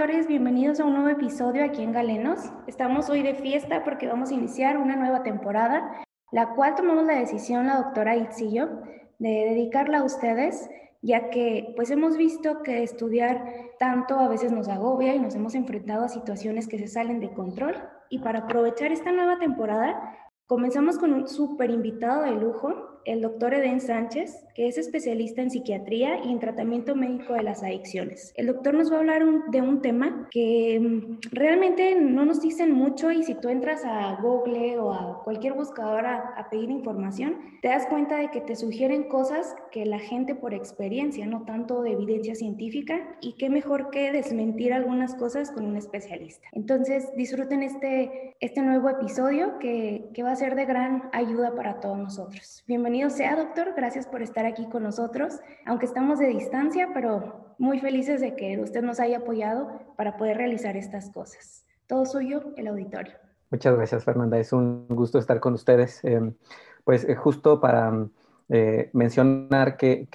doctores, 0.00 0.28
bienvenidos 0.28 0.80
a 0.80 0.86
un 0.86 0.94
nuevo 0.94 1.10
episodio 1.10 1.62
aquí 1.62 1.82
en 1.82 1.92
Galenos. 1.92 2.38
Estamos 2.66 3.10
hoy 3.10 3.22
de 3.22 3.34
fiesta 3.34 3.84
porque 3.84 4.06
vamos 4.06 4.30
a 4.30 4.34
iniciar 4.34 4.78
una 4.78 4.96
nueva 4.96 5.22
temporada, 5.22 5.92
la 6.32 6.54
cual 6.54 6.74
tomamos 6.74 7.04
la 7.04 7.18
decisión 7.18 7.66
la 7.66 7.76
doctora 7.76 8.16
Itzillo 8.16 8.70
de 9.18 9.28
dedicarla 9.28 9.98
a 9.98 10.04
ustedes, 10.04 10.70
ya 11.02 11.28
que 11.28 11.74
pues 11.76 11.90
hemos 11.90 12.16
visto 12.16 12.62
que 12.62 12.82
estudiar 12.82 13.44
tanto 13.78 14.18
a 14.18 14.28
veces 14.28 14.52
nos 14.52 14.68
agobia 14.68 15.14
y 15.14 15.20
nos 15.20 15.34
hemos 15.34 15.54
enfrentado 15.54 16.06
a 16.06 16.08
situaciones 16.08 16.66
que 16.66 16.78
se 16.78 16.88
salen 16.88 17.20
de 17.20 17.34
control. 17.34 17.74
Y 18.08 18.20
para 18.20 18.38
aprovechar 18.38 18.92
esta 18.92 19.12
nueva 19.12 19.38
temporada, 19.38 20.16
comenzamos 20.46 20.96
con 20.96 21.12
un 21.12 21.28
súper 21.28 21.68
invitado 21.68 22.22
de 22.22 22.30
lujo, 22.30 22.89
el 23.04 23.22
doctor 23.22 23.54
Eden 23.54 23.80
Sánchez, 23.80 24.44
que 24.54 24.68
es 24.68 24.78
especialista 24.78 25.42
en 25.42 25.50
psiquiatría 25.50 26.24
y 26.24 26.30
en 26.30 26.38
tratamiento 26.38 26.94
médico 26.94 27.34
de 27.34 27.42
las 27.42 27.62
adicciones. 27.62 28.32
El 28.36 28.46
doctor 28.46 28.74
nos 28.74 28.90
va 28.92 28.96
a 28.96 28.98
hablar 29.00 29.22
de 29.50 29.62
un 29.62 29.80
tema 29.80 30.28
que 30.30 30.78
mm, 30.80 31.18
realmente 31.32 31.94
no 32.00 32.24
nos 32.24 32.40
dicen 32.42 32.72
mucho 32.72 33.10
y 33.10 33.22
si 33.22 33.34
tú 33.34 33.48
entras 33.48 33.84
a 33.84 34.18
Google 34.20 34.78
o 34.78 34.92
a 34.92 35.22
cualquier 35.24 35.54
buscador 35.54 36.06
a, 36.06 36.48
pedir 36.50 36.70
información, 36.70 37.36
te 37.62 37.68
das 37.68 37.86
cuenta 37.86 38.16
de 38.16 38.30
que 38.30 38.40
te 38.40 38.56
sugieren 38.56 39.04
cosas 39.04 39.54
que 39.70 39.86
la 39.86 40.00
gente 40.00 40.34
por 40.34 40.52
experiencia, 40.52 41.26
no 41.26 41.44
tanto 41.44 41.82
de 41.82 41.92
evidencia 41.92 42.34
científica, 42.34 43.16
y 43.20 43.34
qué 43.34 43.48
mejor 43.50 43.90
que 43.90 44.10
desmentir 44.10 44.72
algunas 44.72 45.14
cosas 45.14 45.52
con 45.52 45.64
un 45.64 45.76
especialista. 45.76 46.48
Entonces, 46.52 47.14
disfruten 47.14 47.62
este, 47.62 48.34
este 48.40 48.62
nuevo 48.62 48.88
episodio 48.88 49.58
que, 49.60 50.08
que 50.12 50.24
va 50.24 50.32
a 50.32 50.36
ser 50.36 50.56
de 50.56 50.64
gran 50.64 51.08
ayuda 51.12 51.54
para 51.54 51.78
todos 51.78 51.98
nosotros. 51.98 52.64
Bienvenidos 52.66 52.89
Bienvenido 52.90 53.16
sea, 53.16 53.36
doctor. 53.36 53.72
Gracias 53.76 54.08
por 54.08 54.20
estar 54.20 54.44
aquí 54.46 54.66
con 54.68 54.82
nosotros, 54.82 55.38
aunque 55.64 55.86
estamos 55.86 56.18
de 56.18 56.26
distancia, 56.26 56.88
pero 56.92 57.54
muy 57.56 57.78
felices 57.78 58.20
de 58.20 58.34
que 58.34 58.58
usted 58.58 58.82
nos 58.82 58.98
haya 58.98 59.18
apoyado 59.18 59.70
para 59.96 60.16
poder 60.16 60.38
realizar 60.38 60.76
estas 60.76 61.08
cosas. 61.10 61.64
Todo 61.86 62.04
suyo, 62.04 62.52
el 62.56 62.66
auditorio. 62.66 63.12
Muchas 63.52 63.76
gracias, 63.76 64.04
Fernanda. 64.04 64.40
Es 64.40 64.52
un 64.52 64.88
gusto 64.88 65.20
estar 65.20 65.38
con 65.38 65.54
ustedes. 65.54 66.02
Em, 66.02 66.34
pues 66.82 67.08
eh, 67.08 67.14
justo 67.14 67.60
para 67.60 68.08
eh, 68.48 68.90
mencionar 68.92 69.76
que, 69.76 70.08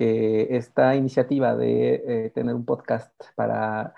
esta 0.50 0.98
iniciativa 0.98 1.56
de 1.56 2.04
eh, 2.06 2.32
tener 2.36 2.56
un 2.56 2.66
podcast 2.66 3.14
para 3.36 3.94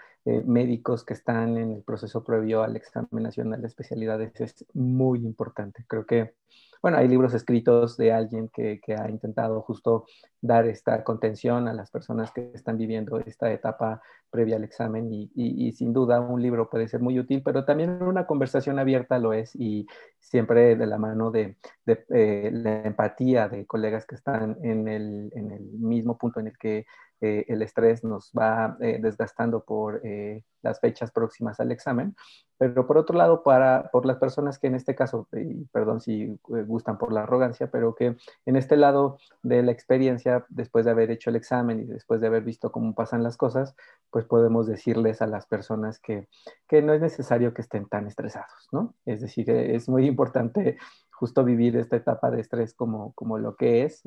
médicos 0.45 1.03
que 1.03 1.13
están 1.13 1.57
en 1.57 1.71
el 1.71 1.83
proceso 1.83 2.23
previo 2.23 2.61
al 2.61 2.75
examen 2.75 3.23
nacional 3.23 3.61
de 3.61 3.67
especialidades 3.69 4.39
es 4.39 4.65
muy 4.73 5.19
importante. 5.25 5.83
Creo 5.87 6.05
que 6.05 6.35
bueno, 6.81 6.97
hay 6.97 7.07
libros 7.07 7.33
escritos 7.33 7.97
de 7.97 8.11
alguien 8.11 8.49
que, 8.49 8.79
ha 8.97 9.09
intentado 9.09 9.61
justo 9.61 10.05
dar 10.41 10.65
esta 10.67 11.03
contención 11.03 11.67
a 11.67 11.73
las 11.73 11.91
personas 11.91 12.31
que 12.31 12.51
están 12.53 12.77
viviendo 12.77 13.19
esta 13.19 13.51
etapa 13.51 14.01
previa 14.29 14.57
al 14.57 14.63
examen 14.63 15.09
y, 15.11 15.71
sin 15.71 15.93
duda 15.93 16.19
un 16.19 16.41
libro 16.41 16.69
puede 16.69 16.87
ser 16.87 17.01
muy 17.01 17.17
útil, 17.19 17.41
pero 17.43 17.65
también 17.65 18.01
una 18.03 18.27
conversación 18.27 18.79
abierta 18.79 19.19
lo 19.19 19.33
es 19.33 19.55
y 19.55 19.87
siempre 20.19 20.75
de 20.75 20.85
la 20.85 20.97
mano 20.97 21.31
de, 21.31 21.57
eh, 21.85 22.49
la 22.53 22.83
empatía 22.83 23.47
de 23.47 23.65
colegas 23.65 24.05
que 24.05 24.15
están 24.15 24.57
en 24.63 24.87
el, 24.87 25.31
en 25.33 25.51
el 25.51 25.63
mismo 25.63 26.17
punto 26.17 26.39
en 26.39 26.47
el 26.47 26.57
que 26.57 26.85
eh, 27.19 27.45
el 27.47 27.63
estrés 27.63 28.03
nos 28.03 28.31
va 28.31 28.77
eh, 28.79 28.99
desgastando 29.01 29.63
por 29.63 30.01
eh, 30.03 30.43
las 30.61 30.79
fechas 30.79 31.11
próximas 31.11 31.59
al 31.59 31.71
examen, 31.71 32.15
pero 32.59 32.85
por 32.85 32.99
otro 32.99 33.17
lado, 33.17 33.41
para, 33.41 33.89
por 33.91 34.05
las 34.05 34.17
personas 34.17 34.59
que 34.59 34.67
en 34.67 34.75
este 34.75 34.93
caso, 34.93 35.27
y 35.33 35.65
perdón 35.71 35.99
si 35.99 36.39
gustan 36.67 36.97
por 36.97 37.13
la 37.13 37.23
arrogancia, 37.23 37.67
pero 37.71 37.95
que 37.95 38.15
en 38.45 38.55
este 38.55 38.77
lado 38.77 39.17
de 39.43 39.63
la 39.63 39.71
experiencia, 39.71 40.45
después 40.49 40.85
de 40.85 40.91
haber 40.91 41.11
hecho 41.11 41.29
el 41.29 41.35
examen 41.35 41.79
y 41.79 41.85
después 41.85 42.21
de 42.21 42.27
haber 42.27 42.43
visto 42.43 42.71
cómo 42.71 42.93
pasan 42.93 43.23
las 43.23 43.37
cosas, 43.37 43.75
pues 44.11 44.25
podemos 44.25 44.67
decirles 44.67 45.21
a 45.21 45.27
las 45.27 45.45
personas 45.45 45.99
que, 45.99 46.27
que 46.67 46.81
no 46.81 46.93
es 46.93 47.01
necesario 47.01 47.53
que 47.53 47.61
estén 47.61 47.87
tan 47.87 48.07
estresados, 48.07 48.67
¿no? 48.71 48.93
Es 49.05 49.21
decir, 49.21 49.49
es 49.49 49.89
muy 49.89 50.05
importante 50.05 50.77
justo 51.11 51.43
vivir 51.43 51.75
esta 51.77 51.95
etapa 51.95 52.29
de 52.29 52.41
estrés 52.41 52.73
como, 52.73 53.13
como 53.13 53.37
lo 53.39 53.55
que 53.55 53.83
es. 53.83 54.01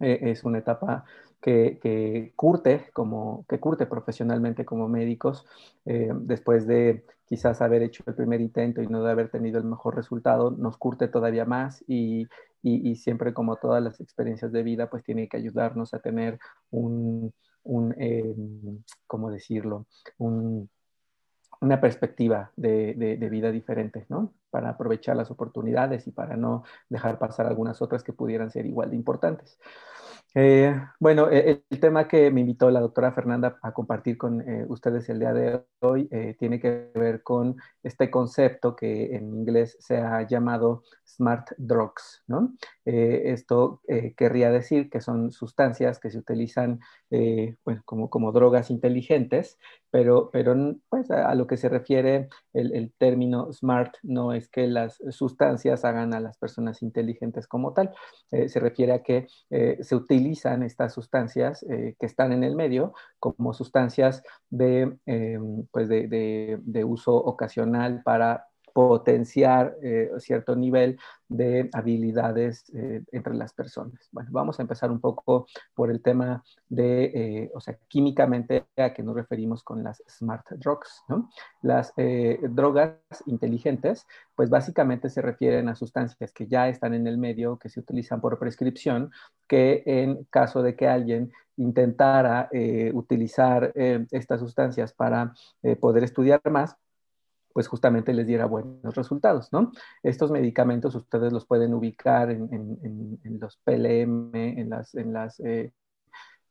es 0.00 0.44
una 0.44 0.58
etapa 0.58 1.04
que, 1.40 2.32
curte, 2.36 2.90
como, 2.92 3.44
que 3.48 3.60
curte 3.60 3.86
profesionalmente 3.86 4.64
como 4.64 4.88
médicos, 4.88 5.46
eh, 5.86 6.10
después 6.14 6.66
de 6.66 7.04
quizás 7.26 7.60
haber 7.60 7.82
hecho 7.82 8.02
el 8.06 8.14
primer 8.14 8.40
intento 8.40 8.82
y 8.82 8.86
no 8.86 9.04
haber 9.06 9.30
tenido 9.30 9.58
el 9.58 9.64
mejor 9.64 9.96
resultado, 9.96 10.50
nos 10.50 10.76
curte 10.76 11.08
todavía 11.08 11.44
más 11.44 11.84
y, 11.86 12.26
y, 12.62 12.96
siempre 12.96 13.34
como 13.34 13.56
todas 13.56 13.82
las 13.82 14.00
experiencias 14.00 14.50
de 14.52 14.62
vida, 14.62 14.90
pues 14.90 15.04
tiene 15.04 15.28
que 15.28 15.36
ayudarnos 15.36 15.94
a 15.94 16.00
tener 16.00 16.38
un, 16.70 17.32
un 17.64 17.94
eh, 17.98 18.34
¿cómo 19.06 19.30
decirlo? 19.30 19.86
Un, 20.18 20.68
una 21.60 21.80
perspectiva 21.80 22.52
de, 22.56 22.94
de, 22.94 23.28
vida 23.28 23.50
diferente, 23.50 24.06
¿no? 24.08 24.32
Para 24.50 24.70
aprovechar 24.70 25.16
las 25.16 25.30
oportunidades 25.30 26.06
y 26.06 26.12
para 26.12 26.36
no 26.36 26.62
dejar 26.88 27.18
pasar 27.18 27.46
algunas 27.46 27.82
otras 27.82 28.02
que 28.02 28.12
pudieran 28.12 28.50
ser 28.50 28.66
igual 28.66 28.90
de 28.90 28.96
importantes. 28.96 29.58
Eh, 30.40 30.72
bueno, 31.00 31.28
e, 31.32 31.64
el, 31.68 31.80
tema 31.80 32.06
que 32.06 32.30
me 32.30 32.42
invitó 32.42 32.70
la 32.70 32.78
doctora 32.78 33.10
Fernanda 33.10 33.58
a 33.60 33.72
compartir 33.72 34.16
con 34.16 34.40
eh, 34.48 34.66
ustedes 34.68 35.08
el 35.08 35.18
día 35.18 35.32
de 35.32 35.64
hoy 35.80 36.06
eh, 36.12 36.36
tiene 36.38 36.60
que 36.60 36.92
ver 36.94 37.24
con 37.24 37.56
este 37.82 38.08
concepto 38.08 38.76
que 38.76 39.16
en 39.16 39.34
inglés 39.34 39.76
se 39.80 39.96
ha 39.96 40.24
llamado 40.28 40.84
smart 41.04 41.50
drugs, 41.56 42.24
esto 42.84 43.82
querría 44.16 44.52
decir 44.52 44.88
que 44.90 45.00
son 45.00 45.32
sustancias 45.32 45.98
que 45.98 46.10
se 46.10 46.18
utilizan 46.18 46.78
como 47.84 48.32
drogas 48.32 48.70
inteligentes, 48.70 49.58
pero, 49.90 50.30
pero 50.30 50.54
pues, 50.88 51.10
a, 51.10 51.34
lo 51.34 51.46
que 51.46 51.56
se 51.56 51.68
refiere 51.68 52.28
el, 52.52 52.92
término 52.98 53.52
smart 53.52 53.94
no 54.02 54.32
es 54.32 54.48
que 54.48 54.66
las 54.66 55.02
sustancias 55.10 55.84
hagan 55.84 56.14
a 56.14 56.20
las 56.20 56.36
personas 56.38 56.82
inteligentes 56.82 57.46
como 57.46 57.72
tal, 57.72 57.92
se 58.30 58.60
refiere 58.60 58.92
a 58.92 59.02
que 59.02 59.26
se 59.48 59.94
utilizan 59.94 60.62
estas 60.62 60.92
sustancias 60.92 61.64
eh, 61.68 61.96
que 61.98 62.06
están 62.06 62.32
en 62.32 62.44
el 62.44 62.54
medio 62.56 62.92
como 63.18 63.52
sustancias 63.52 64.22
de, 64.50 64.96
em, 65.06 65.66
pues 65.70 65.88
de, 65.88 66.84
uso 66.84 67.14
ocasional 67.14 68.02
para 68.04 68.46
potenciar 68.78 69.76
eh, 69.82 70.08
cierto 70.18 70.54
nivel 70.54 71.00
de 71.28 71.68
habilidades 71.72 72.64
eh, 72.72 73.02
entre 73.10 73.34
las 73.34 73.52
personas. 73.52 74.08
Bueno, 74.12 74.28
vamos 74.30 74.56
a 74.56 74.62
empezar 74.62 74.92
un 74.92 75.00
poco 75.00 75.48
por 75.74 75.90
el 75.90 76.00
tema 76.00 76.44
de, 76.68 77.04
eh, 77.06 77.50
o 77.56 77.60
sea, 77.60 77.76
químicamente 77.88 78.66
a 78.76 78.94
qué 78.94 79.02
nos 79.02 79.16
referimos 79.16 79.64
con 79.64 79.82
las 79.82 80.00
smart 80.08 80.48
drugs. 80.50 81.02
Las 81.60 81.92
drogas 81.96 83.00
inteligentes, 83.26 84.06
pues 84.36 84.48
básicamente 84.48 85.10
se 85.10 85.22
refieren 85.22 85.68
a 85.68 85.74
sustancias 85.74 86.30
que 86.32 86.46
ya 86.46 86.68
están 86.68 86.94
en 86.94 87.08
el 87.08 87.18
medio, 87.18 87.58
que 87.58 87.70
se 87.70 87.80
utilizan 87.80 88.20
por 88.20 88.38
prescripción, 88.38 89.10
que 89.48 89.82
en 89.86 90.22
caso 90.30 90.62
de 90.62 90.76
que 90.76 90.86
alguien 90.86 91.32
intentara 91.56 92.48
utilizar 92.92 93.72
estas 93.74 94.38
sustancias 94.38 94.92
para 94.92 95.34
poder 95.80 96.04
estudiar 96.04 96.40
más, 96.48 96.76
pues 97.52 97.68
justamente 97.68 98.12
les 98.12 98.26
diera 98.26 98.46
buenos 98.46 98.94
resultados, 98.94 99.52
¿no? 99.52 99.72
Estos 100.02 100.30
medicamentos 100.30 100.94
ustedes 100.94 101.32
los 101.32 101.46
pueden 101.46 101.74
ubicar 101.74 102.30
en, 102.30 103.18
los 103.40 103.56
PLM, 103.64 104.34
en, 104.34 104.70
las, 104.70 104.94
en, 104.94 105.12
las, 105.12 105.40
eh, 105.40 105.72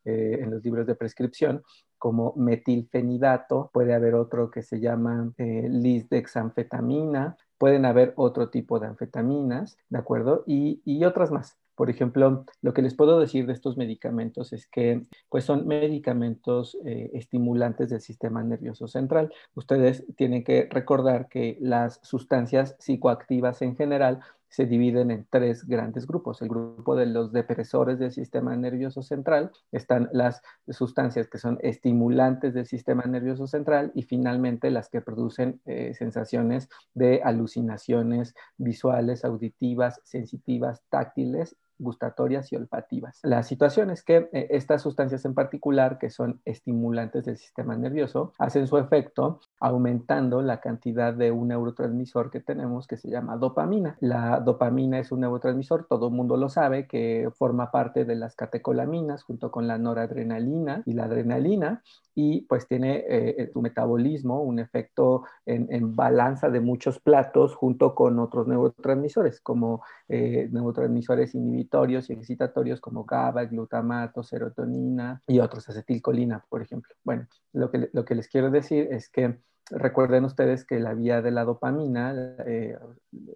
eh, 0.05 0.39
en 0.41 0.51
los 0.51 0.63
libros 0.63 0.87
de 0.87 0.95
prescripción, 0.95 1.63
como 1.97 2.33
metilfenidato, 2.35 3.69
puede 3.73 3.93
haber 3.93 4.15
otro 4.15 4.51
que 4.51 4.61
se 4.61 4.79
llama 4.79 5.31
eh, 5.37 5.67
lisdexanfetamina, 5.69 7.35
pueden 7.57 7.85
haber 7.85 8.13
otro 8.15 8.49
tipo 8.49 8.79
de 8.79 8.87
anfetaminas, 8.87 9.77
¿de 9.89 9.97
acuerdo? 9.97 10.43
Y, 10.45 10.81
y 10.85 11.03
otras 11.05 11.31
más. 11.31 11.57
Por 11.77 11.91
ejemplo, 11.91 12.43
lo 12.63 12.73
que 12.73 12.81
les 12.81 12.95
puedo 12.95 13.19
decir 13.19 13.45
de 13.45 13.53
estos 13.53 13.77
medicamentos 13.77 14.51
es 14.51 14.65
que 14.65 15.05
pues 15.29 15.43
son 15.43 15.67
medicamentos 15.67 16.75
eh, 16.83 17.11
estimulantes 17.13 17.91
del 17.91 18.01
sistema 18.01 18.41
nervioso 18.41 18.87
central. 18.87 19.31
Ustedes 19.53 20.03
tienen 20.15 20.43
que 20.43 20.67
recordar 20.71 21.29
que 21.29 21.55
las 21.61 21.99
sustancias 22.01 22.75
psicoactivas 22.79 23.61
en 23.61 23.75
general 23.75 24.21
se 24.49 24.65
dividen 24.65 25.11
en 25.11 25.27
tres 25.29 25.67
grandes 25.67 26.07
grupos. 26.07 26.41
El 26.41 26.49
grupo 26.49 26.95
de 26.95 27.05
los 27.05 27.31
depresores 27.31 27.99
del 27.99 28.11
sistema 28.11 28.55
nervioso 28.55 29.03
central, 29.03 29.51
están 29.71 30.09
las 30.13 30.41
sustancias 30.69 31.27
que 31.27 31.37
son 31.37 31.59
estimulantes 31.61 32.55
del 32.55 32.65
sistema 32.65 33.03
nervioso 33.03 33.45
central 33.45 33.91
y 33.93 34.01
finalmente 34.01 34.71
las 34.71 34.89
que 34.89 35.01
producen 35.01 35.61
eh, 35.65 35.93
sensaciones 35.93 36.69
de 36.95 37.21
alucinaciones 37.23 38.33
visuales, 38.57 39.23
auditivas, 39.23 40.01
sensitivas, 40.03 40.81
táctiles 40.89 41.55
gustatorias 41.79 42.51
y 42.51 42.55
olfativas. 42.55 43.19
La 43.23 43.43
situación 43.43 43.89
es 43.89 44.03
que 44.03 44.29
eh, 44.33 44.47
estas 44.51 44.81
sustancias 44.81 45.25
en 45.25 45.33
particular, 45.33 45.97
que 45.97 46.09
son 46.09 46.41
estimulantes 46.45 47.25
del 47.25 47.37
sistema 47.37 47.75
nervioso, 47.75 48.33
hacen 48.37 48.67
su 48.67 48.77
efecto 48.77 49.39
aumentando 49.59 50.41
la 50.41 50.59
cantidad 50.59 51.13
de 51.13 51.31
un 51.31 51.49
neurotransmisor 51.49 52.31
que 52.31 52.39
tenemos 52.39 52.87
que 52.87 52.97
se 52.97 53.09
llama 53.09 53.37
dopamina. 53.37 53.97
La 53.99 54.39
dopamina 54.39 54.99
es 54.99 55.11
un 55.11 55.21
neurotransmisor, 55.21 55.85
todo 55.87 56.07
el 56.07 56.13
mundo 56.13 56.37
lo 56.37 56.49
sabe, 56.49 56.87
que 56.87 57.29
forma 57.35 57.71
parte 57.71 58.05
de 58.05 58.15
las 58.15 58.35
catecolaminas 58.35 59.23
junto 59.23 59.51
con 59.51 59.67
la 59.67 59.77
noradrenalina 59.77 60.83
y 60.85 60.93
la 60.93 61.05
adrenalina 61.05 61.83
y 62.19 62.41
pues 62.41 62.67
tiene 62.67 63.05
eh, 63.07 63.51
su 63.53 63.61
metabolismo, 63.61 64.41
un 64.41 64.57
efecto 64.57 65.25
en, 65.45 65.67
en, 65.69 65.95
balanza 65.95 66.49
de 66.49 66.59
muchos 66.59 66.99
platos 66.99 67.53
junto 67.53 67.93
con 67.93 68.17
otros 68.17 68.47
neurotransmisores, 68.47 69.39
como 69.39 69.83
eh, 70.09 70.49
neurotransmisores 70.51 71.35
inhibitorios 71.35 72.09
y 72.09 72.13
excitatorios 72.13 72.81
como 72.81 73.05
GABA, 73.05 73.45
glutamato, 73.45 74.23
serotonina 74.23 75.21
y 75.27 75.37
otros, 75.37 75.69
acetilcolina, 75.69 76.43
por 76.49 76.63
ejemplo. 76.63 76.95
Bueno, 77.03 77.27
lo 77.53 77.69
que, 77.69 77.87
lo 77.93 78.03
que 78.03 78.15
les 78.15 78.27
quiero 78.27 78.49
decir 78.49 78.87
es 78.89 79.09
que 79.09 79.37
Recuerden 79.69 80.23
ustedes 80.23 80.63
que 80.63 80.79
la 80.79 80.93
vía 80.93 81.21
de 81.21 81.31
la 81.31 81.43
dopamina, 81.43 82.13
eh, 82.45 82.77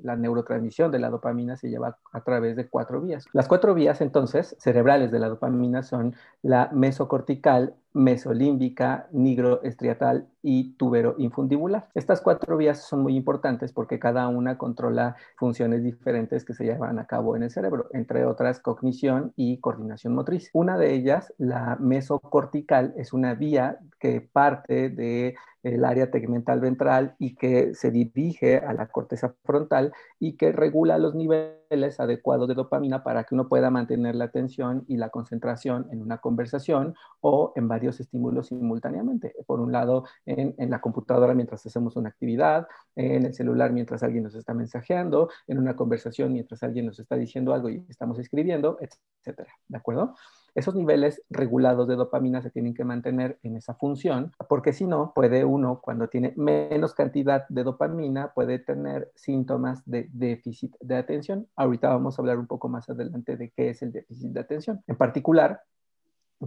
la 0.01 0.15
neurotransmisión 0.15 0.89
de 0.89 0.99
la 0.99 1.09
dopamina 1.09 1.57
se 1.57 1.69
lleva 1.69 1.97
a 2.13 2.23
través 2.23 2.55
de 2.55 2.69
cuatro 2.69 3.01
vías. 3.01 3.25
Las 3.33 3.49
cuatro 3.49 3.73
vías 3.73 3.99
entonces 3.99 4.55
cerebrales 4.57 5.11
de 5.11 5.19
la 5.19 5.27
dopamina 5.27 5.83
son 5.83 6.15
la 6.41 6.69
mesocortical, 6.71 7.75
mesolímbica, 7.93 9.07
nigroestriatal 9.11 10.27
y 10.41 10.73
tubero 10.73 11.15
infundibular. 11.17 11.89
Estas 11.93 12.21
cuatro 12.21 12.57
vías 12.57 12.81
son 12.83 13.01
muy 13.01 13.15
importantes 13.15 13.73
porque 13.73 13.99
cada 13.99 14.27
una 14.27 14.57
controla 14.57 15.15
funciones 15.35 15.83
diferentes 15.83 16.45
que 16.45 16.53
se 16.53 16.63
llevan 16.63 16.99
a 16.99 17.05
cabo 17.05 17.35
en 17.35 17.43
el 17.43 17.51
cerebro, 17.51 17.87
entre 17.93 18.25
otras 18.25 18.59
cognición 18.59 19.33
y 19.35 19.57
coordinación 19.57 20.15
motriz. 20.15 20.49
Una 20.53 20.77
de 20.77 20.93
ellas, 20.93 21.33
la 21.37 21.77
mesocortical, 21.79 22.93
es 22.97 23.13
una 23.13 23.35
vía 23.35 23.79
que 23.99 24.21
parte 24.21 24.89
del 24.89 25.35
el 25.63 25.85
área 25.85 26.09
tegmental 26.09 26.59
ventral 26.59 27.15
y 27.19 27.35
que 27.35 27.75
se 27.75 27.91
dirige 27.91 28.57
a 28.57 28.73
la 28.73 28.87
corteza 28.87 29.35
frontal 29.43 29.93
y 30.19 30.33
que 30.33 30.51
regula 30.51 30.97
los 30.97 31.13
niveles 31.13 31.60
adecuados 31.99 32.47
de 32.47 32.53
dopamina 32.53 33.03
para 33.03 33.23
que 33.23 33.35
uno 33.35 33.47
pueda 33.47 33.69
mantener 33.69 34.15
la 34.15 34.25
atención 34.25 34.83
y 34.87 34.97
la 34.97 35.09
concentración 35.09 35.87
en 35.91 36.01
una 36.01 36.17
conversación 36.17 36.95
o 37.21 37.53
en 37.55 37.67
varios 37.67 37.99
estímulos 37.99 38.47
simultáneamente. 38.47 39.33
Por 39.45 39.59
un 39.59 39.71
lado, 39.71 40.05
en, 40.25 40.53
en, 40.57 40.69
la 40.69 40.81
computadora 40.81 41.33
mientras 41.33 41.65
hacemos 41.65 41.95
una 41.95 42.09
actividad, 42.09 42.67
en 42.95 43.25
el 43.25 43.33
celular 43.33 43.71
mientras 43.71 44.03
alguien 44.03 44.23
nos 44.23 44.35
está 44.35 44.53
mensajeando, 44.53 45.29
en 45.47 45.57
una 45.57 45.75
conversación 45.75 46.33
mientras 46.33 46.61
alguien 46.63 46.87
nos 46.87 46.99
está 46.99 47.15
diciendo 47.15 47.53
algo 47.53 47.69
y 47.69 47.85
estamos 47.89 48.19
escribiendo, 48.19 48.77
etcétera. 48.81 49.53
¿De 49.67 49.77
acuerdo? 49.77 50.15
Esos 50.53 50.75
niveles 50.75 51.21
regulados 51.29 51.87
de 51.87 51.95
dopamina 51.95 52.41
se 52.41 52.49
tienen 52.49 52.73
que 52.73 52.83
mantener 52.83 53.39
en 53.41 53.55
esa 53.55 53.73
función, 53.73 54.33
porque 54.49 54.73
si 54.73 54.85
no, 54.85 55.13
puede 55.13 55.45
uno, 55.45 55.79
cuando 55.81 56.09
tiene 56.09 56.33
menos 56.35 56.93
cantidad 56.93 57.47
de 57.47 57.63
dopamina, 57.63 58.33
puede 58.33 58.59
tener 58.59 59.11
síntomas 59.15 59.81
de 59.85 60.09
déficit 60.11 60.75
de 60.81 60.97
atención. 60.97 61.47
Ahorita 61.55 61.89
vamos 61.89 62.17
a 62.17 62.21
hablar 62.21 62.37
un 62.37 62.47
poco 62.47 62.67
más 62.67 62.89
adelante 62.89 63.37
de 63.37 63.51
qué 63.51 63.69
es 63.69 63.81
el 63.81 63.93
déficit 63.93 64.31
de 64.31 64.39
atención. 64.41 64.83
En 64.87 64.97
particular, 64.97 65.61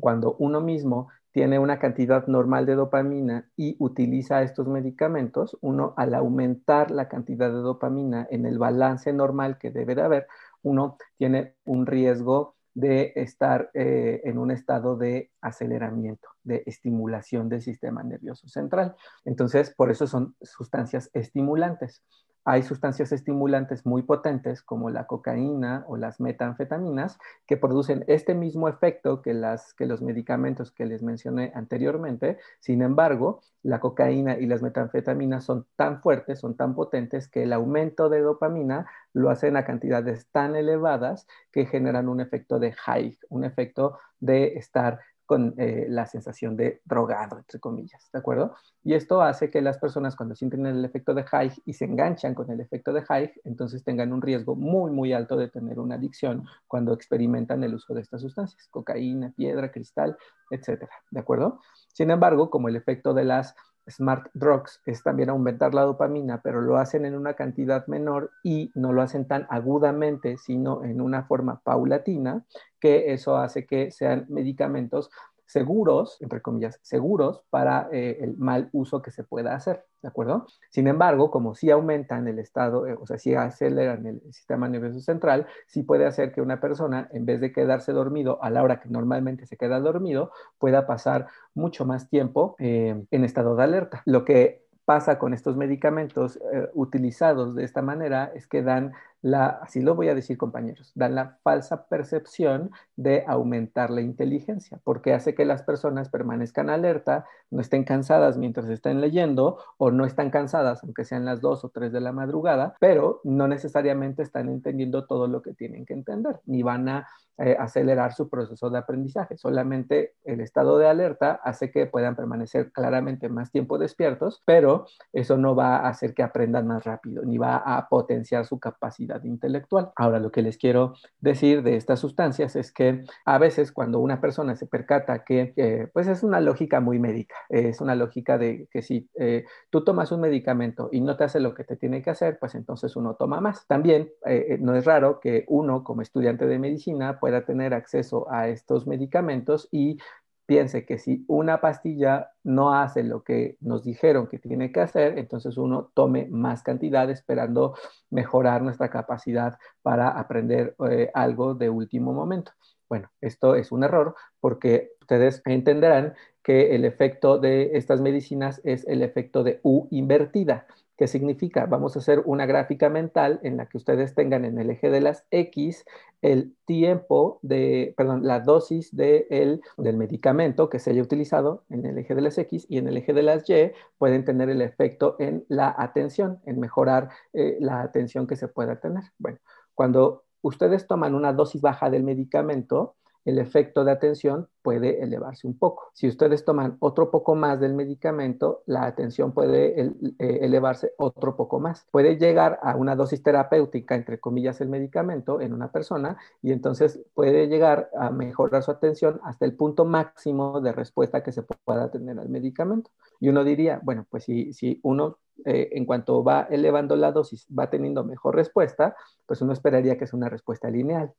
cuando 0.00 0.36
uno 0.38 0.60
mismo 0.60 1.08
tiene 1.32 1.58
una 1.58 1.78
cantidad 1.78 2.26
normal 2.26 2.66
de 2.66 2.74
dopamina 2.74 3.48
y 3.56 3.76
utiliza 3.78 4.42
estos 4.42 4.68
medicamentos, 4.68 5.56
uno 5.62 5.94
al 5.96 6.14
aumentar 6.14 6.90
la 6.90 7.08
cantidad 7.08 7.48
de 7.48 7.56
dopamina 7.56 8.26
en 8.30 8.46
el 8.46 8.58
balance 8.58 9.12
normal 9.12 9.58
que 9.58 9.70
debe 9.70 9.94
de 9.94 10.02
haber, 10.02 10.26
uno 10.62 10.96
tiene 11.16 11.54
un 11.64 11.86
riesgo 11.86 12.53
de 12.74 13.12
estar 13.16 13.70
eh, 13.72 14.20
en 14.24 14.38
un 14.38 14.50
estado 14.50 14.96
de 14.96 15.30
aceleramiento, 15.40 16.28
de 16.42 16.64
estimulación 16.66 17.48
del 17.48 17.62
sistema 17.62 18.02
nervioso 18.02 18.48
central. 18.48 18.96
Entonces, 19.24 19.72
por 19.74 19.90
eso 19.90 20.06
son 20.06 20.34
sustancias 20.42 21.08
estimulantes. 21.14 22.02
Hay 22.46 22.62
sustancias 22.62 23.11
estimulantes 23.11 23.87
muy 23.87 24.02
potentes 24.02 24.62
como 24.62 24.91
la 24.91 25.06
cocaína 25.06 25.85
o 25.88 25.96
las 25.96 26.20
metanfetaminas 26.20 27.19
que 27.46 27.56
producen 27.56 28.05
este 28.06 28.35
mismo 28.35 28.69
efecto 28.69 29.23
que, 29.23 29.32
los 29.35 30.02
medicamentos 30.02 30.70
que 30.70 30.85
les 30.85 31.02
mencioné 31.02 31.52
anteriormente. 31.55 32.38
Sin 32.61 32.82
embargo, 32.82 33.41
la 33.62 33.81
cocaína 33.81 34.38
y 34.38 34.46
las 34.46 34.61
metanfetaminas 34.61 35.44
son 35.44 35.67
tan 35.76 36.02
fuertes, 36.02 36.41
son 36.41 36.55
tan 36.55 36.75
potentes 36.75 37.29
que 37.29 37.44
el 37.44 37.52
aumento 37.55 38.11
de 38.11 38.20
dopamina 38.20 38.87
lo 39.14 39.31
hacen 39.31 39.56
a 39.56 39.64
cantidades 39.64 40.29
tan 40.31 40.55
elevadas 40.55 41.26
que 41.50 41.64
generan 41.64 42.08
un 42.11 42.20
efecto 42.20 42.58
de 42.58 42.73
high, 42.73 43.19
un 43.31 43.44
efecto 43.44 43.99
de 44.20 44.58
estar 44.58 45.00
con 45.26 45.54
eh, 45.58 45.86
la 45.88 46.06
sensación 46.06 46.56
de 46.56 46.80
drogado, 46.84 47.38
entre 47.38 47.58
comillas, 47.58 48.10
¿de 48.12 48.18
acuerdo? 48.18 48.54
Y 48.82 48.94
esto 48.94 49.22
hace 49.22 49.50
que 49.50 49.62
las 49.62 49.78
personas 49.78 50.16
cuando 50.16 50.34
sienten 50.34 50.66
el 50.66 50.84
efecto 50.84 51.14
de 51.14 51.24
high 51.24 51.52
y 51.64 51.72
se 51.72 51.86
enganchan 51.86 52.34
con 52.34 52.50
el 52.50 52.60
efecto 52.60 52.92
de 52.92 53.02
high, 53.02 53.32
entonces 53.44 53.82
tengan 53.82 54.12
un 54.12 54.20
riesgo 54.20 54.54
muy, 54.54 54.90
muy 54.90 55.12
alto 55.12 55.36
de 55.36 55.48
tener 55.48 55.78
una 55.78 55.94
adicción 55.94 56.44
cuando 56.66 56.92
experimentan 56.92 57.64
el 57.64 57.74
uso 57.74 57.94
de 57.94 58.02
estas 58.02 58.20
sustancias, 58.20 58.68
cocaína, 58.68 59.32
piedra, 59.34 59.70
cristal, 59.70 60.16
etcétera, 60.50 60.92
¿de 61.10 61.20
acuerdo? 61.20 61.60
Sin 61.88 62.10
embargo, 62.10 62.50
como 62.50 62.68
el 62.68 62.76
efecto 62.76 63.14
de 63.14 63.24
las 63.24 63.54
smart 63.88 64.28
drugs 64.34 64.81
es 64.86 65.02
también 65.02 65.31
aumentar 65.31 65.75
la 65.75 65.82
dopamina, 65.82 66.40
pero 66.42 66.60
lo 66.60 66.76
hacen 66.76 67.04
en 67.04 67.14
una 67.14 67.34
cantidad 67.34 67.86
menor 67.86 68.31
y 68.42 68.70
no 68.75 68.92
lo 68.92 69.02
hacen 69.02 69.26
tan 69.26 69.46
agudamente, 69.50 70.36
sino 70.36 70.84
en 70.84 71.00
una 71.00 71.25
forma 71.25 71.60
paulatina, 71.62 72.44
que 72.81 73.12
eso 73.12 73.36
hace 73.36 73.66
que 73.66 73.90
sean 73.90 74.26
medicamentos 74.28 75.10
seguros, 75.54 76.16
entre 76.20 76.42
comillas, 76.42 76.80
seguros 76.82 77.44
para 77.48 77.88
eh, 77.92 78.18
el 78.20 78.36
mal 78.36 78.70
uso 78.72 79.00
que 79.00 79.12
se 79.12 79.22
pueda 79.22 79.54
hacer, 79.54 79.84
¿de 80.02 80.08
acuerdo? 80.08 80.48
Sin 80.68 80.88
embargo, 80.88 81.30
como 81.30 81.54
sí 81.54 81.70
aumentan 81.70 82.26
el 82.26 82.40
estado, 82.40 82.88
eh, 82.88 82.96
o 83.00 83.06
sea, 83.06 83.18
sí 83.18 83.36
aceleran 83.36 84.04
el 84.04 84.20
sistema 84.32 84.68
nervioso 84.68 84.98
central, 84.98 85.46
sí 85.68 85.84
puede 85.84 86.06
hacer 86.06 86.32
que 86.32 86.42
una 86.42 86.60
persona, 86.60 87.08
en 87.12 87.24
vez 87.24 87.40
de 87.40 87.52
quedarse 87.52 87.92
dormido 87.92 88.42
a 88.42 88.50
la 88.50 88.64
hora 88.64 88.80
que 88.80 88.88
normalmente 88.88 89.46
se 89.46 89.56
queda 89.56 89.78
dormido, 89.78 90.32
pueda 90.58 90.88
pasar 90.88 91.28
mucho 91.54 91.84
más 91.84 92.10
tiempo 92.10 92.56
eh, 92.58 93.04
en 93.08 93.24
estado 93.24 93.54
de 93.54 93.62
alerta. 93.62 94.02
Lo 94.06 94.24
que 94.24 94.64
pasa 94.84 95.20
con 95.20 95.34
estos 95.34 95.56
medicamentos 95.56 96.38
utilizados 96.74 97.54
de 97.54 97.64
esta 97.64 97.80
manera 97.80 98.30
es 98.34 98.46
que 98.46 98.62
dan 98.62 98.92
así 99.32 99.80
lo 99.80 99.94
voy 99.94 100.08
a 100.08 100.14
decir 100.14 100.36
compañeros, 100.36 100.92
dan 100.94 101.14
la 101.14 101.38
falsa 101.42 101.86
percepción 101.86 102.70
de 102.96 103.24
aumentar 103.26 103.90
la 103.90 104.00
inteligencia, 104.00 104.80
porque 104.84 105.14
hace 105.14 105.34
que 105.34 105.44
las 105.44 105.62
personas 105.62 106.10
permanezcan 106.10 106.70
alerta, 106.70 107.24
no 107.50 107.60
estén 107.60 107.84
cansadas 107.84 108.36
mientras 108.36 108.68
estén 108.68 109.00
leyendo 109.00 109.58
o 109.78 109.90
no 109.90 110.04
están 110.04 110.30
cansadas, 110.30 110.82
aunque 110.82 111.04
sean 111.04 111.24
las 111.24 111.40
dos 111.40 111.64
o 111.64 111.70
tres 111.70 111.92
de 111.92 112.00
la 112.00 112.12
madrugada, 112.12 112.74
pero 112.80 113.20
no 113.24 113.48
necesariamente 113.48 114.22
están 114.22 114.48
entendiendo 114.48 115.06
todo 115.06 115.26
lo 115.26 115.42
que 115.42 115.54
tienen 115.54 115.86
que 115.86 115.94
entender, 115.94 116.40
ni 116.46 116.62
van 116.62 116.88
a 116.88 117.06
eh, 117.36 117.56
acelerar 117.58 118.14
su 118.14 118.28
proceso 118.28 118.70
de 118.70 118.78
aprendizaje. 118.78 119.36
Solamente 119.36 120.14
el 120.24 120.40
estado 120.40 120.78
de 120.78 120.86
alerta 120.86 121.40
hace 121.43 121.72
que 121.72 121.86
puedan 121.86 122.14
permanecer 122.14 122.70
claramente 122.70 123.28
más 123.28 123.50
tiempo 123.50 123.76
despiertos, 123.76 124.40
pero 124.46 124.86
eso 125.12 125.36
no 125.36 125.56
va 125.56 125.78
a 125.78 125.88
hacer 125.88 126.14
que 126.14 126.22
aprendan 126.22 126.69
más 126.69 126.84
rápido, 126.84 127.24
ni 127.24 127.36
va 127.36 127.56
a 127.56 127.88
potenciar 127.88 128.46
su 128.46 128.60
capacidad 128.60 129.13
intelectual. 129.24 129.92
Ahora, 129.96 130.18
lo 130.18 130.30
que 130.30 130.42
les 130.42 130.58
quiero 130.58 130.94
decir 131.20 131.62
de 131.62 131.76
estas 131.76 132.00
sustancias 132.00 132.56
es 132.56 132.72
que 132.72 133.04
a 133.24 133.38
veces 133.38 133.72
cuando 133.72 133.98
una 134.00 134.20
persona 134.20 134.56
se 134.56 134.66
percata 134.66 135.24
que, 135.24 135.88
pues 135.92 136.08
es 136.08 136.22
una 136.22 136.40
lógica 136.40 136.80
muy 136.80 136.98
médica, 136.98 137.34
es 137.48 137.80
una 137.80 137.94
lógica 137.94 138.38
de 138.38 138.68
que 138.70 138.82
si 138.82 139.08
eh, 139.18 139.44
tú 139.70 139.84
tomas 139.84 140.12
un 140.12 140.20
medicamento 140.20 140.88
y 140.92 141.00
no 141.00 141.16
te 141.16 141.24
hace 141.24 141.40
lo 141.40 141.54
que 141.54 141.64
te 141.64 141.76
tiene 141.76 142.02
que 142.02 142.10
hacer, 142.10 142.38
pues 142.38 142.54
entonces 142.54 142.96
uno 142.96 143.14
toma 143.14 143.40
más. 143.40 143.66
También 143.66 144.10
eh, 144.26 144.46
eh, 144.50 144.58
no 144.60 144.74
es 144.74 144.84
raro 144.84 145.20
que 145.20 145.44
uno 145.48 145.84
como 145.84 146.02
estudiante 146.02 146.46
de 146.46 146.58
medicina 146.58 147.18
pueda 147.20 147.44
tener 147.44 147.74
acceso 147.74 148.30
a 148.30 148.48
estos 148.48 148.86
medicamentos 148.86 149.68
y 149.70 149.98
piense 150.46 150.84
que 150.84 150.98
si 150.98 151.24
una 151.29 151.60
pastilla 151.60 152.31
no 152.43 152.74
hace 152.74 153.03
lo 153.03 153.22
que 153.22 153.56
nos 153.60 153.84
dijeron 153.84 154.27
que 154.27 154.39
tiene 154.39 154.72
que 154.72 154.81
hacer, 154.81 155.19
entonces 155.19 155.56
uno 155.56 155.91
tome 155.94 156.27
más 156.31 156.63
cantidad 156.63 157.10
esperando 157.10 157.74
mejorar 158.10 158.63
nuestra 158.63 158.91
capacidad 158.91 159.58
para 159.82 160.08
aprender 160.08 160.74
eh, 160.91 161.10
algo 161.15 161.55
de 161.55 161.70
último 161.70 162.13
momento. 162.13 162.53
Bueno, 162.89 163.10
esto 163.20 163.55
es 163.55 163.72
un 163.72 163.84
error 163.84 164.15
porque 164.41 164.93
ustedes 165.01 165.43
entenderán 165.46 166.15
que 166.43 166.74
el 166.74 166.84
efecto 166.84 167.39
de 167.39 167.70
estas 167.77 168.01
medicinas 168.01 168.60
es 168.65 168.86
el 168.86 169.03
efecto 169.03 169.43
de 169.43 169.60
U 169.63 169.89
invertida. 169.91 170.67
¿Qué 170.96 171.08
significa? 171.08 171.67
Vamos 171.67 171.96
a 171.96 171.98
hacer 171.98 172.22
una 172.24 172.46
gráfica 172.46 172.89
mental 172.89 173.41
en 173.43 173.56
la 173.56 173.67
que 173.67 173.79
ustedes 173.79 174.15
tengan 174.15 174.44
en 174.44 174.58
el 174.58 174.70
eje 174.70 174.91
de 174.91 175.01
las 175.01 175.27
X 175.32 175.84
el 176.22 176.55
tiempo 176.67 177.41
de, 177.43 177.94
perdón, 177.96 178.24
la 178.24 178.39
dosis 178.39 178.94
de 178.94 179.27
el, 179.29 179.60
del 179.77 179.96
medicamento 179.96 180.70
que 180.70 180.79
se 180.79 180.91
haya 180.91 181.03
utilizado 181.03 181.65
en 181.69 181.84
el 181.84 181.98
eje 181.98 182.15
de 182.15 182.20
las 182.20 182.39
X 182.39 182.67
y 182.69 182.79
en 182.79 182.86
el 182.86 182.96
eje 182.96 183.13
de 183.13 183.22
las 183.22 183.48
Y 183.51 183.72
pueden 183.98 184.24
tener 184.24 184.48
el 184.51 184.63
efecto 184.63 185.17
en 185.19 185.44
la 185.48 185.74
atención, 185.77 186.41
en 186.46 186.60
mejorar 186.60 187.10
eh, 187.32 187.56
la 187.58 187.82
atención 187.82 188.29
que 188.29 188.36
se 188.36 188.46
pueda 188.46 188.79
tener. 188.79 189.03
Bueno, 189.19 189.39
cuando 189.74 190.22
ustedes 190.43 190.86
toman 190.86 191.17
una 191.17 191.32
dosis 191.32 191.60
baja 191.60 191.91
del 191.91 192.05
medicamento, 192.05 192.94
el 193.24 193.38
efecto 193.38 193.84
de 193.84 193.93
atención 193.93 194.48
puede 194.62 195.02
elevarse 195.02 195.46
un 195.46 195.58
poco. 195.58 195.90
Si 195.93 196.08
ustedes 196.08 196.44
toman 196.44 196.76
otro 196.81 197.10
poco 197.10 197.34
más 197.34 197.60
del 197.60 197.74
medicamento, 197.74 198.62
la 198.66 198.84
atención 198.86 199.32
puede 199.32 199.81
eh, 199.81 199.93
elevarse 200.19 200.93
otro 200.98 201.36
poco 201.36 201.60
más. 201.60 201.86
Puede 201.90 202.16
llegar 202.16 202.58
a 202.62 202.76
una 202.76 202.96
dosis 202.96 203.22
terapéutica, 203.22 203.94
entre 203.94 204.20
comillas, 204.20 204.60
el 204.60 204.69
medicamento 204.69 205.40
en 205.40 205.52
una 205.52 205.70
persona 205.70 206.16
y 206.43 206.52
entonces 206.52 207.00
puede 207.14 207.48
llegar 207.48 207.90
a 207.98 208.10
mejorar 208.10 208.62
su 208.62 208.70
atención 208.70 209.20
hasta 209.24 209.44
el 209.44 209.54
punto 209.54 209.84
máximo 209.84 210.60
de 210.60 210.72
respuesta 210.72 211.22
que 211.22 211.32
se 211.32 211.43
pueda 211.43 211.90
tener 211.90 212.19
al 212.19 212.28
medicamento. 212.28 212.90
Y 213.20 213.28
uno 213.28 213.44
diría, 213.44 213.81
bueno, 213.82 214.06
pues 214.10 214.24
si, 214.24 214.52
si 214.52 214.81
uno 214.82 215.19
eh, 215.44 215.70
en 215.72 215.84
cuanto 215.84 216.22
va 216.22 216.46
elevando 216.48 216.94
la 216.94 217.10
dosis, 217.10 217.46
va 217.56 217.69
teniendo 217.69 218.04
mejor 218.04 218.36
respuesta, 218.36 218.96
pues 219.26 219.43
uno 219.43 219.52
esperaría 219.52 219.98
que 219.98 220.04
es 220.04 220.12
una 220.12 220.28
respuesta 220.28 220.70
lineal. 220.70 221.12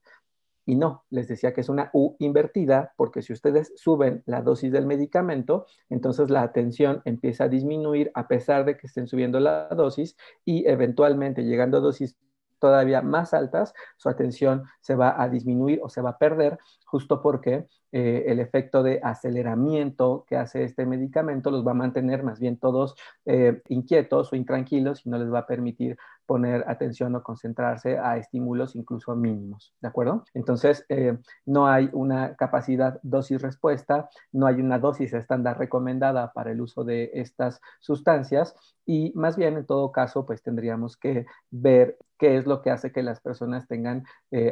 Y 0.66 0.76
no, 0.76 1.06
les 1.10 1.28
decía 1.28 1.54
que 1.54 1.62
es 1.62 1.70
una 1.70 1.92
U 1.94 2.16
invertida, 2.20 2.94
porque 2.98 3.22
si 3.22 3.34
ustedes 3.34 3.74
suben 3.76 4.24
la 4.26 4.42
dosis 4.42 4.72
del 4.72 4.86
medicamento, 4.86 5.66
entonces 5.90 6.30
la 6.30 6.42
atención 6.42 7.02
empieza 7.06 7.46
a 7.46 7.50
disminuir 7.50 8.12
a 8.16 8.28
pesar 8.28 8.66
de 8.66 8.78
que 8.78 8.88
estén 8.88 9.08
subiendo 9.08 9.40
la 9.40 9.68
dosis 9.70 10.18
y 10.44 10.68
eventualmente 10.68 11.44
llegando 11.44 11.78
a 11.78 11.82
dosis 11.82 12.18
todavía 12.60 13.02
más 13.02 13.34
altas, 13.34 13.74
su 13.98 14.10
atención 14.10 14.64
se 14.82 14.96
va 14.96 15.22
a 15.22 15.30
disminuir 15.30 15.80
o 15.84 15.90
se 15.90 16.02
va 16.02 16.12
a 16.12 16.18
perder 16.18 16.58
justo 16.86 17.22
porque 17.22 17.68
eh, 17.98 18.30
el 18.30 18.42
efecto 18.42 18.84
de 18.84 19.00
aceleramiento 19.02 20.26
que 20.28 20.36
hace 20.36 20.66
este 20.66 20.86
medicamento 20.86 21.50
los 21.50 21.66
va 21.66 21.72
a 21.72 21.76
mantener 21.76 22.24
más 22.24 22.42
bien 22.42 22.58
todos 22.58 22.94
eh, 23.26 23.62
inquietos 23.70 24.34
o 24.34 24.36
intranquilos 24.36 25.06
y 25.06 25.10
no 25.10 25.18
les 25.18 25.32
va 25.32 25.40
a 25.40 25.48
permitir 25.48 25.96
poner 26.26 26.66
atención 26.68 27.16
o 27.16 27.24
concentrarse 27.24 27.98
a 27.98 28.18
estímulos 28.18 28.76
incluso 28.76 29.16
mínimos, 29.16 29.74
¿de 29.80 29.88
acuerdo? 29.88 30.26
Entonces, 30.34 30.86
eh, 30.90 31.18
no 31.46 31.68
hay 31.68 31.90
una 31.94 32.36
capacidad 32.36 33.00
dosis-respuesta, 33.02 34.10
no 34.34 34.48
hay 34.48 34.56
una 34.56 34.78
dosis 34.78 35.14
estándar 35.14 35.58
recomendada 35.58 36.34
para 36.34 36.52
el 36.52 36.60
uso 36.60 36.84
de 36.84 37.12
estas 37.14 37.62
sustancias 37.80 38.56
y 38.86 39.14
más 39.16 39.38
bien 39.38 39.56
en 39.56 39.66
todo 39.66 39.92
caso, 39.94 40.26
pues 40.26 40.42
tendríamos 40.42 40.98
que 40.98 41.28
ver 41.50 41.98
qué 42.18 42.38
es 42.38 42.46
lo 42.46 42.62
que 42.62 42.72
hace 42.72 42.92
que 42.92 43.04
las 43.04 43.20
personas 43.20 43.68
tengan 43.68 44.04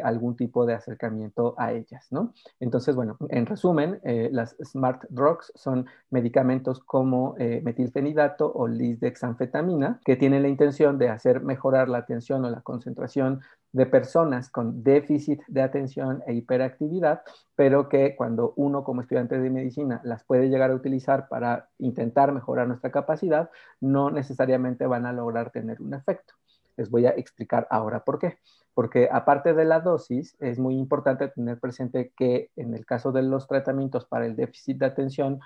algún 0.04 0.36
tipo 0.36 0.66
de 0.66 0.74
acercamiento 0.74 1.56
a 1.58 1.72
ellas, 1.72 2.08
¿no? 2.12 2.34
Entonces, 2.60 2.96
bueno, 2.96 3.18
en 3.36 3.46
resumen, 3.46 4.00
eh, 4.04 4.30
las 4.32 4.56
smart 4.64 5.06
drugs 5.10 5.52
son 5.56 5.88
medicamentos 6.12 6.80
como 6.80 7.36
metilfenidato 7.38 8.52
o 8.54 8.68
lisdexanfetamina 8.68 10.00
que 10.06 10.16
tienen 10.16 10.44
la 10.44 10.50
intención 10.50 10.98
de 10.98 11.10
hacer 11.10 11.42
mejor 11.42 11.64
mejorar 11.64 11.88
la 11.88 12.00
atención 12.00 12.44
o 12.44 12.50
la 12.50 12.60
concentración 12.60 13.40
de 13.72 13.86
personas 13.86 14.50
con 14.50 14.84
déficit 14.84 15.42
de 15.48 15.62
atención 15.62 16.22
e 16.28 16.34
hiperactividad, 16.34 17.22
pero 17.56 17.88
que 17.88 18.16
cuando 18.18 18.54
uno 18.58 18.84
como 18.84 19.02
estudiante 19.02 19.40
de 19.40 19.50
medicina 19.50 20.02
las 20.04 20.26
puede 20.26 20.50
llegar 20.50 20.72
a 20.72 20.76
utilizar 20.76 21.30
para 21.30 21.70
intentar 21.80 22.34
mejorar 22.34 22.68
nuestra 22.68 22.92
capacidad, 22.92 23.50
no 23.80 24.12
necesariamente 24.12 24.86
van 24.86 25.06
a 25.06 25.14
lograr 25.14 25.52
tener 25.52 25.82
un 25.82 25.94
efecto. 25.94 26.34
Les 26.78 26.90
voy 26.90 27.06
a 27.06 27.12
explicar 27.12 27.68
ahora 27.70 28.04
por 28.04 28.20
qué. 28.20 28.38
Porque 28.74 29.08
aparte 29.12 29.54
de 29.54 29.66
la 29.66 29.80
dosis, 29.80 30.36
es 30.40 30.60
muy 30.60 30.76
importante 30.76 31.28
tener 31.28 31.60
presente 31.60 32.12
que 32.18 32.50
en 32.56 32.74
el 32.74 32.86
caso 32.86 33.12
de 33.12 33.22
los 33.22 33.48
tratamientos 33.48 34.06
para 34.06 34.26
el 34.26 34.36
déficit 34.36 34.78
de 34.78 34.86
atención 34.88 35.40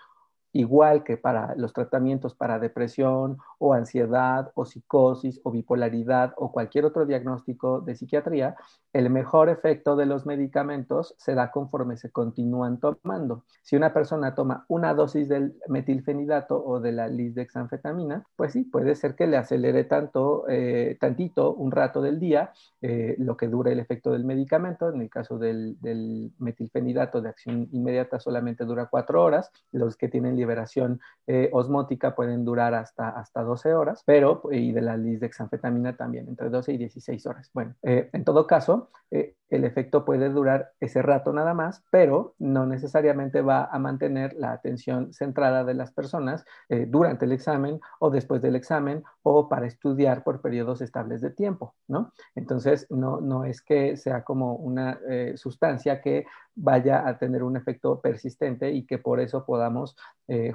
igual 0.58 1.04
que 1.04 1.18
para 1.18 1.54
los 1.56 1.72
tratamientos 1.72 2.34
para 2.34 2.58
depresión 2.58 3.38
o 3.60 3.74
ansiedad 3.74 4.52
o 4.56 4.66
psicosis 4.66 5.40
o 5.44 5.52
bipolaridad 5.52 6.34
o 6.36 6.52
cualquier 6.52 6.86
otro 6.86 7.06
diagnóstico 7.06 7.82
de 7.82 7.96
psiquiatría, 7.96 8.56
el 8.92 9.12
mejor 9.12 9.50
efecto 9.50 9.96
de 9.96 10.08
los 10.08 10.26
medicamentos 10.26 11.14
se 11.20 11.36
da 11.36 11.52
conforme 11.52 11.98
se 11.98 12.10
continúan 12.10 12.80
tomando. 12.80 13.44
Si 13.62 13.76
una 13.76 13.94
persona 13.94 14.34
toma 14.34 14.66
una 14.68 14.96
dosis 14.96 15.30
del 15.30 15.56
metilfenidato 15.68 16.64
o 16.66 16.80
de 16.80 16.92
la 16.92 17.08
lisdexanfetamina, 17.08 18.26
pues 18.36 18.54
sí, 18.54 18.64
puede 18.64 18.96
ser 18.96 19.14
que 19.14 19.28
le 19.28 19.38
acelere 19.38 19.84
tanto, 19.84 20.46
eh, 20.50 20.98
tantito, 21.00 21.54
un 21.54 21.72
rato 21.72 22.02
del 22.02 22.20
día, 22.20 22.52
eh, 22.82 23.16
lo 23.20 23.38
que 23.38 23.48
dura 23.48 23.72
el 23.72 23.80
efecto 23.80 24.12
del 24.12 24.24
medicamento. 24.24 24.90
En 24.90 25.02
el 25.02 25.10
caso 25.10 25.38
del, 25.38 25.80
del 25.82 26.32
metilfenidato 26.40 27.22
de 27.22 27.30
acción 27.30 27.68
inmediata 27.72 28.20
solamente 28.20 28.66
dura 28.66 28.88
cuatro 28.88 29.24
horas. 29.24 29.52
Los 29.72 29.98
que 29.98 30.08
tienen 30.08 30.36
liberación 30.48 31.00
eh, 31.28 31.50
osmótica 31.52 32.16
pueden 32.16 32.46
durar 32.46 32.74
hasta, 32.74 33.10
hasta 33.10 33.44
12 33.44 33.74
horas, 33.74 34.04
pero, 34.06 34.42
y 34.50 34.72
de 34.72 34.82
la 34.82 34.96
lisdexanfetamina 34.96 35.98
también, 35.98 36.28
entre 36.30 36.50
12 36.50 36.74
y 36.74 36.78
16 36.78 37.26
horas. 37.26 37.50
Bueno, 37.54 37.76
en 37.82 38.24
todo 38.24 38.48
caso, 38.48 38.90
eh, 39.12 39.36
el 39.50 39.64
efecto 39.64 40.04
puede 40.04 40.30
durar 40.30 40.74
ese 40.82 41.02
rato 41.02 41.32
nada 41.32 41.54
más, 41.54 41.84
pero 41.90 42.36
no 42.38 42.66
necesariamente 42.66 43.42
va 43.42 43.66
a 43.66 43.80
mantener 43.80 44.34
la 44.34 44.52
atención 44.52 45.14
centrada 45.14 45.64
de 45.64 45.74
las 45.74 45.92
personas 45.94 46.46
eh, 46.68 46.86
durante 46.88 47.24
el 47.24 47.32
examen 47.32 47.80
o 48.00 48.10
después 48.10 48.42
del 48.42 48.58
examen 48.58 49.04
o 49.30 49.50
para 49.50 49.68
estudiar 49.68 50.24
por 50.24 50.42
periodos 50.42 50.82
estables 50.82 51.22
de 51.22 51.32
tiempo, 51.32 51.76
¿no? 51.88 52.14
Entonces, 52.36 52.88
no, 52.90 53.22
no 53.22 53.46
es 53.46 53.62
que 53.62 53.98
sea 53.98 54.24
como 54.24 54.56
una 54.56 55.00
eh, 55.10 55.34
sustancia 55.36 56.02
que 56.02 56.26
vaya 56.56 57.08
a 57.08 57.18
tener 57.18 57.44
un 57.44 57.58
efecto 57.58 58.00
persistente 58.02 58.72
y 58.72 58.86
que 58.86 58.98
por 58.98 59.20
eso 59.20 59.46
podamos 59.46 59.96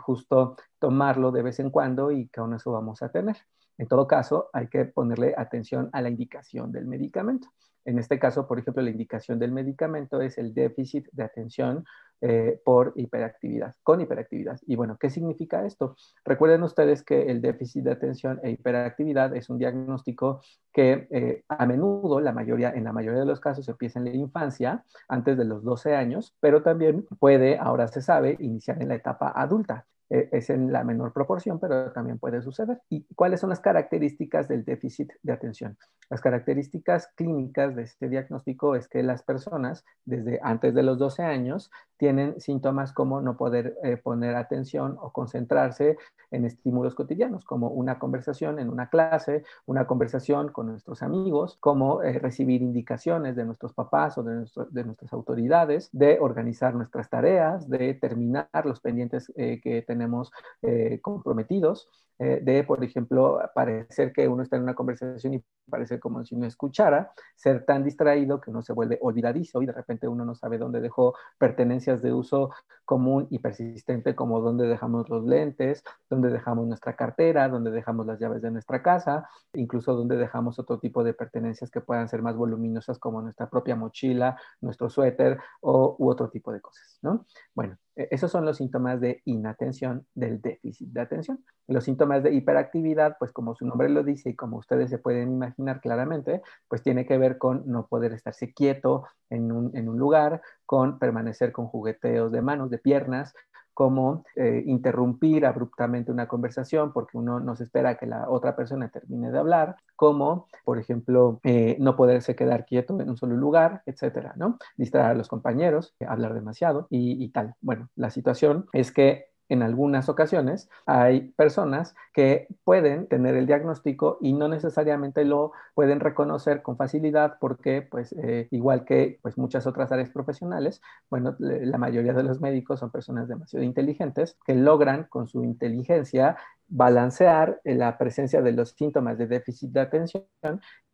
justo 0.01 0.57
tomarlo 0.79 1.33
de 1.33 1.43
vez 1.43 1.59
en 1.59 1.71
cuando 1.71 2.11
y 2.11 2.29
que 2.29 2.41
aún 2.41 2.55
eso 2.55 2.73
vamos 2.73 3.03
a 3.03 3.09
tener. 3.09 3.37
En 3.79 3.89
todo 3.89 4.07
caso, 4.07 4.51
hay 4.53 4.69
que 4.69 4.85
ponerle 4.85 5.35
atención 5.37 5.89
a 5.93 6.03
la 6.03 6.09
indicación 6.09 6.73
del 6.73 6.87
medicamento. 6.87 7.49
En 7.85 7.99
este 7.99 8.19
caso, 8.19 8.47
por 8.47 8.59
ejemplo, 8.59 8.83
la 8.83 8.91
indicación 8.91 9.39
del 9.39 9.53
medicamento 9.53 10.21
es 10.21 10.39
el 10.39 10.55
déficit 10.55 11.07
de 11.13 11.23
atención 11.25 11.85
eh, 12.25 12.61
por 12.65 12.93
hiperactividad, 12.95 13.75
con 13.83 14.01
hiperactividad. 14.01 14.61
Y 14.69 14.77
bueno, 14.77 14.97
¿qué 15.01 15.11
significa 15.11 15.67
esto? 15.67 15.97
Recuerden 16.25 16.63
ustedes 16.63 17.03
que 17.03 17.23
el 17.23 17.43
déficit 17.43 17.83
de 17.83 17.91
atención 17.91 18.39
e 18.45 18.53
hiperactividad 18.53 19.35
es 19.35 19.51
un 19.51 19.59
diagnóstico 19.59 20.41
que 20.73 21.09
eh, 21.11 21.43
a 21.49 21.67
menudo, 21.67 22.21
la 22.21 22.31
mayoría, 22.31 22.71
en 22.71 22.85
la 22.85 22.93
mayoría 22.93 23.19
de 23.19 23.27
los 23.27 23.41
casos, 23.41 23.69
empieza 23.69 23.99
en 23.99 24.05
la 24.05 24.13
infancia, 24.13 24.85
antes 25.09 25.37
de 25.37 25.45
los 25.45 25.65
12 25.65 25.97
años, 25.97 26.37
pero 26.39 26.63
también 26.63 27.05
puede, 27.19 27.59
ahora 27.59 27.89
se 27.89 28.01
sabe, 28.01 28.37
iniciar 28.39 28.81
en 28.81 28.91
la 28.91 28.95
etapa 28.95 29.33
adulta. 29.35 29.87
Eh, 30.15 30.29
es 30.31 30.51
en 30.51 30.71
la 30.71 30.85
menor 30.85 31.15
proporción, 31.15 31.59
pero 31.59 31.91
también 31.91 32.19
puede 32.19 32.43
suceder. 32.43 32.83
¿Y 32.91 33.07
cuáles 33.15 33.41
son 33.41 33.49
las 33.49 33.61
características 33.61 34.47
del 34.47 34.63
déficit 34.63 35.11
de 35.23 35.33
atención? 35.33 35.79
Las 36.11 36.21
características 36.21 37.09
clínicas 37.17 37.75
de 37.75 37.85
este 37.85 38.11
diagnóstico 38.11 38.77
es 38.77 38.89
que 38.89 39.03
las 39.03 39.23
personas 39.23 39.87
desde 40.05 40.39
antes 40.43 40.75
de 40.75 40.83
los 40.83 40.99
12 40.99 41.23
años 41.23 41.71
tienen 41.97 42.39
síntomas 42.41 42.93
como 42.93 43.23
no 43.23 43.39
poder 43.39 43.79
eh, 43.83 43.97
poner 43.97 44.37
atención 44.37 44.99
o 45.01 45.13
concentrarse 45.13 45.97
en 46.31 46.45
estímulos 46.45 46.95
cotidianos, 46.95 47.45
como 47.47 47.69
una 47.69 47.99
conversación 47.99 48.59
en 48.59 48.69
una 48.69 48.91
clase, 48.91 49.45
una 49.65 49.87
conversación 49.87 50.51
con 50.51 50.67
nuestros 50.67 51.03
amigos, 51.03 51.57
como 51.61 52.03
eh, 52.03 52.19
recibir 52.19 52.61
indicaciones 52.61 53.35
de 53.35 53.47
nuestros 53.47 53.73
papás 53.73 54.19
o 54.19 54.23
de, 54.23 54.45
de, 54.71 54.85
nuestras 54.85 55.13
autoridades, 55.15 55.89
de 55.93 56.19
organizar 56.21 56.75
nuestras 56.75 57.09
tareas, 57.09 57.69
de 57.71 57.95
terminar 57.95 58.49
los 58.65 58.81
pendientes 58.81 59.33
que 59.35 59.85
tenemos 59.87 60.02
tenemos 60.03 60.33
eh, 60.63 60.99
comprometidos, 61.01 61.89
eh, 62.19 62.41
de, 62.43 62.65
por 62.65 62.83
ejemplo, 62.85 63.41
parecer 63.55 64.13
que 64.13 64.29
uno 64.29 64.43
está 64.43 64.57
en 64.57 64.63
una 64.63 64.75
conversación 64.75 65.35
y 65.35 65.45
parece 65.69 65.99
como 65.99 66.25
si 66.25 66.37
no 66.37 66.47
escuchara, 66.47 67.13
ser 67.35 67.65
tan 67.65 67.85
distraído 67.85 68.41
que 68.41 68.51
uno 68.51 68.63
se 68.63 68.73
vuelve 68.73 68.99
olvidadizo 69.01 69.63
y 69.63 69.67
de 69.67 69.73
repente 69.73 70.07
uno 70.09 70.25
no 70.25 70.35
sabe 70.35 70.59
dónde 70.59 70.81
dejó 70.81 71.15
pertenencias 71.39 72.03
de 72.03 72.13
uso 72.13 72.51
común 72.85 73.27
y 73.31 73.39
persistente 73.39 74.15
como 74.15 74.41
dónde 74.41 74.67
dejamos 74.67 75.09
los 75.09 75.25
lentes, 75.25 75.83
dónde 76.11 76.31
dejamos 76.31 76.67
nuestra 76.67 76.95
cartera, 76.95 77.49
dónde 77.49 77.71
dejamos 77.71 78.07
las 78.07 78.19
llaves 78.19 78.43
de 78.43 78.51
nuestra 78.51 78.83
casa, 78.83 79.29
incluso 79.55 79.95
dónde 79.95 80.17
dejamos 80.17 80.59
otro 80.59 80.79
tipo 80.79 81.03
de 81.03 81.15
pertenencias 81.15 81.71
que 81.71 81.81
puedan 81.81 82.09
ser 82.09 82.23
más 82.23 82.37
voluminosas 82.37 82.99
como 82.99 83.23
nuestra 83.23 83.49
propia 83.49 83.77
mochila, 83.77 84.37
nuestro 84.61 84.91
suéter 84.91 85.39
o, 85.61 85.97
u 85.99 86.11
otro 86.11 86.29
tipo 86.29 86.53
de 86.53 86.61
cosas, 86.61 86.99
¿no? 87.03 87.25
Bueno, 87.55 87.79
esos 87.95 88.31
son 88.31 88.45
los 88.45 88.57
síntomas 88.57 89.01
de 89.01 89.21
inatención 89.25 90.07
del 90.15 90.41
déficit 90.41 90.89
de 90.89 91.01
atención. 91.01 91.45
Los 91.69 91.85
síntomas 91.85 92.23
de 92.23 92.33
hiperactividad, 92.33 93.17
pues 93.19 93.33
como 93.33 93.55
su 93.55 93.67
nombre 93.67 93.89
lo 93.89 94.03
dice 94.03 94.31
y 94.31 94.37
como 94.37 94.59
ustedes 94.59 94.91
se 94.91 94.99
pueden 94.99 95.33
imaginar 95.33 95.81
claramente, 95.81 96.43
pues 96.69 96.83
tiene 96.83 97.07
que 97.07 97.19
ver 97.19 97.39
con 97.39 97.63
no 97.67 97.87
poder 97.87 98.13
estarse 98.13 98.53
quieto 98.53 99.07
en 99.31 99.53
un, 99.53 99.77
en 99.77 99.89
un 99.89 99.99
lugar, 99.99 100.41
con 100.65 100.99
permanecer 100.99 101.53
con 101.53 101.67
jugueteos 101.67 102.33
de 102.33 102.43
manos, 102.43 102.71
de 102.71 102.79
piernas, 102.79 103.35
como 103.75 104.25
eh, 104.37 104.63
interrumpir 104.67 105.47
abruptamente 105.47 106.13
una 106.13 106.29
conversación 106.29 106.93
porque 106.93 107.19
uno 107.19 107.41
no 107.41 107.57
se 107.57 107.65
espera 107.65 107.97
que 107.97 108.07
la 108.07 108.29
otra 108.29 108.55
persona 108.57 108.89
termine 108.89 109.31
de 109.31 109.39
hablar, 109.39 109.77
como, 109.97 110.47
por 110.65 110.79
ejemplo, 110.79 111.41
eh, 111.45 111.77
no 111.81 111.97
poderse 111.97 112.37
quedar 112.37 112.67
quieto 112.67 113.01
en 113.01 113.11
un 113.11 113.17
solo 113.17 113.37
lugar, 113.37 113.83
etcétera, 113.87 114.35
¿no? 114.37 114.59
Distraer 114.77 115.13
a 115.13 115.15
los 115.15 115.29
compañeros, 115.29 115.95
hablar 116.07 116.35
demasiado 116.35 116.87
y, 116.91 117.23
y 117.23 117.29
tal. 117.31 117.55
Bueno, 117.61 117.89
la 117.97 118.11
situación 118.11 118.67
es 118.73 118.93
que 118.93 119.32
en 119.53 119.63
algunas 119.63 120.09
ocasiones 120.09 120.71
hay 120.87 121.33
personas 121.33 121.95
que 122.13 122.49
pueden 122.65 123.07
tener 123.07 123.37
el 123.37 123.47
diagnóstico 123.47 124.19
y 124.21 124.33
no 124.33 124.49
necesariamente 124.49 125.25
lo 125.25 125.53
pueden 125.75 126.01
reconocer 126.01 126.63
con 126.63 126.77
facilidad 126.77 127.37
porque, 127.41 127.83
pues, 127.83 128.15
eh, 128.19 128.49
igual 128.51 128.85
que 128.85 129.19
pues, 129.23 129.37
muchas 129.37 129.67
otras 129.67 129.93
áreas 129.93 130.11
profesionales, 130.11 130.81
bueno, 131.11 131.37
la 131.39 131.79
mayoría 131.79 132.15
de 132.15 132.23
los 132.23 132.41
médicos 132.41 132.81
son 132.81 132.91
personas 132.91 133.29
demasiado 133.29 133.65
inteligentes 133.65 134.37
que 134.47 134.55
logran 134.55 135.05
con 135.05 135.29
su 135.29 135.45
inteligencia 135.45 136.37
balancear 136.69 137.61
la 137.65 137.99
presencia 137.99 138.41
de 138.41 138.53
los 138.53 138.71
síntomas 138.71 139.19
de 139.19 139.27
déficit 139.27 139.71
de 139.71 139.81
atención 139.81 140.25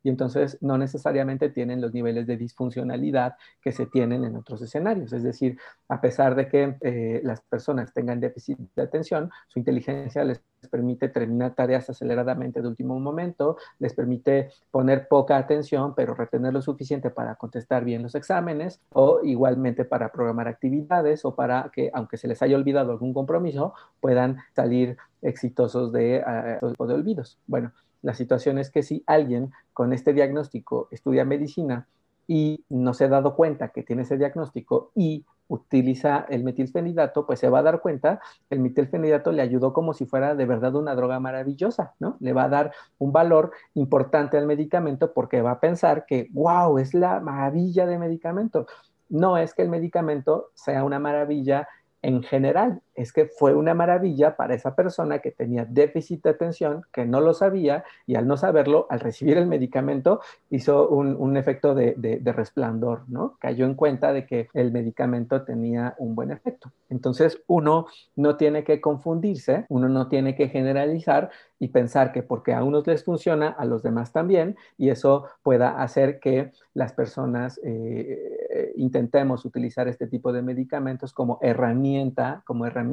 y 0.08 0.10
entonces 0.10 0.56
no 0.62 0.78
necesariamente 0.78 1.50
tienen 1.50 1.82
los 1.82 1.92
niveles 1.92 2.26
de 2.26 2.38
disfuncionalidad 2.38 3.36
que 3.60 3.72
se 3.72 3.84
tienen 3.84 4.24
en 4.24 4.36
otros 4.36 4.62
escenarios. 4.62 5.12
Es 5.12 5.22
decir, 5.22 5.58
a 5.86 6.00
pesar 6.00 6.34
de 6.34 6.48
que 6.48 6.78
eh, 6.80 7.20
las 7.22 7.42
personas 7.42 7.92
tengan 7.92 8.18
déficit 8.18 8.58
de 8.74 8.82
atención, 8.82 9.30
su 9.48 9.58
inteligencia 9.58 10.24
les 10.24 10.42
permite 10.70 11.10
terminar 11.10 11.54
tareas 11.54 11.90
aceleradamente 11.90 12.62
de 12.62 12.68
último 12.68 12.98
momento, 12.98 13.58
les 13.78 13.92
permite 13.92 14.48
poner 14.70 15.08
poca 15.08 15.36
atención, 15.36 15.94
pero 15.94 16.14
retener 16.14 16.54
lo 16.54 16.62
suficiente 16.62 17.10
para 17.10 17.34
contestar 17.34 17.84
bien 17.84 18.02
los 18.02 18.14
exámenes 18.14 18.80
o 18.94 19.20
igualmente 19.22 19.84
para 19.84 20.10
programar 20.10 20.48
actividades 20.48 21.26
o 21.26 21.34
para 21.34 21.70
que, 21.70 21.90
aunque 21.92 22.16
se 22.16 22.28
les 22.28 22.40
haya 22.40 22.56
olvidado 22.56 22.92
algún 22.92 23.12
compromiso, 23.12 23.74
puedan 24.00 24.38
salir 24.56 24.96
exitosos 25.20 25.92
de, 25.92 26.24
uh, 26.62 26.86
de 26.86 26.94
olvidos. 26.94 27.38
Bueno, 27.46 27.72
la 28.02 28.14
situación 28.14 28.58
es 28.58 28.70
que 28.70 28.82
si 28.82 29.02
alguien 29.06 29.52
con 29.72 29.92
este 29.92 30.12
diagnóstico 30.12 30.88
estudia 30.90 31.24
medicina 31.24 31.86
y 32.26 32.64
no 32.68 32.94
se 32.94 33.04
ha 33.04 33.08
dado 33.08 33.34
cuenta 33.34 33.68
que 33.68 33.82
tiene 33.82 34.02
ese 34.02 34.18
diagnóstico 34.18 34.92
y 34.94 35.24
utiliza 35.48 36.26
el 36.28 36.44
metilfenidato, 36.44 37.26
pues 37.26 37.40
se 37.40 37.48
va 37.48 37.60
a 37.60 37.62
dar 37.62 37.80
cuenta 37.80 38.20
que 38.48 38.54
el 38.54 38.60
metilfenidato 38.60 39.32
le 39.32 39.42
ayudó 39.42 39.72
como 39.72 39.94
si 39.94 40.04
fuera 40.04 40.34
de 40.34 40.44
verdad 40.44 40.74
una 40.76 40.94
droga 40.94 41.18
maravillosa, 41.20 41.94
¿no? 41.98 42.16
Le 42.20 42.34
va 42.34 42.44
a 42.44 42.48
dar 42.48 42.72
un 42.98 43.12
valor 43.12 43.52
importante 43.74 44.36
al 44.36 44.46
medicamento 44.46 45.12
porque 45.14 45.40
va 45.40 45.52
a 45.52 45.60
pensar 45.60 46.04
que, 46.04 46.28
wow, 46.32 46.78
es 46.78 46.92
la 46.92 47.20
maravilla 47.20 47.86
de 47.86 47.98
medicamento. 47.98 48.66
No 49.08 49.38
es 49.38 49.54
que 49.54 49.62
el 49.62 49.70
medicamento 49.70 50.50
sea 50.52 50.84
una 50.84 50.98
maravilla 50.98 51.66
en 52.02 52.22
general, 52.22 52.82
es 52.98 53.12
que 53.12 53.26
fue 53.26 53.54
una 53.54 53.74
maravilla 53.74 54.36
para 54.36 54.54
esa 54.54 54.74
persona 54.74 55.20
que 55.20 55.30
tenía 55.30 55.64
déficit 55.64 56.24
de 56.24 56.30
atención, 56.30 56.82
que 56.92 57.06
no 57.06 57.20
lo 57.20 57.32
sabía 57.32 57.84
y 58.06 58.16
al 58.16 58.26
no 58.26 58.36
saberlo, 58.36 58.88
al 58.90 58.98
recibir 58.98 59.38
el 59.38 59.46
medicamento, 59.46 60.20
hizo 60.50 60.88
un, 60.88 61.36
efecto 61.36 61.76
de, 61.76 61.94
de, 61.96 62.32
resplandor, 62.32 63.02
¿no? 63.08 63.36
Cayó 63.38 63.66
en 63.66 63.74
cuenta 63.74 64.12
de 64.12 64.26
que 64.26 64.48
el 64.52 64.72
medicamento 64.72 65.42
tenía 65.42 65.94
un 65.98 66.16
buen 66.16 66.32
efecto. 66.32 66.72
Entonces, 66.90 67.40
uno 67.46 67.86
no 68.16 68.36
tiene 68.36 68.64
que 68.64 68.80
confundirse, 68.80 69.66
uno 69.68 69.88
no 69.88 70.08
tiene 70.08 70.34
que 70.34 70.48
generalizar 70.48 71.30
y 71.60 71.68
pensar 71.68 72.12
que 72.12 72.22
porque 72.22 72.54
a 72.54 72.64
unos 72.64 72.86
les 72.86 73.04
funciona, 73.04 73.48
a 73.48 73.64
los 73.64 73.82
demás 73.82 74.12
también, 74.12 74.56
y 74.76 74.90
eso 74.90 75.26
pueda 75.42 75.80
hacer 75.82 76.18
que 76.18 76.52
las 76.74 76.92
personas 76.92 77.60
eh, 77.64 78.72
intentemos 78.76 79.44
utilizar 79.44 79.88
este 79.88 80.06
tipo 80.06 80.32
de 80.32 80.42
medicamentos 80.42 81.12
como 81.12 81.38
herramienta, 81.42 82.42
como 82.44 82.66
herramienta 82.66 82.87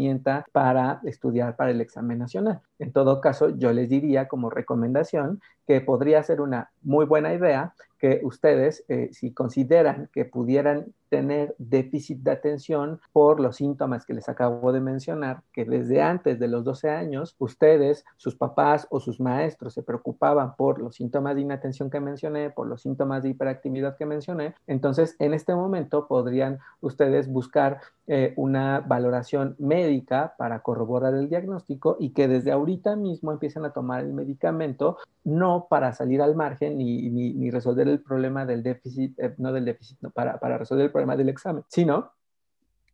para 0.52 1.00
estudiar 1.04 1.56
para 1.56 1.72
el 1.72 1.82
examen 1.82 2.20
nacional. 2.20 2.62
En 2.80 2.92
todo 2.92 3.22
caso, 3.22 3.50
yo 3.50 3.72
les 3.74 3.90
diría 3.90 4.28
como 4.28 4.50
recomendación 4.50 5.42
que 5.68 5.82
podría 5.82 6.24
ser 6.24 6.42
una 6.42 6.70
muy 6.82 7.06
buena 7.06 7.34
idea 7.34 7.74
que 7.98 8.22
ustedes, 8.24 8.84
eh, 8.88 9.10
si 9.12 9.32
consideran 9.32 10.10
que 10.14 10.26
pudieran 10.26 10.94
tener 11.10 11.56
déficit 11.58 12.20
de 12.20 12.32
atención 12.32 13.00
por 13.14 13.40
los 13.40 13.58
síntomas 13.58 14.06
que 14.06 14.14
les 14.14 14.28
acabo 14.28 14.74
de 14.74 14.82
mencionar, 14.82 15.44
que 15.54 15.64
desde 15.64 16.02
antes 16.02 16.40
de 16.40 16.48
los 16.48 16.64
12 16.64 16.90
años, 16.90 17.36
ustedes, 17.40 18.04
sus 18.18 18.36
papás 18.36 18.88
o 18.90 19.00
sus 19.00 19.20
maestros 19.20 19.74
se 19.74 19.84
preocupaban 19.84 20.56
por 20.56 20.80
los 20.80 20.96
síntomas 20.96 21.36
de 21.36 21.42
inatención 21.42 21.90
que 21.90 22.00
mencioné, 22.00 22.50
por 22.50 22.68
los 22.68 22.82
síntomas 22.82 23.24
de 23.24 23.30
hiperactividad 23.30 23.98
que 23.98 24.06
mencioné, 24.06 24.56
entonces 24.68 25.16
en 25.20 25.34
este 25.34 25.56
momento 25.56 26.08
podrían 26.08 26.60
ustedes 26.82 27.30
buscar 27.30 27.80
eh, 28.08 28.34
una 28.36 28.82
valoración 28.82 29.56
médica 29.58 30.36
para 30.38 30.60
corroborar 30.60 31.16
el 31.16 31.28
diagnóstico 31.28 31.98
y 32.00 32.12
que 32.12 32.28
desde 32.28 32.52
ahorita 32.52 32.96
mismo 32.96 33.32
empiecen 33.32 33.66
a 33.66 33.72
tomar 33.72 34.02
el 34.02 34.14
medicamento, 34.14 34.98
no 35.24 35.66
para 35.68 35.92
salir 35.92 36.22
al 36.22 36.36
margen 36.36 36.78
ni, 36.78 37.10
ni, 37.10 37.50
resolver 37.50 37.85
el 37.92 38.02
problema 38.02 38.46
del 38.46 38.64
déficit, 38.64 39.20
eh, 39.20 39.36
no 39.38 39.52
del 39.52 39.66
déficit, 39.66 40.00
no, 40.02 40.12
para, 40.12 40.40
para 40.40 40.58
resolver 40.58 40.86
el 40.86 40.92
problema 40.92 41.16
del 41.16 41.30
examen, 41.30 41.64
sino 41.70 42.14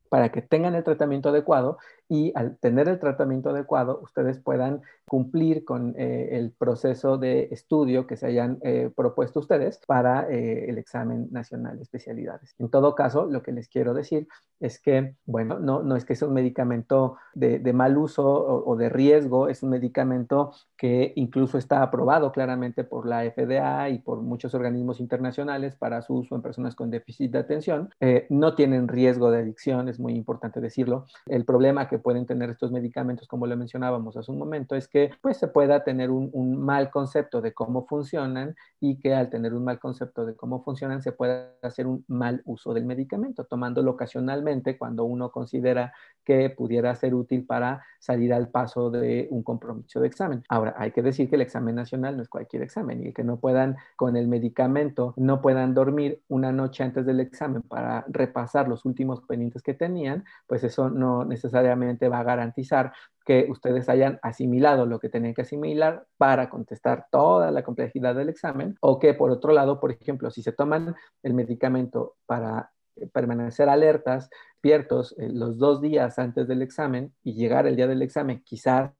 para 0.10 0.30
que 0.30 0.42
tengan 0.42 0.76
el 0.76 0.84
tratamiento 0.84 1.30
adecuado 1.30 1.78
y 2.12 2.34
al 2.36 2.58
tener 2.58 2.90
el 2.90 3.00
tratamiento 3.00 3.52
adecuado, 3.52 4.02
ustedes 4.04 4.38
puedan 4.38 4.82
cumplir 5.06 5.64
con 5.64 5.96
eh, 5.98 6.38
el 6.38 6.52
proceso 6.52 7.18
de 7.18 7.48
estudio 7.52 8.06
que 8.06 8.18
se 8.18 8.28
hayan 8.28 8.60
eh, 8.64 8.92
propuesto 8.94 9.40
ustedes 9.40 9.80
para 9.88 10.30
eh, 10.30 10.70
el 10.70 10.78
examen 10.78 11.30
nacional 11.32 11.78
de 11.78 11.84
especialidades. 11.84 12.54
En 12.60 12.70
todo 12.70 12.96
caso, 12.96 13.28
lo 13.28 13.42
que 13.42 13.54
les 13.54 13.70
quiero 13.70 13.94
decir 13.94 14.28
es 14.60 14.78
que, 14.80 15.16
bueno, 15.26 15.58
no, 15.60 15.84
no 15.84 15.96
es 15.96 16.04
que 16.04 16.18
sea 16.18 16.28
un 16.28 16.34
medicamento 16.34 17.16
de, 17.34 17.60
de 17.60 17.74
mal 17.74 17.98
uso 17.98 18.26
o, 18.26 18.70
o, 18.70 18.76
de 18.76 18.90
riesgo, 18.90 19.48
es 19.48 19.64
un 19.64 19.70
medicamento 19.70 20.54
que 20.78 21.14
incluso 21.16 21.58
está 21.58 21.82
aprobado 21.82 22.34
claramente 22.34 22.84
por 22.84 23.08
la 23.08 23.24
FDA 23.24 23.90
y 23.90 24.00
por 24.00 24.22
muchos 24.22 24.54
organismos 24.54 25.00
internacionales 25.00 25.76
para 25.78 26.02
su 26.02 26.16
uso 26.16 26.36
en 26.36 26.42
personas 26.42 26.76
con 26.76 26.92
déficit 26.92 27.32
de 27.32 27.40
atención. 27.40 27.90
no 28.30 28.54
tienen 28.54 28.90
riesgo 28.90 29.32
de 29.32 29.40
adicción, 29.40 29.88
es 29.88 30.00
muy 30.00 30.14
importante 30.14 30.60
decirlo. 30.60 31.06
El 31.26 31.46
problema 31.46 31.88
que 31.88 32.01
pueden 32.02 32.26
tener 32.26 32.50
estos 32.50 32.72
medicamentos, 32.72 33.28
como 33.28 33.48
lo 33.48 33.56
mencionábamos 33.58 34.18
hace 34.18 34.32
un 34.32 34.38
momento, 34.38 34.76
es 34.76 34.88
que 34.88 35.12
pues 35.22 35.38
se 35.38 35.48
pueda 35.48 35.84
tener 35.84 36.10
un, 36.12 36.32
mal 36.62 36.90
concepto 36.90 37.42
de 37.42 37.54
cómo 37.54 37.86
funcionan 37.86 38.56
y 38.80 38.98
que 38.98 39.14
al 39.14 39.30
tener 39.30 39.54
un 39.54 39.64
mal 39.64 39.80
concepto 39.80 40.26
de 40.26 40.36
cómo 40.36 40.64
funcionan 40.64 41.02
se 41.02 41.12
pueda 41.12 41.54
hacer 41.62 41.88
un 41.88 42.04
mal 42.08 42.42
uso 42.46 42.74
del 42.74 42.86
medicamento, 42.86 43.46
tomándolo 43.46 43.92
ocasionalmente 43.92 44.78
cuando 44.78 45.06
uno 45.06 45.32
considera 45.32 45.94
que 46.24 46.50
pudiera 46.50 46.94
ser 46.96 47.14
útil 47.14 47.46
para 47.46 47.84
salir 48.00 48.34
al 48.34 48.50
paso 48.50 48.90
de 48.90 49.28
un 49.32 49.44
compromiso 49.44 50.00
de 50.00 50.08
examen. 50.08 50.44
Ahora, 50.50 50.76
hay 50.78 50.92
que 50.92 51.02
decir 51.02 51.30
que 51.30 51.36
el 51.36 51.42
examen 51.42 51.76
nacional 51.76 52.18
no 52.18 52.24
es 52.24 52.30
cualquier 52.30 52.64
examen 52.64 53.06
y 53.06 53.14
que 53.14 53.24
no 53.24 53.38
puedan 53.38 53.78
con 53.96 54.16
el 54.16 54.28
medicamento, 54.28 55.14
no 55.18 55.42
puedan 55.42 55.74
dormir 55.74 56.22
una 56.28 56.52
noche 56.52 56.84
antes 56.84 57.06
del 57.06 57.20
examen 57.20 57.62
para 57.62 58.06
repasar 58.08 58.68
los 58.68 58.86
últimos 58.86 59.22
pendientes 59.22 59.62
que 59.62 59.74
tenían, 59.74 60.24
pues 60.48 60.64
eso 60.64 60.90
no 60.90 61.26
necesariamente 61.26 61.81
va 62.10 62.20
a 62.20 62.24
garantizar 62.24 62.94
que 63.26 63.48
ustedes 63.50 63.88
hayan 63.90 64.20
asimilado 64.24 64.86
lo 64.86 65.00
que 65.00 65.10
tenían 65.10 65.34
que 65.34 65.44
asimilar 65.44 66.06
para 66.18 66.50
contestar 66.50 67.08
toda 67.12 67.52
la 67.52 67.64
complejidad 67.64 68.16
del 68.16 68.30
examen 68.30 68.76
o 68.82 69.00
que 69.00 69.14
por 69.14 69.32
otro 69.32 69.54
lado, 69.54 69.80
por 69.80 69.92
ejemplo, 69.92 70.32
si 70.32 70.42
se 70.42 70.52
toman 70.52 70.96
el 71.22 71.34
medicamento 71.34 72.16
para 72.26 72.72
eh, 72.96 73.08
permanecer 73.08 73.70
alertas, 73.70 74.30
despiertos 74.62 75.16
eh, 75.18 75.30
los 75.30 75.58
dos 75.58 75.82
días 75.82 76.20
antes 76.20 76.48
del 76.48 76.62
examen 76.62 77.14
y 77.24 77.34
llegar 77.34 77.66
el 77.66 77.76
día 77.76 77.88
del 77.88 78.02
examen 78.04 78.44
quizás 78.44 78.92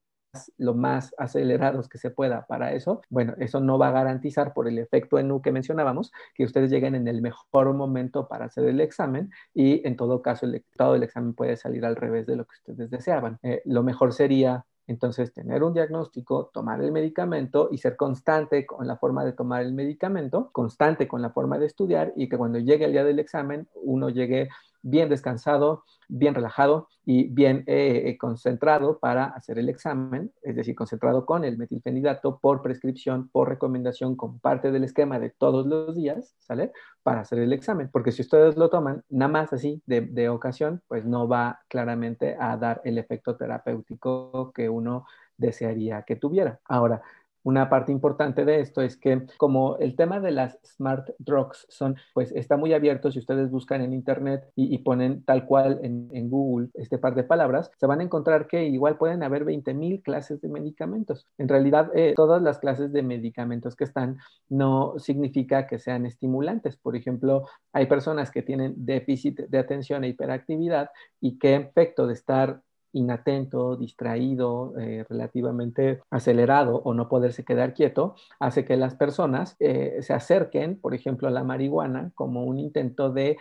lo 0.58 0.74
más 0.74 1.14
acelerados 1.18 1.90
que 1.90 1.98
se 1.98 2.10
pueda 2.10 2.46
para 2.46 2.74
eso, 2.74 3.02
bueno, 3.10 3.34
eso 3.38 3.60
no 3.60 3.78
va 3.78 3.90
a 3.90 3.92
garantizar 3.92 4.54
por 4.54 4.68
el 4.68 4.80
efecto 4.80 5.20
en 5.20 5.32
U 5.32 5.42
que 5.42 5.52
mencionábamos, 5.52 6.12
que 6.36 6.46
ustedes 6.46 6.72
lleguen 6.72 6.96
en 6.96 7.08
el 7.08 7.22
mejor 7.22 7.74
momento 7.74 8.28
para 8.28 8.46
hacer 8.46 8.66
el 8.66 8.80
examen 8.80 9.32
y 9.54 9.86
en 9.88 9.96
todo 9.96 10.22
caso 10.22 10.46
el 10.46 10.54
resultado 10.54 10.94
del 10.94 11.04
examen 11.04 11.34
puede 11.34 11.58
salir 11.58 11.86
al 11.86 11.96
revés 11.96 12.26
de 12.28 12.36
lo 12.38 12.46
que 12.46 12.56
ustedes 12.56 12.90
deseaban. 12.90 13.40
Eh, 13.44 13.62
lo 13.66 13.84
mejor 13.84 14.14
sería 14.14 14.66
entonces, 14.88 15.32
tener 15.32 15.64
un 15.64 15.74
diagnóstico, 15.74 16.50
tomar 16.54 16.82
el 16.82 16.92
medicamento 16.92 17.70
y 17.72 17.78
ser 17.78 17.96
constante 17.96 18.66
con 18.66 18.88
la 18.88 18.98
forma 18.98 19.24
de 19.24 19.32
tomar 19.32 19.62
el 19.62 19.74
medicamento, 19.74 20.50
constante 20.52 21.08
con 21.08 21.22
la 21.22 21.30
forma 21.30 21.58
de 21.58 21.68
estudiar 21.68 22.12
y 22.18 22.28
que 22.28 22.38
cuando 22.38 22.60
llegue 22.60 22.86
el 22.86 22.92
día 22.92 23.06
del 23.06 23.20
examen 23.20 23.70
uno 23.76 24.10
llegue 24.10 24.50
bien 24.82 25.10
descansado, 25.10 25.84
bien 26.08 26.34
relajado 26.36 26.88
y 27.06 27.30
bien 27.30 27.64
eh, 27.68 28.04
eh, 28.06 28.18
concentrado 28.18 29.00
para 29.00 29.26
hacer 29.26 29.60
el 29.60 29.70
examen, 29.70 30.32
es 30.42 30.56
decir, 30.56 30.76
concentrado 30.76 31.26
con 31.26 31.44
el 31.44 31.58
metilfenidato 31.58 32.40
por 32.40 32.62
prescripción, 32.62 33.30
por 33.30 33.50
recomendación, 33.50 34.16
como 34.16 34.40
parte 34.40 34.72
del 34.72 34.84
esquema 34.84 35.20
de 35.20 35.30
todos 35.30 35.66
los 35.66 35.96
días, 35.96 36.36
¿sale? 36.40 36.72
Para 37.04 37.22
hacer 37.22 37.40
el 37.40 37.54
examen, 37.54 37.90
porque 37.92 38.12
si 38.12 38.22
ustedes 38.22 38.58
lo 38.58 38.70
toman 38.70 39.04
nada 39.10 39.32
más 39.32 39.54
así 39.54 39.82
de, 39.86 40.02
de 40.02 40.30
ocasión, 40.30 40.82
pues 40.88 41.06
no 41.06 41.28
va 41.28 41.62
claramente 41.68 42.36
a 42.40 42.58
dar 42.58 42.82
el 42.84 42.98
efecto 42.98 43.36
terapéutico 43.36 44.52
que 44.54 44.70
uno 44.70 45.06
desearía 45.38 46.04
que 46.04 46.16
tuviera. 46.16 46.60
Ahora, 46.66 47.02
una 47.44 47.70
parte 47.70 47.92
importante 47.92 48.46
de 48.46 48.60
esto 48.60 48.82
es 48.82 48.98
que 48.98 49.26
como 49.38 49.78
el 49.78 49.96
tema 49.96 50.20
de 50.20 50.32
las 50.32 50.60
smart 50.64 51.10
drugs 51.20 51.66
son, 51.70 51.96
pues 52.14 52.32
está 52.34 52.58
muy 52.58 52.74
abierto, 52.74 53.12
si 53.12 53.20
ustedes 53.20 53.50
buscan 53.50 53.82
en 53.82 53.94
internet 53.94 54.50
y, 54.56 54.78
ponen 54.80 55.24
tal 55.24 55.46
cual 55.46 55.80
en, 55.84 56.30
Google 56.30 56.70
este 56.76 56.98
par 56.98 57.16
de 57.16 57.24
palabras, 57.24 57.72
se 57.78 57.88
van 57.88 58.00
a 58.00 58.04
encontrar 58.04 58.48
que 58.48 58.66
igual 58.66 58.98
pueden 58.98 59.24
haber 59.24 59.46
20.000 59.46 60.02
clases 60.02 60.42
de 60.42 60.50
medicamentos. 60.50 61.28
En 61.38 61.48
realidad, 61.48 61.92
eh, 61.96 62.14
todas 62.16 62.42
las 62.42 62.60
clases 62.60 62.92
de 62.94 63.04
medicamentos 63.04 63.76
que 63.76 63.84
están 63.84 64.18
no 64.50 64.94
significa 64.98 65.68
que 65.68 65.80
sean 65.80 66.06
estimulantes. 66.06 66.78
Por 66.78 66.96
ejemplo, 66.96 67.48
hay 67.74 67.88
personas 67.88 68.32
que 68.32 68.44
tienen 68.44 68.74
déficit 68.78 69.42
de 69.42 69.58
atención 69.58 70.04
e 70.04 70.10
hiperactividad 70.10 70.90
y 71.20 71.38
qué 71.38 71.56
efecto 71.56 72.08
de 72.08 72.14
estar 72.14 72.62
inatento, 72.94 73.76
distraído, 73.78 74.74
eh, 74.80 75.06
relativamente 75.10 76.02
acelerado 76.10 76.78
o 76.84 76.94
no 76.94 77.10
poderse 77.10 77.44
quedar 77.44 77.74
quieto, 77.74 78.16
hace 78.40 78.66
que 78.66 78.78
las 78.78 78.96
personas 78.96 79.56
eh, 79.60 80.00
se 80.02 80.14
acerquen, 80.14 80.80
por 80.80 80.94
ejemplo, 80.94 81.28
a 81.28 81.32
la 81.32 81.44
marihuana 81.44 82.12
como 82.16 82.44
un 82.44 82.60
intento 82.60 83.12
de 83.12 83.38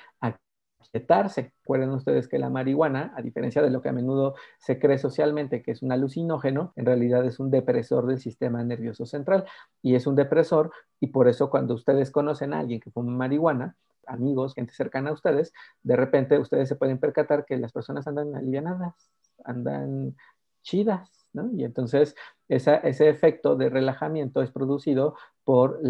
aquietarse. 0.80 1.52
Recuerden 1.62 1.90
ustedes 1.90 2.28
que 2.28 2.38
la 2.38 2.50
marihuana, 2.50 3.12
a 3.16 3.22
diferencia 3.22 3.62
de 3.62 3.70
lo 3.70 3.82
que 3.82 3.88
a 3.90 3.92
menudo 3.92 4.34
se 4.58 4.78
cree 4.78 4.98
socialmente 4.98 5.62
que 5.62 5.72
es 5.72 5.82
un 5.82 5.92
alucinógeno, 5.92 6.72
en 6.76 6.86
realidad 6.86 7.24
es 7.24 7.38
un 7.40 7.50
depresor 7.50 8.06
del 8.06 8.18
sistema 8.18 8.62
nervioso 8.64 9.06
central 9.06 9.44
y 9.82 9.94
es 9.94 10.06
un 10.06 10.16
depresor 10.16 10.72
y 11.00 11.08
por 11.08 11.28
eso 11.28 11.50
cuando 11.50 11.74
ustedes 11.74 12.10
conocen 12.10 12.54
a 12.54 12.60
alguien 12.60 12.80
que 12.80 12.90
fuma 12.90 13.12
marihuana, 13.12 13.76
amigos, 14.11 14.55
gente 14.55 14.75
cercana 14.75 15.11
a 15.11 15.14
ustedes, 15.14 15.53
de 15.83 15.96
repente 15.96 16.38
ustedes 16.38 16.68
se 16.68 16.77
pueden 16.77 16.99
percatar 16.99 17.44
que 17.44 17.57
las 17.57 17.73
personas 17.73 18.07
andan 18.07 18.35
alivianadas, 18.35 19.11
andan 19.44 20.16
chidas, 20.62 21.09
¿no? 21.33 21.51
Y 21.57 21.64
entonces 21.64 22.14
ese 22.49 23.09
efecto 23.09 23.57
de 23.57 23.70
relajamiento 23.70 24.42
es 24.42 24.51
producido 24.51 25.16
por 25.44 25.81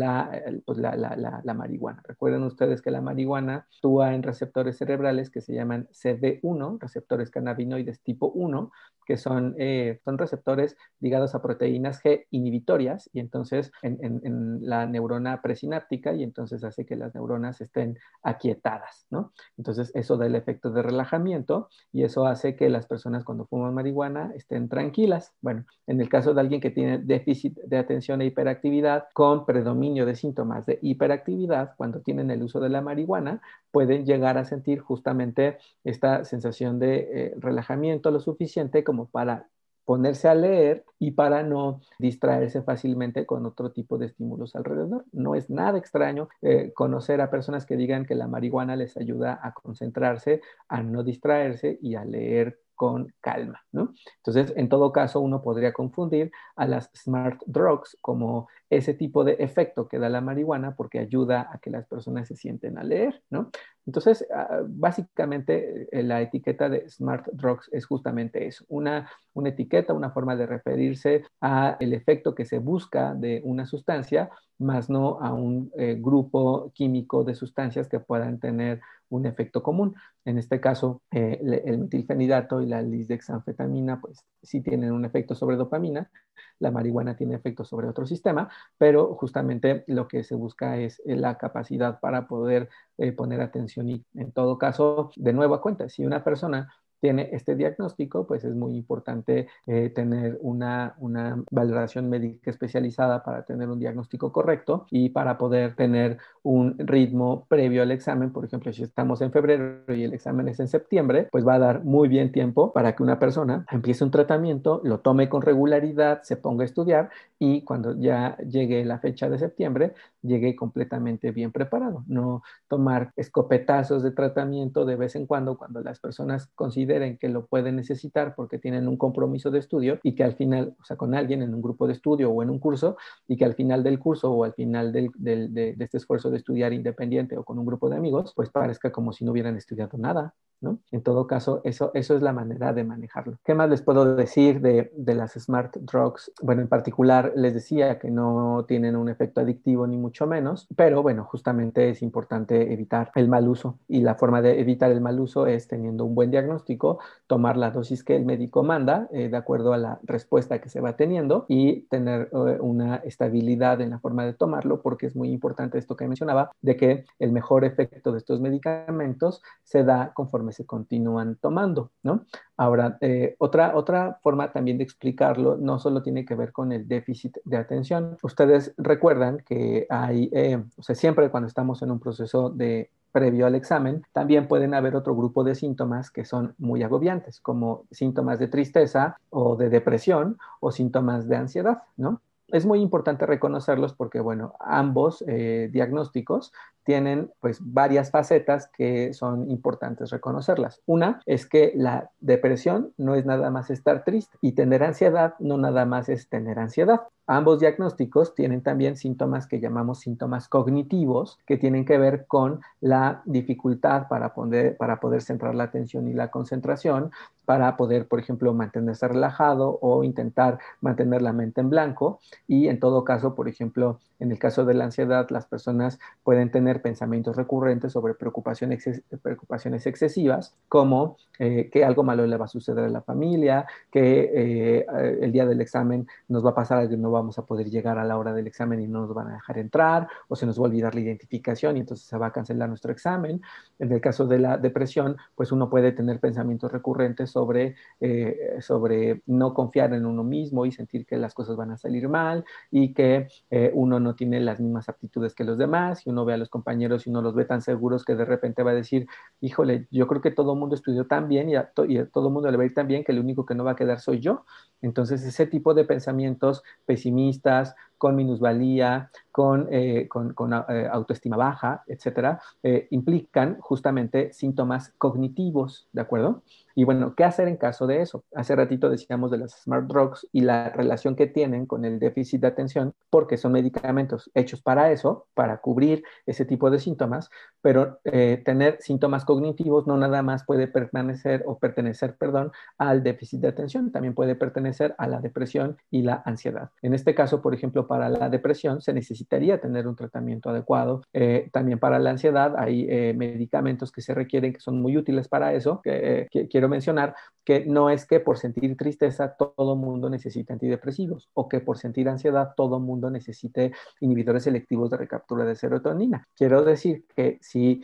pues, 0.64 0.78
la, 0.78 1.42
la, 1.44 1.54
marihuana. 1.54 2.02
Recuerden 2.06 2.44
ustedes 2.44 2.80
que 2.82 2.90
la 2.90 3.00
marihuana 3.00 3.66
actúa 3.74 4.14
en 4.14 4.22
receptores 4.22 4.78
cerebrales 4.78 5.30
que 5.30 5.40
se 5.40 5.54
llaman 5.54 5.88
CD1, 5.92 6.78
receptores 6.80 7.30
cannabinoides 7.30 8.00
tipo 8.02 8.30
1, 8.30 8.70
que 9.04 9.16
son, 9.16 9.56
eh, 9.58 9.98
son 10.04 10.18
receptores 10.18 10.76
ligados 11.00 11.34
a 11.34 11.42
proteínas 11.42 12.00
G 12.00 12.26
inhibitorias 12.30 13.10
y 13.12 13.18
entonces 13.18 13.72
en, 13.82 13.98
en, 14.02 14.60
la 14.62 14.86
neurona 14.86 15.42
presináptica 15.42 16.12
y 16.12 16.22
entonces 16.22 16.62
hace 16.62 16.86
que 16.86 16.94
las 16.94 17.12
neuronas 17.14 17.60
estén 17.60 17.98
aquietadas, 18.22 19.06
¿no? 19.10 19.32
Entonces 19.58 19.90
eso 19.94 20.16
da 20.16 20.26
el 20.26 20.36
efecto 20.36 20.70
de 20.70 20.82
relajamiento 20.82 21.68
y 21.92 22.04
eso 22.04 22.24
hace 22.24 22.54
que 22.54 22.68
las 22.68 22.86
personas 22.86 23.24
cuando 23.24 23.46
fuman 23.46 23.74
marihuana 23.74 24.32
estén 24.36 24.68
tranquilas. 24.68 25.34
Bueno, 25.40 25.64
en 25.88 26.00
el 26.00 26.08
caso 26.08 26.32
de 26.32 26.40
alguien 26.40 26.60
que 26.60 26.70
tiene 26.70 26.98
déficit 26.98 27.58
de 27.58 27.78
atención 27.78 28.22
e 28.22 28.26
hiperactividad 28.26 29.08
con 29.12 29.44
predominio 29.50 30.06
de 30.06 30.14
síntomas 30.14 30.64
de 30.64 30.78
hiperactividad, 30.80 31.74
cuando 31.76 32.02
tienen 32.02 32.30
el 32.30 32.44
uso 32.44 32.60
de 32.60 32.68
la 32.68 32.82
marihuana, 32.82 33.42
pueden 33.72 34.06
llegar 34.06 34.38
a 34.38 34.44
sentir 34.44 34.78
justamente 34.78 35.58
esta 35.82 36.24
sensación 36.24 36.78
de 36.78 37.08
eh, 37.12 37.34
relajamiento 37.36 38.12
lo 38.12 38.20
suficiente 38.20 38.84
como 38.84 39.06
para 39.06 39.48
ponerse 39.84 40.28
a 40.28 40.36
leer 40.36 40.84
y 41.00 41.10
para 41.10 41.42
no 41.42 41.80
distraerse 41.98 42.62
fácilmente 42.62 43.26
con 43.26 43.44
otro 43.44 43.72
tipo 43.72 43.98
de 43.98 44.06
estímulos 44.06 44.54
alrededor. 44.54 45.04
No 45.10 45.34
es 45.34 45.50
nada 45.50 45.78
extraño 45.78 46.28
eh, 46.42 46.70
conocer 46.72 47.20
a 47.20 47.28
personas 47.28 47.66
que 47.66 47.76
digan 47.76 48.06
que 48.06 48.14
la 48.14 48.28
marihuana 48.28 48.76
les 48.76 48.96
ayuda 48.96 49.40
a 49.42 49.52
concentrarse, 49.52 50.42
a 50.68 50.80
no 50.84 51.02
distraerse 51.02 51.76
y 51.82 51.96
a 51.96 52.04
leer 52.04 52.60
con 52.80 53.12
calma, 53.20 53.62
¿no? 53.72 53.92
Entonces, 54.24 54.54
en 54.56 54.70
todo 54.70 54.90
caso, 54.90 55.20
uno 55.20 55.42
podría 55.42 55.74
confundir 55.74 56.32
a 56.56 56.66
las 56.66 56.90
smart 56.96 57.38
drugs 57.44 57.98
como 58.00 58.48
ese 58.70 58.94
tipo 58.94 59.22
de 59.22 59.32
efecto 59.38 59.86
que 59.86 59.98
da 59.98 60.08
la 60.08 60.22
marihuana 60.22 60.74
porque 60.74 60.98
ayuda 60.98 61.50
a 61.52 61.58
que 61.58 61.68
las 61.68 61.86
personas 61.86 62.26
se 62.28 62.36
sienten 62.36 62.78
a 62.78 62.82
leer, 62.82 63.22
¿no? 63.28 63.50
Entonces, 63.84 64.26
ah, 64.34 64.62
básicamente 64.66 65.88
eh, 65.92 66.02
la 66.02 66.22
etiqueta 66.22 66.70
de 66.70 66.88
smart 66.88 67.26
drugs 67.32 67.68
es 67.70 67.84
justamente 67.84 68.46
eso, 68.46 68.64
una, 68.68 69.10
una 69.34 69.50
etiqueta, 69.50 69.92
una 69.92 70.12
forma 70.12 70.34
de 70.34 70.46
referirse 70.46 71.24
a 71.42 71.76
el 71.80 71.92
efecto 71.92 72.34
que 72.34 72.46
se 72.46 72.60
busca 72.60 73.12
de 73.14 73.42
una 73.44 73.66
sustancia, 73.66 74.30
más 74.56 74.88
no 74.88 75.20
a 75.20 75.34
un 75.34 75.70
eh, 75.76 75.98
grupo 76.00 76.72
químico 76.74 77.24
de 77.24 77.34
sustancias 77.34 77.88
que 77.88 78.00
puedan 78.00 78.38
tener 78.38 78.80
un 79.10 79.26
efecto 79.26 79.62
común. 79.62 79.94
En 80.24 80.38
este 80.38 80.60
caso, 80.60 81.02
eh, 81.10 81.40
el 81.64 81.78
metilfenidato 81.78 82.62
y 82.62 82.66
la 82.66 82.82
lisdexanfetamina, 82.82 84.00
pues 84.00 84.24
sí 84.42 84.60
tienen 84.60 84.92
un 84.92 85.04
efecto 85.04 85.34
sobre 85.34 85.56
dopamina. 85.56 86.10
La 86.58 86.70
marihuana 86.70 87.16
tiene 87.16 87.34
efecto 87.34 87.64
sobre 87.64 87.88
otro 87.88 88.06
sistema, 88.06 88.48
pero 88.78 89.14
justamente 89.14 89.84
lo 89.86 90.08
que 90.08 90.24
se 90.24 90.34
busca 90.34 90.76
es 90.78 91.00
eh, 91.04 91.16
la 91.16 91.36
capacidad 91.38 92.00
para 92.00 92.26
poder 92.26 92.68
eh, 92.98 93.12
poner 93.12 93.40
atención 93.40 93.88
y 93.88 94.04
en 94.14 94.32
todo 94.32 94.58
caso, 94.58 95.10
de 95.16 95.32
nuevo 95.32 95.54
a 95.54 95.62
cuenta, 95.62 95.88
si 95.88 96.04
una 96.04 96.24
persona 96.24 96.72
tiene 97.00 97.30
este 97.32 97.56
diagnóstico, 97.56 98.26
pues 98.26 98.44
es 98.44 98.54
muy 98.54 98.76
importante 98.76 99.48
eh, 99.66 99.90
tener 99.90 100.38
una, 100.40 100.94
una, 100.98 101.42
valoración 101.50 102.08
médica 102.08 102.50
especializada 102.50 103.22
para 103.22 103.44
tener 103.44 103.68
un 103.68 103.78
diagnóstico 103.78 104.32
correcto 104.32 104.86
y 104.90 105.08
para 105.10 105.38
poder 105.38 105.74
tener 105.74 106.18
un 106.42 106.76
ritmo 106.78 107.46
previo 107.48 107.82
al 107.82 107.90
examen. 107.90 108.32
Por 108.32 108.44
ejemplo, 108.44 108.72
si 108.72 108.82
estamos 108.82 109.20
en 109.22 109.32
febrero 109.32 109.82
y 109.88 110.04
el 110.04 110.14
examen 110.14 110.48
es 110.48 110.60
en 110.60 110.68
septiembre, 110.68 111.28
pues 111.30 111.46
va 111.46 111.54
a 111.54 111.58
dar 111.58 111.84
muy 111.84 112.08
bien 112.08 112.32
tiempo 112.32 112.72
para 112.72 112.94
que 112.94 113.02
una 113.02 113.18
persona 113.18 113.66
empiece 113.70 114.04
un 114.04 114.10
tratamiento, 114.10 114.80
lo 114.84 115.00
tome 115.00 115.28
con 115.28 115.42
regularidad, 115.42 116.22
se 116.22 116.36
ponga 116.36 116.62
a 116.62 116.66
estudiar 116.66 117.10
y 117.38 117.62
cuando 117.62 117.98
ya 117.98 118.36
llegue 118.38 118.84
la 118.84 118.98
fecha 118.98 119.28
de 119.28 119.38
septiembre, 119.38 119.94
llegue 120.22 120.56
completamente 120.56 121.30
bien 121.32 121.52
preparado. 121.52 122.04
No 122.06 122.42
tomar 122.68 123.12
escopetazos 123.16 124.02
de 124.02 124.12
tratamiento 124.12 124.84
de 124.84 124.96
vez 124.96 125.16
en 125.16 125.26
cuando 125.26 125.56
cuando 125.56 125.82
las 125.82 126.00
personas 126.00 126.48
consideran 126.54 127.08
en 127.10 127.18
que 127.18 127.28
lo 127.28 127.46
pueden 127.46 127.76
necesitar 127.76 128.34
porque 128.34 128.58
tienen 128.58 128.88
un 128.88 128.96
compromiso 128.96 129.50
de 129.50 129.58
estudio 129.58 129.98
y 130.02 130.14
que 130.14 130.24
al 130.24 130.34
final, 130.34 130.74
o 130.80 130.84
sea, 130.84 130.96
con 130.96 131.14
alguien 131.14 131.42
en 131.42 131.54
un 131.54 131.62
grupo 131.62 131.86
de 131.86 131.92
estudio 131.94 132.30
o 132.30 132.42
en 132.42 132.50
un 132.50 132.58
curso, 132.58 132.96
y 133.26 133.36
que 133.36 133.44
al 133.44 133.54
final 133.54 133.82
del 133.82 133.98
curso 133.98 134.30
o 134.32 134.44
al 134.44 134.54
final 134.54 134.92
del, 134.92 135.10
del, 135.16 135.52
de, 135.54 135.74
de 135.74 135.84
este 135.84 135.98
esfuerzo 135.98 136.30
de 136.30 136.38
estudiar 136.38 136.72
independiente 136.72 137.36
o 137.36 137.44
con 137.44 137.58
un 137.58 137.66
grupo 137.66 137.88
de 137.88 137.96
amigos, 137.96 138.32
pues 138.34 138.50
parezca 138.50 138.92
como 138.92 139.12
si 139.12 139.24
no 139.24 139.32
hubieran 139.32 139.56
estudiado 139.56 139.98
nada. 139.98 140.34
¿No? 140.60 140.78
En 140.90 141.02
todo 141.02 141.26
caso, 141.26 141.62
eso, 141.64 141.90
eso 141.94 142.14
es 142.14 142.20
la 142.20 142.34
manera 142.34 142.74
de 142.74 142.84
manejarlo. 142.84 143.38
¿Qué 143.44 143.54
más 143.54 143.70
les 143.70 143.80
puedo 143.80 144.14
decir 144.14 144.60
de, 144.60 144.92
de, 144.94 145.14
las 145.14 145.32
smart 145.32 145.74
drugs? 145.76 146.30
Bueno, 146.42 146.60
en 146.60 146.68
particular 146.68 147.32
les 147.34 147.54
decía 147.54 147.98
que 147.98 148.10
no 148.10 148.66
tienen 148.68 148.94
un 148.94 149.08
efecto 149.08 149.40
adictivo 149.40 149.86
ni 149.86 149.96
mucho 149.96 150.26
menos, 150.26 150.66
pero 150.76 151.02
bueno, 151.02 151.24
justamente 151.24 151.88
es 151.88 152.02
importante 152.02 152.72
evitar 152.72 153.10
el 153.14 153.28
mal 153.28 153.48
uso 153.48 153.78
y 153.88 154.02
la 154.02 154.16
forma 154.16 154.42
de 154.42 154.60
evitar 154.60 154.90
el 154.90 155.00
mal 155.00 155.18
uso 155.18 155.46
es 155.46 155.66
teniendo 155.66 156.04
un 156.04 156.14
buen 156.14 156.30
diagnóstico 156.30 156.98
tomar 157.26 157.56
la 157.56 157.70
dosis 157.70 158.04
que 158.04 158.16
el 158.16 158.24
médico 158.24 158.62
manda 158.62 159.08
eh, 159.12 159.28
de 159.28 159.36
acuerdo 159.36 159.72
a 159.72 159.78
la 159.78 160.00
respuesta 160.02 160.60
que 160.60 160.68
se 160.68 160.80
va 160.80 160.96
teniendo 160.96 161.46
y 161.48 161.82
tener 161.82 162.28
eh, 162.32 162.58
una 162.60 162.96
estabilidad 162.96 163.80
en 163.80 163.90
la 163.90 163.98
forma 163.98 164.24
de 164.24 164.34
tomarlo, 164.34 164.82
porque 164.82 165.06
es 165.06 165.16
muy 165.16 165.30
importante 165.30 165.78
esto 165.78 165.96
que 165.96 166.08
mencionaba, 166.08 166.50
de 166.60 166.76
que 166.76 167.04
el 167.18 167.32
mejor 167.32 167.64
efecto 167.64 168.12
de 168.12 168.18
estos 168.18 168.40
medicamentos 168.40 169.42
se 169.64 169.84
da 169.84 170.12
conforme 170.14 170.49
se 170.52 170.66
continúan 170.66 171.36
tomando, 171.36 171.90
¿no? 172.02 172.24
Ahora, 172.56 172.98
eh, 173.00 173.36
otra, 173.38 173.76
otra 173.76 174.18
forma 174.22 174.52
también 174.52 174.78
de 174.78 174.84
explicarlo 174.84 175.56
no 175.56 175.78
solo 175.78 176.02
tiene 176.02 176.24
que 176.24 176.34
ver 176.34 176.52
con 176.52 176.72
el 176.72 176.86
déficit 176.86 177.38
de 177.44 177.56
atención. 177.56 178.16
Ustedes 178.22 178.74
recuerdan 178.76 179.42
que 179.46 179.86
hay, 179.88 180.30
o 180.76 180.82
sea, 180.82 180.94
siempre 180.94 181.30
cuando 181.30 181.46
estamos 181.46 181.82
en 181.82 181.90
un 181.90 182.00
proceso 182.00 182.50
de 182.50 182.90
previo 183.12 183.46
al 183.46 183.54
examen, 183.54 184.04
también 184.12 184.48
pueden 184.48 184.74
haber 184.74 184.96
otro 184.96 185.14
grupo 185.14 185.44
de 185.44 185.54
síntomas 185.54 186.10
que 186.10 186.24
son 186.24 186.54
muy 186.58 186.82
agobiantes, 186.82 187.40
como 187.40 187.84
síntomas 187.90 188.38
de 188.38 188.48
tristeza 188.48 189.18
o 189.30 189.56
de 189.56 189.68
depresión 189.68 190.38
o 190.60 190.70
síntomas 190.70 191.28
de 191.28 191.36
ansiedad, 191.36 191.82
¿no? 191.96 192.20
Es 192.52 192.66
muy 192.66 192.80
importante 192.80 193.26
reconocerlos 193.26 193.94
porque, 193.94 194.20
bueno, 194.20 194.54
ambos 194.60 195.24
eh, 195.26 195.68
diagnósticos 195.72 196.52
tienen 196.84 197.30
pues 197.40 197.58
varias 197.60 198.10
facetas 198.10 198.68
que 198.68 199.12
son 199.12 199.50
importantes 199.50 200.10
reconocerlas. 200.10 200.80
Una 200.86 201.20
es 201.26 201.46
que 201.46 201.72
la 201.76 202.10
depresión 202.20 202.92
no 202.96 203.14
es 203.14 203.24
nada 203.26 203.50
más 203.50 203.70
estar 203.70 204.04
triste 204.04 204.36
y 204.40 204.52
tener 204.52 204.82
ansiedad 204.82 205.34
no 205.38 205.58
nada 205.58 205.84
más 205.84 206.08
es 206.08 206.28
tener 206.28 206.58
ansiedad. 206.58 207.00
Ambos 207.32 207.60
diagnósticos 207.60 208.34
tienen 208.34 208.60
también 208.60 208.96
síntomas 208.96 209.46
que 209.46 209.60
llamamos 209.60 210.00
síntomas 210.00 210.48
cognitivos, 210.48 211.38
que 211.46 211.56
tienen 211.56 211.84
que 211.84 211.96
ver 211.96 212.26
con 212.26 212.60
la 212.80 213.22
dificultad 213.24 214.08
para 214.08 214.34
poder, 214.34 214.76
para 214.76 214.98
poder 214.98 215.22
centrar 215.22 215.54
la 215.54 215.62
atención 215.62 216.08
y 216.08 216.12
la 216.12 216.32
concentración, 216.32 217.12
para 217.44 217.76
poder, 217.76 218.08
por 218.08 218.18
ejemplo, 218.18 218.52
mantenerse 218.52 219.06
relajado 219.06 219.78
o 219.80 220.02
intentar 220.02 220.58
mantener 220.80 221.22
la 221.22 221.32
mente 221.32 221.60
en 221.60 221.70
blanco. 221.70 222.18
Y 222.48 222.66
en 222.66 222.80
todo 222.80 223.04
caso, 223.04 223.36
por 223.36 223.48
ejemplo, 223.48 224.00
en 224.20 224.30
el 224.30 224.38
caso 224.38 224.64
de 224.64 224.74
la 224.74 224.84
ansiedad, 224.84 225.26
las 225.30 225.46
personas 225.46 225.98
pueden 226.22 226.50
tener 226.50 226.82
pensamientos 226.82 227.36
recurrentes 227.36 227.92
sobre 227.92 228.14
preocupaciones, 228.14 229.02
preocupaciones 229.22 229.86
excesivas, 229.86 230.54
como 230.68 231.16
eh, 231.38 231.70
que 231.72 231.84
algo 231.84 232.02
malo 232.02 232.26
le 232.26 232.36
va 232.36 232.44
a 232.44 232.48
suceder 232.48 232.84
a 232.84 232.88
la 232.88 233.00
familia, 233.00 233.66
que 233.90 234.30
eh, 234.32 234.86
el 235.20 235.32
día 235.32 235.46
del 235.46 235.60
examen 235.60 236.06
nos 236.28 236.44
va 236.44 236.50
a 236.50 236.54
pasar 236.54 236.78
algo 236.78 236.96
no 236.96 237.10
va 237.10 237.19
vamos 237.20 237.38
a 237.38 237.46
poder 237.46 237.70
llegar 237.70 237.98
a 237.98 238.04
la 238.04 238.18
hora 238.18 238.32
del 238.32 238.46
examen 238.46 238.80
y 238.80 238.86
no 238.88 239.02
nos 239.02 239.14
van 239.14 239.28
a 239.28 239.34
dejar 239.34 239.58
entrar, 239.58 240.08
o 240.28 240.36
se 240.36 240.46
nos 240.46 240.58
va 240.58 240.64
a 240.64 240.68
olvidar 240.68 240.94
la 240.94 241.00
identificación 241.00 241.76
y 241.76 241.80
entonces 241.80 242.06
se 242.06 242.18
va 242.18 242.26
a 242.26 242.32
cancelar 242.32 242.68
nuestro 242.68 242.92
examen. 242.92 243.42
En 243.78 243.92
el 243.92 244.00
caso 244.00 244.26
de 244.26 244.38
la 244.38 244.56
depresión, 244.56 245.16
pues 245.34 245.52
uno 245.52 245.68
puede 245.68 245.92
tener 245.92 246.20
pensamientos 246.20 246.72
recurrentes 246.72 247.30
sobre, 247.30 247.76
eh, 248.00 248.56
sobre 248.60 249.22
no 249.26 249.54
confiar 249.54 249.92
en 249.94 250.06
uno 250.06 250.24
mismo 250.24 250.66
y 250.66 250.72
sentir 250.72 251.06
que 251.06 251.16
las 251.16 251.34
cosas 251.34 251.56
van 251.56 251.70
a 251.72 251.76
salir 251.76 252.08
mal 252.08 252.44
y 252.70 252.94
que 252.94 253.28
eh, 253.50 253.70
uno 253.74 254.00
no 254.00 254.14
tiene 254.14 254.40
las 254.40 254.60
mismas 254.60 254.88
aptitudes 254.88 255.34
que 255.34 255.44
los 255.44 255.58
demás 255.58 256.06
y 256.06 256.10
uno 256.10 256.24
ve 256.24 256.34
a 256.34 256.36
los 256.36 256.48
compañeros 256.48 257.06
y 257.06 257.10
uno 257.10 257.22
los 257.22 257.34
ve 257.34 257.44
tan 257.44 257.62
seguros 257.62 258.04
que 258.04 258.14
de 258.14 258.24
repente 258.24 258.62
va 258.62 258.70
a 258.70 258.74
decir, 258.74 259.06
híjole, 259.40 259.86
yo 259.90 260.06
creo 260.06 260.20
que 260.20 260.30
todo 260.30 260.52
el 260.54 260.58
mundo 260.58 260.74
estudió 260.74 261.06
tan 261.06 261.28
bien 261.28 261.48
y 261.50 261.56
a, 261.56 261.70
y 261.88 261.98
a 261.98 262.06
todo 262.06 262.28
el 262.28 262.34
mundo 262.34 262.50
le 262.50 262.56
va 262.56 262.62
a 262.62 262.66
ir 262.66 262.74
tan 262.74 262.86
bien 262.86 263.04
que 263.04 263.12
el 263.12 263.20
único 263.20 263.46
que 263.46 263.54
no 263.54 263.64
va 263.64 263.72
a 263.72 263.76
quedar 263.76 264.00
soy 264.00 264.20
yo. 264.20 264.44
Entonces, 264.82 265.22
ese 265.24 265.46
tipo 265.46 265.74
de 265.74 265.84
pensamientos 265.84 266.62
pesimistas, 266.86 267.09
pesimistas, 267.10 267.74
con 268.00 268.16
minusvalía, 268.16 269.10
con, 269.30 269.68
eh, 269.70 270.08
con, 270.08 270.34
eh, 270.70 270.88
autoestima 270.90 271.36
baja, 271.36 271.84
etcétera, 271.86 272.40
eh, 272.62 272.88
implican 272.90 273.58
justamente 273.60 274.32
síntomas 274.32 274.94
cognitivos, 274.96 275.86
¿de 275.92 276.00
acuerdo? 276.00 276.42
Y 276.74 276.84
bueno, 276.84 277.14
¿qué 277.14 277.24
hacer 277.24 277.46
en 277.48 277.56
caso 277.56 277.86
de 277.86 278.00
eso? 278.00 278.24
Hace 278.34 278.56
ratito 278.56 278.88
decíamos 278.88 279.30
de 279.30 279.38
las 279.38 279.52
smart 279.62 279.86
drugs 279.86 280.26
y 280.32 280.40
la 280.40 280.70
relación 280.70 281.14
que 281.14 281.26
tienen 281.26 281.66
con 281.66 281.84
el 281.84 281.98
déficit 281.98 282.40
de 282.40 282.46
atención, 282.46 282.94
porque 283.10 283.36
son 283.36 283.52
medicamentos 283.52 284.30
hechos 284.34 284.62
para 284.62 284.90
eso, 284.90 285.26
para 285.34 285.58
cubrir 285.58 286.02
ese 286.24 286.46
tipo 286.46 286.70
de 286.70 286.78
síntomas, 286.78 287.28
pero 287.60 287.98
tener 288.02 288.78
síntomas 288.80 289.24
cognitivos 289.24 289.86
no 289.86 289.96
nada 289.98 290.22
más 290.22 290.44
puede 290.44 290.68
permanecer 290.68 291.42
o 291.44 291.58
pertenecer, 291.58 292.16
perdón, 292.16 292.52
al 292.78 293.02
déficit 293.02 293.40
de 293.40 293.48
atención, 293.48 293.90
también 293.90 294.14
puede 294.14 294.36
pertenecer 294.36 294.94
a 294.96 295.06
la 295.06 295.20
depresión 295.20 295.76
y 295.90 296.02
la 296.02 296.22
ansiedad. 296.24 296.70
En 296.82 296.94
este 296.94 297.14
caso, 297.14 297.42
por 297.42 297.52
ejemplo, 297.52 297.86
para 297.90 298.08
la 298.08 298.28
depresión 298.28 298.80
se 298.80 298.92
necesitaría 298.92 299.60
tener 299.60 299.88
un 299.88 299.96
tratamiento 299.96 300.48
adecuado. 300.48 301.02
Eh, 301.12 301.50
también 301.52 301.80
para 301.80 301.98
la 301.98 302.10
ansiedad 302.10 302.54
hay 302.56 302.86
eh, 302.88 303.14
medicamentos 303.16 303.90
que 303.90 304.00
se 304.00 304.14
requieren 304.14 304.52
que 304.52 304.60
son 304.60 304.80
muy 304.80 304.96
útiles 304.96 305.26
para 305.26 305.54
eso. 305.54 305.80
Eh, 305.82 306.28
quiero 306.48 306.68
mencionar 306.68 307.16
que 307.44 307.66
no 307.66 307.90
es 307.90 308.06
que 308.06 308.20
por 308.20 308.38
sentir 308.38 308.76
tristeza 308.76 309.34
todo 309.36 309.74
mundo 309.74 310.08
necesite 310.08 310.52
antidepresivos 310.52 311.30
o 311.34 311.48
que 311.48 311.58
por 311.58 311.78
sentir 311.78 312.08
ansiedad 312.08 312.52
todo 312.56 312.78
mundo 312.78 313.10
necesite 313.10 313.72
inhibidores 313.98 314.44
selectivos 314.44 314.88
de 314.90 314.96
recaptura 314.96 315.44
de 315.44 315.56
serotonina. 315.56 316.28
Quiero 316.36 316.62
decir 316.62 317.06
que 317.16 317.38
si 317.40 317.82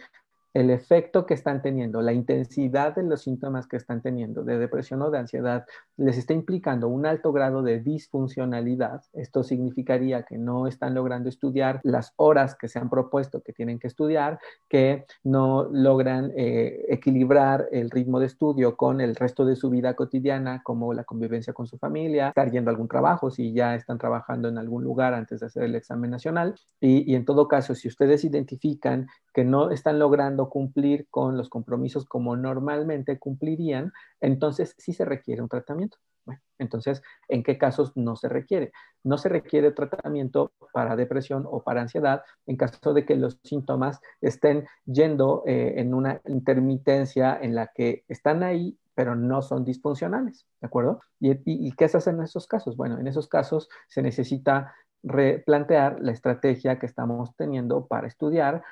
el 0.57 0.71
efecto 0.71 1.27
que 1.27 1.35
están 1.35 1.61
teniendo, 1.61 2.01
la 2.01 2.15
intensidad 2.15 2.95
de 2.95 3.03
los 3.03 3.21
síntomas 3.21 3.67
que 3.67 3.77
están 3.77 4.01
teniendo 4.01 4.43
de 4.43 4.59
depresión 4.59 5.03
o 5.03 5.11
de 5.11 5.19
ansiedad 5.19 5.67
les 5.99 6.17
está 6.17 6.33
implicando 6.33 6.89
un 6.89 7.05
alto 7.05 7.31
grado 7.31 7.63
de 7.63 7.81
disfuncionalidad. 7.81 9.03
Esto 9.13 9.43
significaría 9.43 10.23
que 10.23 10.39
no 10.39 10.67
están 10.67 10.95
logrando 10.95 11.29
estudiar 11.29 11.81
las 11.83 12.15
horas 12.17 12.55
que 12.55 12.69
se 12.69 12.79
han 12.79 12.89
propuesto 12.89 13.43
que 13.43 13.53
tienen 13.53 13.79
que 13.79 13.87
estudiar, 13.87 14.39
que 14.67 15.05
no 15.25 15.69
logran 15.71 16.33
eh, 16.35 16.87
equilibrar 16.89 17.69
el 17.71 17.91
ritmo 17.91 18.19
de 18.19 18.25
estudio 18.25 18.79
con 18.79 19.03
el 19.03 19.15
resto 19.15 19.45
de 19.45 19.57
su 19.57 19.69
vida 19.69 19.93
cotidiana, 19.93 20.63
como 20.63 20.95
la 20.95 21.05
convivencia 21.05 21.53
con 21.53 21.67
su 21.67 21.77
familia, 21.77 22.29
estar 22.29 22.51
yendo 22.51 22.71
a 22.71 22.73
algún 22.73 22.89
trabajo, 22.89 23.31
si 23.31 23.53
ya 23.53 23.75
están 23.75 23.99
trabajando 23.99 24.49
en 24.49 24.57
algún 24.57 24.85
lugar 24.85 25.13
antes 25.13 25.41
de 25.41 25.47
hacer 25.47 25.65
el 25.65 25.75
examen 25.75 26.11
nacional. 26.11 26.55
y 26.81 27.15
en 27.15 27.27
todo 27.27 27.47
caso, 27.47 27.75
si 27.75 27.89
ustedes 27.89 28.25
identifican 28.25 29.07
que 29.37 29.45
no 29.45 29.71
están 29.71 29.99
logrando 29.99 30.46
cumplir 30.51 31.07
con 31.11 31.37
los 31.37 31.49
compromisos 31.49 32.05
como 32.05 32.37
normalmente 32.37 33.19
cumplirían, 33.19 33.93
entonces 34.21 34.75
sí 34.79 34.93
se 34.93 35.05
requiere 35.05 35.43
un 35.43 35.49
tratamiento. 35.49 35.99
Bueno, 36.25 36.41
entonces, 36.59 37.03
¿en 37.29 37.45
qué 37.45 37.57
casos 37.57 37.93
no 37.97 38.17
se 38.17 38.29
requiere? 38.29 38.73
No 39.05 39.17
se 39.17 39.29
requiere 39.29 39.71
tratamiento 39.71 40.53
para 40.73 40.97
depresión 40.97 41.45
o 41.49 41.63
para 41.63 41.83
ansiedad 41.83 42.23
en 42.47 42.57
caso 42.57 42.93
de 42.93 43.07
que 43.07 43.15
los 43.15 43.39
síntomas 43.45 44.01
estén 44.21 44.67
yendo 44.87 45.45
eh, 45.47 45.75
en 45.77 45.95
una 45.95 46.21
intermitencia 46.27 47.39
en 47.41 47.55
la 47.55 47.69
que 47.69 48.05
están 48.09 48.43
ahí, 48.43 48.77
pero 48.95 49.15
no 49.15 49.41
son 49.41 49.65
disfuncionales, 49.65 50.47
¿de 50.61 50.67
acuerdo? 50.67 51.01
¿Y, 51.21 51.37
y 51.45 51.73
qué 51.73 51.87
se 51.89 51.99
hace 51.99 52.11
en 52.11 52.23
esos 52.23 52.49
casos? 52.49 52.77
Bueno, 52.77 52.99
en 52.99 53.07
esos 53.07 53.29
casos 53.29 53.69
se 53.87 54.03
necesita 54.03 54.75
replantear 55.05 56.01
la 56.01 56.11
estrategia 56.11 56.81
que 56.81 56.87
estamos 56.87 57.37
teniendo 57.37 57.87
para 57.87 58.09
estudiar 58.09 58.65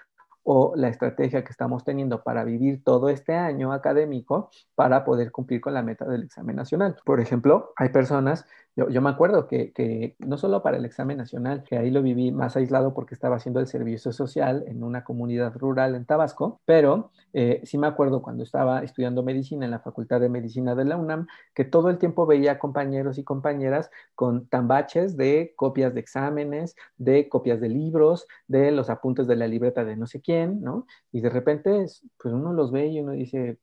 o 0.45 0.75
la 0.77 0.89
estrategia 0.89 1.43
que 1.43 1.51
estamos 1.51 1.85
teniendo 1.85 2.23
para 2.23 2.45
vivir 2.45 2.85
todo 2.85 3.09
este 3.09 3.35
año 3.35 3.73
académico 3.73 4.51
para 4.75 5.05
poder 5.05 5.33
cumplir 5.33 5.61
con 5.61 5.75
la 5.75 5.83
meta 5.83 6.05
del 6.05 6.23
examen 6.23 6.57
nacional. 6.57 6.97
Por 7.05 7.21
ejemplo, 7.21 7.73
hay 7.77 7.89
personas 7.89 8.47
yo, 8.77 9.01
me 9.01 9.11
acuerdo 9.11 9.47
que, 9.47 10.17
no 10.19 10.37
solo 10.37 10.63
para 10.63 10.77
el 10.77 10.85
examen 10.85 11.17
nacional, 11.17 11.63
que 11.63 11.79
ahí 11.79 11.91
lo 11.91 12.03
viví 12.03 12.33
más 12.33 12.57
aislado 12.57 12.93
porque 12.93 13.15
estaba 13.15 13.37
haciendo 13.37 13.61
el 13.61 13.69
servicio 13.69 14.13
social 14.13 14.65
en 14.67 14.83
una 14.83 15.05
comunidad 15.05 15.55
rural 15.57 15.95
en 15.95 16.05
Tabasco, 16.05 16.61
pero 16.65 17.13
eh, 17.33 17.61
sí 17.65 17.79
me 17.79 17.87
acuerdo 17.87 18.21
cuando 18.21 18.43
estaba 18.43 18.83
estudiando 18.83 19.23
medicina 19.23 19.65
en 19.65 19.71
la 19.71 19.79
Facultad 19.79 20.21
de 20.21 20.29
Medicina 20.29 20.75
de 20.75 20.85
la 20.87 20.97
UNAM, 20.97 21.29
que 21.55 21.65
todo 21.65 21.89
el 21.89 21.99
tiempo 21.99 22.27
veía 22.27 22.59
compañeros 22.59 23.19
y 23.19 23.25
compañeras 23.25 23.91
con 24.17 24.49
tambaches 24.49 25.17
de 25.17 25.53
copias 25.57 25.95
de 25.95 26.01
exámenes, 26.01 26.75
de 26.97 27.29
copias 27.29 27.61
de 27.61 27.69
libros, 27.69 28.27
de 28.49 28.73
los 28.73 28.91
apuntes 28.91 29.29
de 29.29 29.37
la 29.37 29.47
libreta 29.47 29.85
de 29.85 29.97
no 29.97 30.07
sé 30.07 30.21
quién, 30.21 30.63
¿no? 30.63 30.87
Y 31.13 31.21
de 31.21 31.31
repente, 31.31 31.87
pues 32.19 32.35
uno 32.35 32.53
los 32.53 32.73
ve 32.73 32.89
y 32.89 33.01
uno 33.01 33.13
dice, 33.13 33.59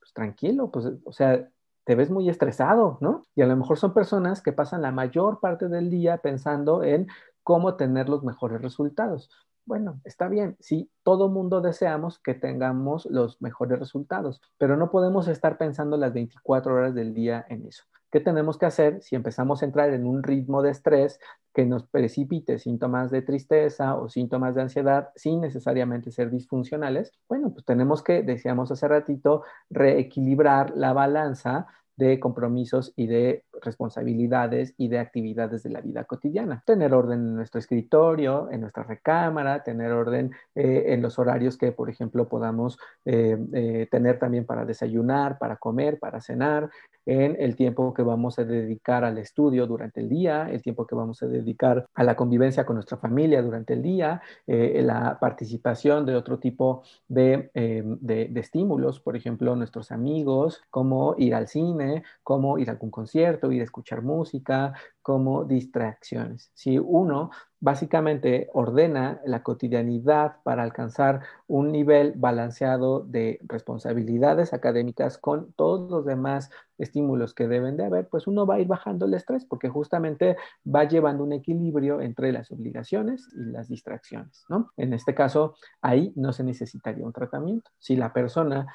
pues 0.00 0.12
tranquilo, 0.12 0.70
pues, 0.70 0.86
o 1.04 1.12
sea, 1.12 1.48
te 1.84 1.94
ves 1.94 2.10
muy 2.10 2.28
estresado, 2.28 2.98
¿no? 3.00 3.22
Y 3.34 3.42
a 3.42 3.46
lo 3.46 3.56
mejor 3.56 3.78
son 3.78 3.94
personas 3.94 4.42
que 4.42 4.52
pasan 4.52 4.82
la 4.82 4.92
mayor 4.92 5.40
parte 5.40 5.68
del 5.68 5.90
día 5.90 6.18
pensando 6.18 6.82
en 6.82 7.08
cómo 7.42 7.76
tener 7.76 8.08
los 8.08 8.24
mejores 8.24 8.62
resultados. 8.62 9.30
Bueno, 9.66 10.00
está 10.04 10.28
bien, 10.28 10.56
sí, 10.60 10.90
todo 11.02 11.28
mundo 11.28 11.60
deseamos 11.62 12.18
que 12.18 12.34
tengamos 12.34 13.06
los 13.06 13.40
mejores 13.40 13.78
resultados, 13.78 14.42
pero 14.58 14.76
no 14.76 14.90
podemos 14.90 15.26
estar 15.28 15.56
pensando 15.56 15.96
las 15.96 16.12
24 16.12 16.74
horas 16.74 16.94
del 16.94 17.14
día 17.14 17.46
en 17.48 17.66
eso. 17.66 17.84
¿Qué 18.14 18.20
tenemos 18.20 18.58
que 18.58 18.66
hacer 18.66 19.02
si 19.02 19.16
empezamos 19.16 19.60
a 19.60 19.64
entrar 19.64 19.92
en 19.92 20.06
un 20.06 20.22
ritmo 20.22 20.62
de 20.62 20.70
estrés 20.70 21.18
que 21.52 21.66
nos 21.66 21.82
precipite 21.82 22.60
síntomas 22.60 23.10
de 23.10 23.22
tristeza 23.22 23.96
o 23.96 24.08
síntomas 24.08 24.54
de 24.54 24.62
ansiedad 24.62 25.08
sin 25.16 25.40
necesariamente 25.40 26.12
ser 26.12 26.30
disfuncionales? 26.30 27.10
Bueno, 27.28 27.50
pues 27.52 27.64
tenemos 27.64 28.04
que, 28.04 28.22
decíamos 28.22 28.70
hace 28.70 28.86
ratito, 28.86 29.42
reequilibrar 29.68 30.76
la 30.76 30.92
balanza 30.92 31.66
de 31.96 32.20
compromisos 32.20 32.92
y 32.94 33.08
de 33.08 33.44
responsabilidades 33.62 34.74
y 34.76 34.88
de 34.88 34.98
actividades 35.00 35.64
de 35.64 35.70
la 35.70 35.80
vida 35.80 36.04
cotidiana. 36.04 36.62
Tener 36.66 36.92
orden 36.92 37.20
en 37.20 37.36
nuestro 37.36 37.58
escritorio, 37.58 38.48
en 38.50 38.60
nuestra 38.60 38.84
recámara, 38.84 39.64
tener 39.64 39.90
orden 39.90 40.32
eh, 40.54 40.84
en 40.88 41.02
los 41.02 41.18
horarios 41.18 41.56
que, 41.56 41.72
por 41.72 41.90
ejemplo, 41.90 42.28
podamos 42.28 42.78
eh, 43.04 43.36
eh, 43.52 43.88
tener 43.90 44.18
también 44.18 44.44
para 44.44 44.64
desayunar, 44.64 45.38
para 45.38 45.56
comer, 45.56 45.98
para 45.98 46.20
cenar, 46.20 46.70
en 47.06 47.36
el 47.38 47.56
tiempo 47.56 47.92
que 47.94 48.02
vamos 48.02 48.38
a 48.38 48.44
dedicar 48.44 49.04
al 49.04 49.18
estudio 49.18 49.66
durante 49.66 50.00
el 50.00 50.08
día, 50.08 50.48
el 50.50 50.62
tiempo 50.62 50.86
que 50.86 50.94
vamos 50.94 51.22
a 51.22 51.26
dedicar 51.26 51.86
a 51.94 52.04
la 52.04 52.16
convivencia 52.16 52.64
con 52.64 52.76
nuestra 52.76 52.96
familia 52.96 53.42
durante 53.42 53.74
el 53.74 53.82
día, 53.82 54.22
la 54.46 55.18
participación 55.20 56.06
de 56.06 56.16
otro 56.16 56.38
tipo 56.38 56.82
de, 57.08 57.50
de, 57.54 58.28
de 58.28 58.40
estímulos, 58.40 59.00
por 59.00 59.16
ejemplo, 59.16 59.54
nuestros 59.56 59.92
amigos, 59.92 60.62
como 60.70 61.14
ir 61.18 61.34
al 61.34 61.48
cine, 61.48 62.04
como 62.22 62.58
ir 62.58 62.68
a 62.68 62.72
algún 62.72 62.90
concierto, 62.90 63.52
ir 63.52 63.60
a 63.60 63.64
escuchar 63.64 64.02
música, 64.02 64.72
como 65.02 65.44
distracciones. 65.44 66.50
Si 66.54 66.78
uno 66.78 67.30
básicamente 67.64 68.50
ordena 68.52 69.22
la 69.24 69.42
cotidianidad 69.42 70.36
para 70.42 70.62
alcanzar 70.62 71.22
un 71.46 71.72
nivel 71.72 72.12
balanceado 72.14 73.00
de 73.00 73.40
responsabilidades 73.44 74.52
académicas 74.52 75.16
con 75.16 75.50
todos 75.54 75.90
los 75.90 76.04
demás 76.04 76.50
estímulos 76.76 77.32
que 77.32 77.48
deben 77.48 77.78
de 77.78 77.86
haber, 77.86 78.06
pues 78.08 78.26
uno 78.26 78.44
va 78.44 78.56
a 78.56 78.60
ir 78.60 78.66
bajando 78.66 79.06
el 79.06 79.14
estrés 79.14 79.46
porque 79.46 79.70
justamente 79.70 80.36
va 80.66 80.84
llevando 80.84 81.24
un 81.24 81.32
equilibrio 81.32 82.02
entre 82.02 82.32
las 82.32 82.50
obligaciones 82.50 83.30
y 83.34 83.44
las 83.50 83.68
distracciones, 83.68 84.44
¿no? 84.50 84.70
En 84.76 84.92
este 84.92 85.14
caso, 85.14 85.54
ahí 85.80 86.12
no 86.16 86.34
se 86.34 86.44
necesitaría 86.44 87.06
un 87.06 87.14
tratamiento. 87.14 87.70
Si 87.78 87.96
la 87.96 88.12
persona 88.12 88.66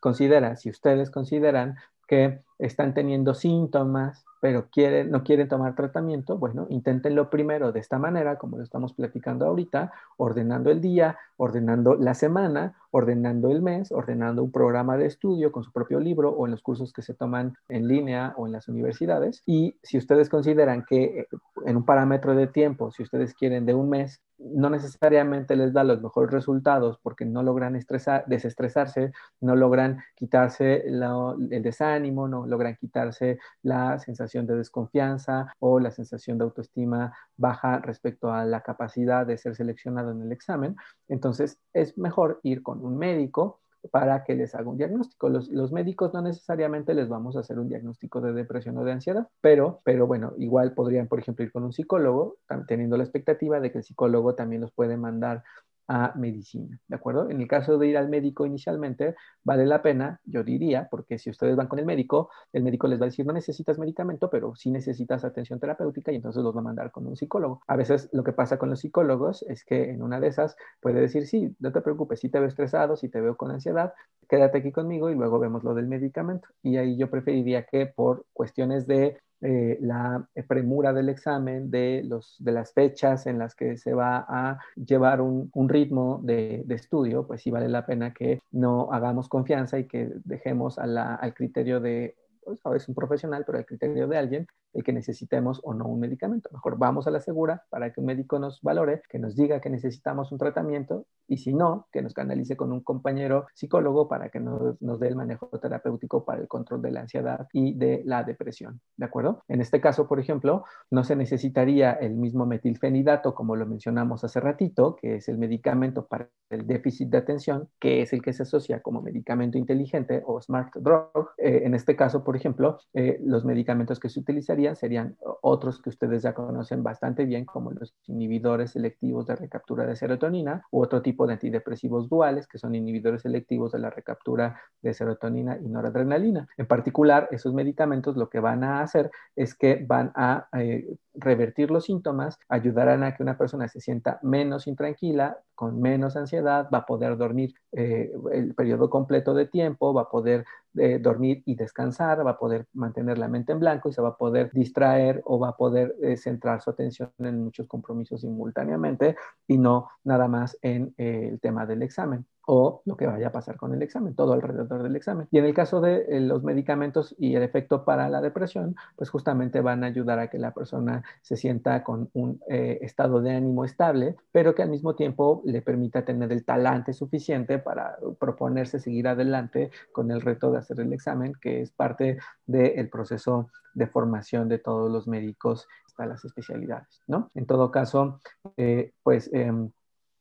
considera, 0.00 0.56
si 0.56 0.70
ustedes 0.70 1.10
consideran 1.10 1.76
que 2.06 2.40
están 2.66 2.94
teniendo 2.94 3.34
síntomas, 3.34 4.24
pero 4.40 4.68
quieren, 4.70 5.10
no 5.10 5.24
quieren 5.24 5.48
tomar 5.48 5.74
tratamiento, 5.74 6.36
bueno, 6.36 6.66
inténtenlo 6.68 7.30
primero 7.30 7.72
de 7.72 7.80
esta 7.80 7.98
manera, 7.98 8.36
como 8.36 8.58
lo 8.58 8.62
estamos 8.62 8.92
platicando 8.92 9.46
ahorita, 9.46 9.90
ordenando 10.18 10.70
el 10.70 10.82
día, 10.82 11.16
ordenando 11.38 11.94
la 11.94 12.12
semana, 12.12 12.76
ordenando 12.90 13.50
el 13.50 13.62
mes, 13.62 13.90
ordenando 13.90 14.42
un 14.42 14.52
programa 14.52 14.96
de 14.98 15.06
estudio 15.06 15.50
con 15.50 15.64
su 15.64 15.72
propio 15.72 15.98
libro 15.98 16.30
o 16.30 16.44
en 16.44 16.50
los 16.50 16.62
cursos 16.62 16.92
que 16.92 17.02
se 17.02 17.14
toman 17.14 17.56
en 17.68 17.88
línea 17.88 18.34
o 18.36 18.46
en 18.46 18.52
las 18.52 18.68
universidades. 18.68 19.42
Y 19.46 19.76
si 19.82 19.96
ustedes 19.96 20.28
consideran 20.28 20.84
que 20.84 21.20
eh, 21.20 21.28
en 21.64 21.76
un 21.76 21.84
parámetro 21.84 22.34
de 22.34 22.46
tiempo, 22.46 22.90
si 22.90 23.02
ustedes 23.02 23.34
quieren 23.34 23.64
de 23.64 23.74
un 23.74 23.88
mes, 23.88 24.20
no 24.38 24.68
necesariamente 24.68 25.56
les 25.56 25.72
da 25.72 25.84
los 25.84 26.02
mejores 26.02 26.30
resultados 26.30 26.98
porque 27.02 27.24
no 27.24 27.42
logran 27.42 27.76
estresar, 27.76 28.24
desestresarse, 28.26 29.12
no 29.40 29.56
logran 29.56 29.98
quitarse 30.14 30.86
el 30.86 31.62
desánimo, 31.62 32.28
no 32.28 32.44
logran 32.54 32.76
quitarse 32.76 33.38
la 33.62 33.98
sensación 33.98 34.46
de 34.46 34.56
desconfianza 34.56 35.52
o 35.58 35.80
la 35.80 35.90
sensación 35.90 36.38
de 36.38 36.44
autoestima 36.44 37.12
baja 37.36 37.80
respecto 37.80 38.32
a 38.32 38.44
la 38.44 38.60
capacidad 38.60 39.26
de 39.26 39.36
ser 39.38 39.56
seleccionado 39.56 40.12
en 40.12 40.22
el 40.22 40.32
examen. 40.32 40.76
Entonces 41.08 41.58
es 41.72 41.98
mejor 41.98 42.38
ir 42.44 42.62
con 42.62 42.84
un 42.84 42.96
médico 42.96 43.60
para 43.90 44.24
que 44.24 44.34
les 44.34 44.54
haga 44.54 44.70
un 44.70 44.78
diagnóstico. 44.78 45.28
Los, 45.28 45.48
los, 45.48 45.72
médicos 45.72 46.14
no 46.14 46.22
necesariamente 46.22 46.94
les 46.94 47.08
vamos 47.08 47.36
a 47.36 47.40
hacer 47.40 47.58
un 47.58 47.68
diagnóstico 47.68 48.20
de 48.20 48.32
depresión 48.32 48.78
o 48.78 48.84
de 48.84 48.92
ansiedad, 48.92 49.28
pero, 49.40 49.80
pero 49.84 50.06
bueno, 50.06 50.32
igual 50.38 50.72
podrían, 50.72 51.08
por 51.08 51.18
ejemplo, 51.18 51.44
ir 51.44 51.52
con 51.52 51.64
un 51.64 51.72
psicólogo, 51.72 52.38
teniendo 52.66 52.96
la 52.96 53.04
expectativa 53.04 53.60
de 53.60 53.70
que 53.70 53.78
el 53.78 53.84
psicólogo 53.84 54.34
también 54.34 54.62
los 54.62 54.72
puede 54.72 54.96
mandar 54.96 55.42
a 55.88 56.12
medicina, 56.16 56.80
¿de 56.88 56.96
acuerdo? 56.96 57.30
En 57.30 57.40
el 57.40 57.48
caso 57.48 57.78
de 57.78 57.88
ir 57.88 57.96
al 57.96 58.08
médico 58.08 58.46
inicialmente, 58.46 59.14
vale 59.42 59.66
la 59.66 59.82
pena, 59.82 60.20
yo 60.24 60.42
diría, 60.42 60.88
porque 60.90 61.18
si 61.18 61.30
ustedes 61.30 61.56
van 61.56 61.68
con 61.68 61.78
el 61.78 61.84
médico, 61.86 62.30
el 62.52 62.62
médico 62.62 62.88
les 62.88 63.00
va 63.00 63.04
a 63.04 63.08
decir, 63.08 63.26
no 63.26 63.32
necesitas 63.32 63.78
medicamento, 63.78 64.30
pero 64.30 64.54
sí 64.54 64.70
necesitas 64.70 65.24
atención 65.24 65.60
terapéutica 65.60 66.12
y 66.12 66.16
entonces 66.16 66.42
los 66.42 66.54
va 66.54 66.60
a 66.60 66.64
mandar 66.64 66.90
con 66.90 67.06
un 67.06 67.16
psicólogo. 67.16 67.60
A 67.66 67.76
veces 67.76 68.08
lo 68.12 68.24
que 68.24 68.32
pasa 68.32 68.58
con 68.58 68.70
los 68.70 68.80
psicólogos 68.80 69.42
es 69.48 69.64
que 69.64 69.90
en 69.90 70.02
una 70.02 70.20
de 70.20 70.28
esas 70.28 70.56
puede 70.80 71.00
decir, 71.00 71.26
sí, 71.26 71.54
no 71.60 71.72
te 71.72 71.80
preocupes, 71.80 72.20
si 72.20 72.28
te 72.28 72.38
veo 72.38 72.48
estresado, 72.48 72.96
si 72.96 73.08
te 73.08 73.20
veo 73.20 73.36
con 73.36 73.50
ansiedad, 73.50 73.92
quédate 74.28 74.58
aquí 74.58 74.72
conmigo 74.72 75.10
y 75.10 75.14
luego 75.14 75.38
vemos 75.38 75.64
lo 75.64 75.74
del 75.74 75.86
medicamento. 75.86 76.48
Y 76.62 76.76
ahí 76.76 76.96
yo 76.96 77.10
preferiría 77.10 77.64
que 77.64 77.86
por 77.86 78.26
cuestiones 78.32 78.86
de 78.86 79.18
eh, 79.46 79.76
la 79.82 80.26
premura 80.48 80.94
del 80.94 81.10
examen, 81.10 81.70
de, 81.70 82.02
los, 82.02 82.36
de 82.38 82.50
las 82.50 82.72
fechas 82.72 83.26
en 83.26 83.38
las 83.38 83.54
que 83.54 83.76
se 83.76 83.92
va 83.92 84.24
a 84.26 84.58
llevar 84.74 85.20
un, 85.20 85.50
ritmo 85.68 86.18
de, 86.22 86.64
estudio, 86.70 87.26
pues 87.26 87.42
sí 87.42 87.50
vale 87.50 87.68
la 87.68 87.84
pena 87.84 88.14
que 88.14 88.40
no 88.52 88.88
hagamos 88.90 89.28
confianza 89.28 89.78
y 89.78 89.84
que 89.84 90.08
dejemos 90.24 90.78
al 90.78 91.34
criterio 91.34 91.78
de 91.80 92.16
pues, 92.44 92.82
es 92.82 92.88
un 92.88 92.94
profesional, 92.94 93.44
pero 93.46 93.58
al 93.58 93.66
criterio 93.66 94.06
de 94.06 94.18
alguien, 94.18 94.46
el 94.72 94.82
que 94.82 94.92
necesitemos 94.92 95.60
o 95.62 95.74
no 95.74 95.86
un 95.86 96.00
medicamento. 96.00 96.50
Mejor 96.52 96.78
vamos 96.78 97.06
a 97.06 97.10
la 97.10 97.20
segura 97.20 97.64
para 97.70 97.92
que 97.92 98.00
un 98.00 98.06
médico 98.06 98.38
nos 98.38 98.60
valore, 98.60 99.02
que 99.08 99.18
nos 99.18 99.36
diga 99.36 99.60
que 99.60 99.70
necesitamos 99.70 100.32
un 100.32 100.38
tratamiento 100.38 101.06
y 101.28 101.38
si 101.38 101.54
no, 101.54 101.86
que 101.92 102.02
nos 102.02 102.12
canalice 102.12 102.56
con 102.56 102.72
un 102.72 102.80
compañero 102.80 103.46
psicólogo 103.54 104.08
para 104.08 104.28
que 104.28 104.40
nos, 104.40 104.80
nos 104.82 105.00
dé 105.00 105.08
el 105.08 105.16
manejo 105.16 105.48
terapéutico 105.60 106.24
para 106.24 106.40
el 106.40 106.48
control 106.48 106.82
de 106.82 106.90
la 106.90 107.00
ansiedad 107.00 107.46
y 107.52 107.74
de 107.74 108.02
la 108.04 108.24
depresión. 108.24 108.80
¿De 108.96 109.06
acuerdo? 109.06 109.42
En 109.48 109.60
este 109.60 109.80
caso, 109.80 110.06
por 110.06 110.20
ejemplo, 110.20 110.64
no 110.90 111.04
se 111.04 111.16
necesitaría 111.16 111.92
el 111.92 112.14
mismo 112.14 112.46
metilfenidato 112.46 113.34
como 113.34 113.56
lo 113.56 113.66
mencionamos 113.66 114.24
hace 114.24 114.40
ratito, 114.40 114.96
que 114.96 115.16
es 115.16 115.28
el 115.28 115.38
medicamento 115.38 116.06
para 116.06 116.28
el 116.50 116.66
déficit 116.66 117.08
de 117.08 117.18
atención, 117.18 117.68
que 117.80 118.02
es 118.02 118.12
el 118.12 118.22
que 118.22 118.32
se 118.32 118.42
asocia 118.42 118.80
como 118.80 119.02
medicamento 119.02 119.58
inteligente 119.58 120.22
o 120.26 120.40
smart 120.40 120.74
drug. 120.76 121.30
Eh, 121.38 121.62
en 121.64 121.74
este 121.74 121.96
caso, 121.96 122.24
por 122.24 122.33
ejemplo, 122.36 122.78
eh, 122.92 123.18
los 123.24 123.44
medicamentos 123.44 124.00
que 124.00 124.08
se 124.08 124.20
utilizarían 124.20 124.76
serían 124.76 125.16
otros 125.42 125.80
que 125.80 125.90
ustedes 125.90 126.22
ya 126.22 126.34
conocen 126.34 126.82
bastante 126.82 127.24
bien, 127.24 127.44
como 127.44 127.70
los 127.70 127.94
inhibidores 128.06 128.72
selectivos 128.72 129.26
de 129.26 129.36
recaptura 129.36 129.86
de 129.86 129.96
serotonina 129.96 130.64
u 130.70 130.82
otro 130.82 131.02
tipo 131.02 131.26
de 131.26 131.34
antidepresivos 131.34 132.08
duales, 132.08 132.46
que 132.46 132.58
son 132.58 132.74
inhibidores 132.74 133.22
selectivos 133.22 133.72
de 133.72 133.78
la 133.78 133.90
recaptura 133.90 134.60
de 134.82 134.94
serotonina 134.94 135.58
y 135.58 135.68
noradrenalina. 135.68 136.48
En 136.56 136.66
particular, 136.66 137.28
esos 137.30 137.54
medicamentos 137.54 138.16
lo 138.16 138.28
que 138.28 138.40
van 138.40 138.64
a 138.64 138.80
hacer 138.80 139.10
es 139.36 139.54
que 139.54 139.84
van 139.86 140.12
a 140.14 140.48
eh, 140.58 140.96
revertir 141.14 141.70
los 141.70 141.84
síntomas, 141.84 142.38
ayudarán 142.48 143.02
a 143.02 143.14
que 143.14 143.22
una 143.22 143.38
persona 143.38 143.68
se 143.68 143.80
sienta 143.80 144.18
menos 144.22 144.66
intranquila, 144.66 145.38
con 145.54 145.80
menos 145.80 146.16
ansiedad, 146.16 146.68
va 146.72 146.78
a 146.78 146.86
poder 146.86 147.16
dormir 147.16 147.54
eh, 147.72 148.12
el 148.32 148.54
periodo 148.54 148.90
completo 148.90 149.34
de 149.34 149.46
tiempo, 149.46 149.94
va 149.94 150.02
a 150.02 150.08
poder 150.08 150.44
eh, 150.76 150.98
dormir 150.98 151.42
y 151.46 151.54
descansar, 151.54 152.26
va 152.26 152.32
a 152.32 152.38
poder 152.38 152.66
mantener 152.72 153.18
la 153.18 153.28
mente 153.28 153.52
en 153.52 153.60
blanco 153.60 153.88
y 153.88 153.92
se 153.92 154.02
va 154.02 154.10
a 154.10 154.16
poder 154.16 154.50
distraer 154.52 155.22
o 155.24 155.38
va 155.38 155.50
a 155.50 155.56
poder 155.56 155.94
eh, 156.02 156.16
centrar 156.16 156.60
su 156.60 156.70
atención 156.70 157.10
en 157.18 157.44
muchos 157.44 157.68
compromisos 157.68 158.20
simultáneamente 158.20 159.16
y 159.46 159.58
no 159.58 159.88
nada 160.04 160.28
más 160.28 160.58
en 160.62 160.94
el 160.96 161.40
tema 161.40 161.66
del 161.66 161.82
examen 161.82 162.26
o 162.46 162.82
lo 162.84 162.96
que 162.96 163.06
vaya 163.06 163.28
a 163.28 163.32
pasar 163.32 163.56
con 163.56 163.74
el 163.74 163.82
examen, 163.82 164.14
todo 164.14 164.32
alrededor 164.32 164.82
del 164.82 164.96
examen. 164.96 165.28
Y 165.30 165.38
en 165.38 165.44
el 165.44 165.54
caso 165.54 165.80
de 165.80 166.04
eh, 166.08 166.20
los 166.20 166.42
medicamentos 166.42 167.14
y 167.18 167.34
el 167.34 167.42
efecto 167.42 167.84
para 167.84 168.08
la 168.08 168.20
depresión, 168.20 168.76
pues 168.96 169.10
justamente 169.10 169.60
van 169.60 169.84
a 169.84 169.86
ayudar 169.86 170.18
a 170.18 170.28
que 170.28 170.38
la 170.38 170.52
persona 170.52 171.02
se 171.22 171.36
sienta 171.36 171.82
con 171.82 172.10
un 172.12 172.40
eh, 172.48 172.78
estado 172.82 173.20
de 173.20 173.34
ánimo 173.34 173.64
estable, 173.64 174.16
pero 174.32 174.54
que 174.54 174.62
al 174.62 174.70
mismo 174.70 174.94
tiempo 174.94 175.42
le 175.44 175.62
permita 175.62 176.04
tener 176.04 176.32
el 176.32 176.44
talante 176.44 176.92
suficiente 176.92 177.58
para 177.58 177.96
proponerse 178.18 178.78
seguir 178.78 179.08
adelante 179.08 179.70
con 179.92 180.10
el 180.10 180.20
reto 180.20 180.50
de 180.50 180.58
hacer 180.58 180.80
el 180.80 180.92
examen, 180.92 181.34
que 181.40 181.62
es 181.62 181.70
parte 181.70 182.18
del 182.46 182.88
proceso 182.88 183.48
de 183.74 183.86
formación 183.86 184.48
de 184.48 184.58
todos 184.58 184.90
los 184.90 185.08
médicos 185.08 185.66
hasta 185.86 186.06
las 186.06 186.24
especialidades, 186.24 187.02
¿no? 187.06 187.30
En 187.34 187.46
todo 187.46 187.70
caso, 187.70 188.20
eh, 188.56 188.92
pues... 189.02 189.30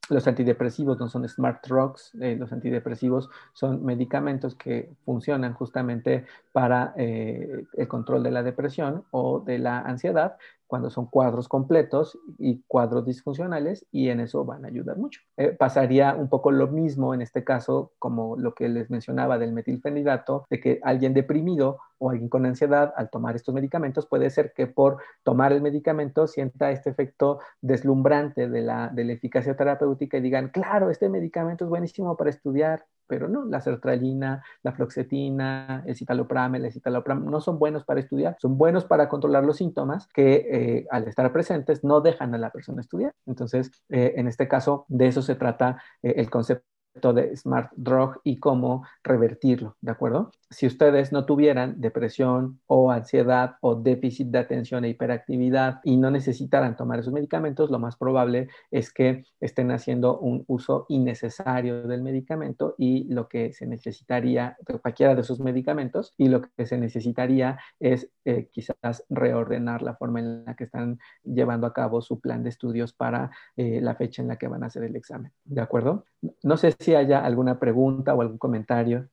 Los 0.10 0.28
antidepresivos 0.28 1.00
no 1.00 1.08
son 1.08 1.28
smart 1.30 1.66
drugs, 1.66 2.12
eh, 2.20 2.36
los 2.38 2.52
antidepresivos 2.52 3.30
son 3.54 3.86
medicamentos 3.86 4.54
que 4.54 4.90
funcionan 5.06 5.54
justamente 5.54 6.26
para 6.52 6.94
eh, 6.98 7.64
el 7.74 7.88
control 7.88 8.22
de 8.22 8.32
la 8.32 8.44
depresión 8.44 9.06
o 9.12 9.40
de 9.40 9.60
la 9.60 9.80
ansiedad, 9.80 10.38
cuando 10.74 10.90
son 10.90 11.06
cuadros 11.06 11.48
completos 11.48 12.18
y 12.40 12.64
cuadros 12.66 13.06
disfuncionales 13.06 13.86
y 13.92 14.10
en 14.10 14.20
eso 14.20 14.44
van 14.44 14.66
a 14.66 14.70
ayudar 14.70 14.98
mucho. 14.98 15.22
Eh, 15.38 15.50
pasaría 15.52 16.16
un 16.16 16.30
poco 16.30 16.50
lo 16.50 16.68
mismo 16.68 17.14
en 17.14 17.22
este 17.22 17.44
caso 17.44 17.92
como 18.00 18.36
lo 18.38 18.56
que 18.56 18.68
les 18.70 18.90
mencionaba 18.90 19.38
del 19.38 19.54
metilfenidato, 19.54 20.48
de 20.50 20.60
que 20.60 20.80
alguien 20.82 21.14
deprimido 21.14 21.78
o 22.00 22.10
alguien 22.10 22.28
con 22.28 22.48
ansiedad 22.48 22.92
al 22.98 23.12
tomar 23.12 23.36
estos 23.36 23.54
medicamentos 23.54 24.08
puede 24.08 24.32
ser 24.32 24.52
que 24.52 24.66
por 24.66 24.98
tomar 25.22 25.54
el 25.54 25.62
medicamento 25.62 26.26
sienta 26.26 26.72
este 26.72 26.90
efecto 26.90 27.38
deslumbrante 27.62 28.50
de 28.50 28.62
la, 28.62 28.90
de 28.90 29.04
la 29.04 29.14
eficacia 29.14 29.56
terapéutica 29.56 30.18
y 30.18 30.22
digan, 30.22 30.50
claro, 30.50 30.90
este 30.90 31.08
medicamento 31.08 31.66
es 31.66 31.70
buenísimo 31.70 32.18
para 32.18 32.32
estudiar, 32.32 32.84
pero 33.14 33.30
no, 33.30 33.46
la 33.46 33.62
sertralina, 33.62 34.44
la 34.64 34.72
floxetina, 34.72 35.84
el 35.86 35.96
citalopram, 35.96 36.56
el 36.56 36.72
citalopram 36.72 37.24
no 37.30 37.42
son 37.42 37.60
buenos 37.60 37.86
para 37.86 38.00
estudiar, 38.00 38.36
son 38.42 38.58
buenos 38.58 38.86
para 38.86 39.08
controlar 39.08 39.44
los 39.44 39.58
síntomas 39.58 40.08
que 40.08 40.48
eh, 40.50 40.88
al 40.90 41.08
estar 41.08 41.32
presentes 41.32 41.84
no 41.84 42.02
dejan 42.02 42.34
a 42.34 42.40
la 42.40 42.50
persona 42.50 42.82
estudiar. 42.82 43.14
Entonces, 43.28 43.72
eh, 43.90 44.16
en 44.18 44.28
este 44.28 44.48
caso, 44.48 44.86
de 44.88 45.06
eso 45.06 45.22
se 45.22 45.36
trata 45.36 45.80
eh, 46.02 46.16
el 46.18 46.32
concepto 46.32 46.73
de 47.02 47.36
Smart 47.36 47.72
Drug 47.76 48.20
y 48.24 48.38
cómo 48.38 48.86
revertirlo, 49.04 49.76
¿de 49.82 49.92
acuerdo? 49.92 50.32
Si 50.50 50.68
ustedes 50.68 51.12
no 51.12 51.26
tuvieran 51.26 51.82
depresión 51.82 52.60
o 52.68 52.92
ansiedad 52.92 53.56
o 53.62 53.74
déficit 53.74 54.28
de 54.28 54.38
atención 54.38 54.86
e 54.86 54.90
hiperactividad 54.90 55.80
y 55.84 55.98
no 55.98 56.12
necesitaran 56.12 56.76
tomar 56.76 57.00
esos 57.00 57.12
medicamentos, 57.12 57.72
lo 57.72 57.80
más 57.80 57.96
probable 57.96 58.50
es 58.70 58.94
que 58.94 59.26
estén 59.40 59.72
haciendo 59.72 60.20
un 60.20 60.44
uso 60.48 60.86
innecesario 60.90 61.88
del 61.88 62.04
medicamento 62.04 62.76
y 62.78 63.12
lo 63.12 63.28
que 63.28 63.54
se 63.54 63.66
necesitaría, 63.66 64.56
cualquiera 64.82 65.16
de 65.16 65.22
esos 65.22 65.40
medicamentos, 65.40 66.14
y 66.18 66.30
lo 66.30 66.42
que 66.42 66.66
se 66.68 66.78
necesitaría 66.78 67.58
es 67.80 68.10
eh, 68.26 68.50
quizás 68.52 69.04
reordenar 69.10 69.82
la 69.82 69.96
forma 69.96 70.20
en 70.20 70.46
la 70.46 70.56
que 70.56 70.66
están 70.66 71.00
llevando 71.24 71.66
a 71.66 71.74
cabo 71.74 72.02
su 72.02 72.20
plan 72.20 72.44
de 72.44 72.50
estudios 72.50 72.94
para 72.94 73.32
eh, 73.58 73.82
la 73.82 73.96
fecha 73.96 74.22
en 74.22 74.28
la 74.28 74.38
que 74.38 74.48
van 74.48 74.64
a 74.64 74.68
hacer 74.68 74.84
el 74.84 74.96
examen, 74.96 75.32
¿de 75.44 75.62
acuerdo? 75.62 76.06
No 76.44 76.58
sé 76.58 76.74
si 76.84 76.96
haya 76.96 77.24
alguna 77.24 77.60
pregunta 77.60 78.14
o 78.14 78.22
algún 78.22 78.38
comentario. 78.38 79.08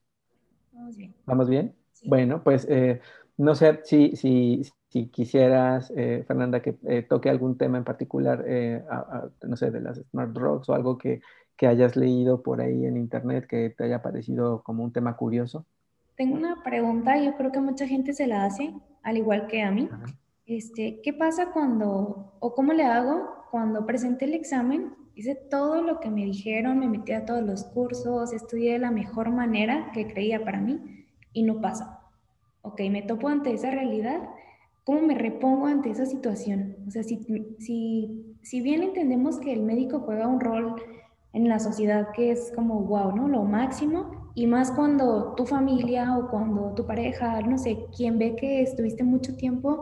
Vamos 0.71 0.97
bien. 0.97 1.13
¿Vamos 1.25 1.49
bien? 1.49 1.75
Bueno, 2.05 2.43
pues 2.43 2.67
eh, 2.69 3.01
no 3.37 3.55
sé 3.55 3.79
si, 3.83 4.15
si, 4.15 4.63
si 4.89 5.07
quisieras, 5.07 5.91
eh, 5.95 6.23
Fernanda, 6.27 6.61
que 6.61 6.77
eh, 6.85 7.03
toque 7.03 7.29
algún 7.29 7.57
tema 7.57 7.77
en 7.77 7.83
particular, 7.83 8.43
no 9.43 9.55
sé, 9.55 9.71
de 9.71 9.81
las 9.81 9.97
smart 10.11 10.31
drugs 10.31 10.69
o 10.69 10.73
algo 10.73 10.97
que, 10.97 11.21
que, 11.55 11.67
hayas 11.67 11.95
leído 11.95 12.41
por 12.41 12.61
ahí 12.61 12.85
en 12.85 12.97
internet 12.97 13.45
que 13.47 13.69
te 13.69 13.83
haya 13.83 14.01
parecido 14.01 14.63
como 14.63 14.83
un 14.83 14.91
tema 14.91 15.15
curioso. 15.15 15.65
Tengo 16.15 16.35
una 16.35 16.63
pregunta, 16.63 17.17
yo 17.17 17.35
creo 17.35 17.51
que 17.51 17.59
mucha 17.59 17.87
gente 17.87 18.13
se 18.13 18.27
la 18.27 18.45
hace, 18.45 18.73
al 19.03 19.17
igual 19.17 19.47
que 19.47 19.61
a 19.61 19.71
mí. 19.71 19.89
Este, 20.51 20.99
¿Qué 21.01 21.13
pasa 21.13 21.51
cuando, 21.53 22.33
o 22.41 22.53
cómo 22.53 22.73
le 22.73 22.83
hago 22.83 23.45
cuando 23.51 23.85
presenté 23.85 24.25
el 24.25 24.33
examen 24.33 24.93
Hice 25.15 25.35
todo 25.35 25.81
lo 25.81 25.99
que 25.99 26.09
me 26.09 26.25
dijeron, 26.25 26.79
me 26.79 26.87
metí 26.87 27.11
a 27.11 27.25
todos 27.25 27.41
los 27.41 27.65
cursos, 27.65 28.33
estudié 28.33 28.73
de 28.73 28.79
la 28.79 28.91
mejor 28.91 29.29
manera 29.29 29.91
que 29.93 30.07
creía 30.07 30.43
para 30.43 30.61
mí 30.61 31.05
y 31.33 31.43
no 31.43 31.59
pasa. 31.61 31.99
Ok, 32.61 32.81
me 32.89 33.01
topo 33.01 33.27
ante 33.27 33.53
esa 33.53 33.71
realidad, 33.71 34.21
¿cómo 34.85 35.01
me 35.01 35.15
repongo 35.15 35.67
ante 35.67 35.89
esa 35.89 36.05
situación? 36.05 36.77
O 36.87 36.91
sea, 36.91 37.03
si, 37.03 37.19
si, 37.59 38.35
si 38.41 38.61
bien 38.61 38.83
entendemos 38.83 39.39
que 39.39 39.51
el 39.51 39.63
médico 39.63 39.99
juega 39.99 40.27
un 40.27 40.39
rol 40.39 40.75
en 41.33 41.49
la 41.49 41.59
sociedad 41.59 42.09
que 42.13 42.31
es 42.31 42.51
como, 42.55 42.79
wow, 42.81 43.15
¿no? 43.15 43.27
Lo 43.27 43.43
máximo, 43.43 44.31
y 44.33 44.47
más 44.47 44.71
cuando 44.71 45.33
tu 45.35 45.45
familia 45.45 46.17
o 46.17 46.29
cuando 46.29 46.73
tu 46.73 46.85
pareja, 46.85 47.41
no 47.41 47.57
sé, 47.57 47.85
quien 47.95 48.17
ve 48.17 48.35
que 48.35 48.61
estuviste 48.61 49.03
mucho 49.03 49.35
tiempo 49.35 49.81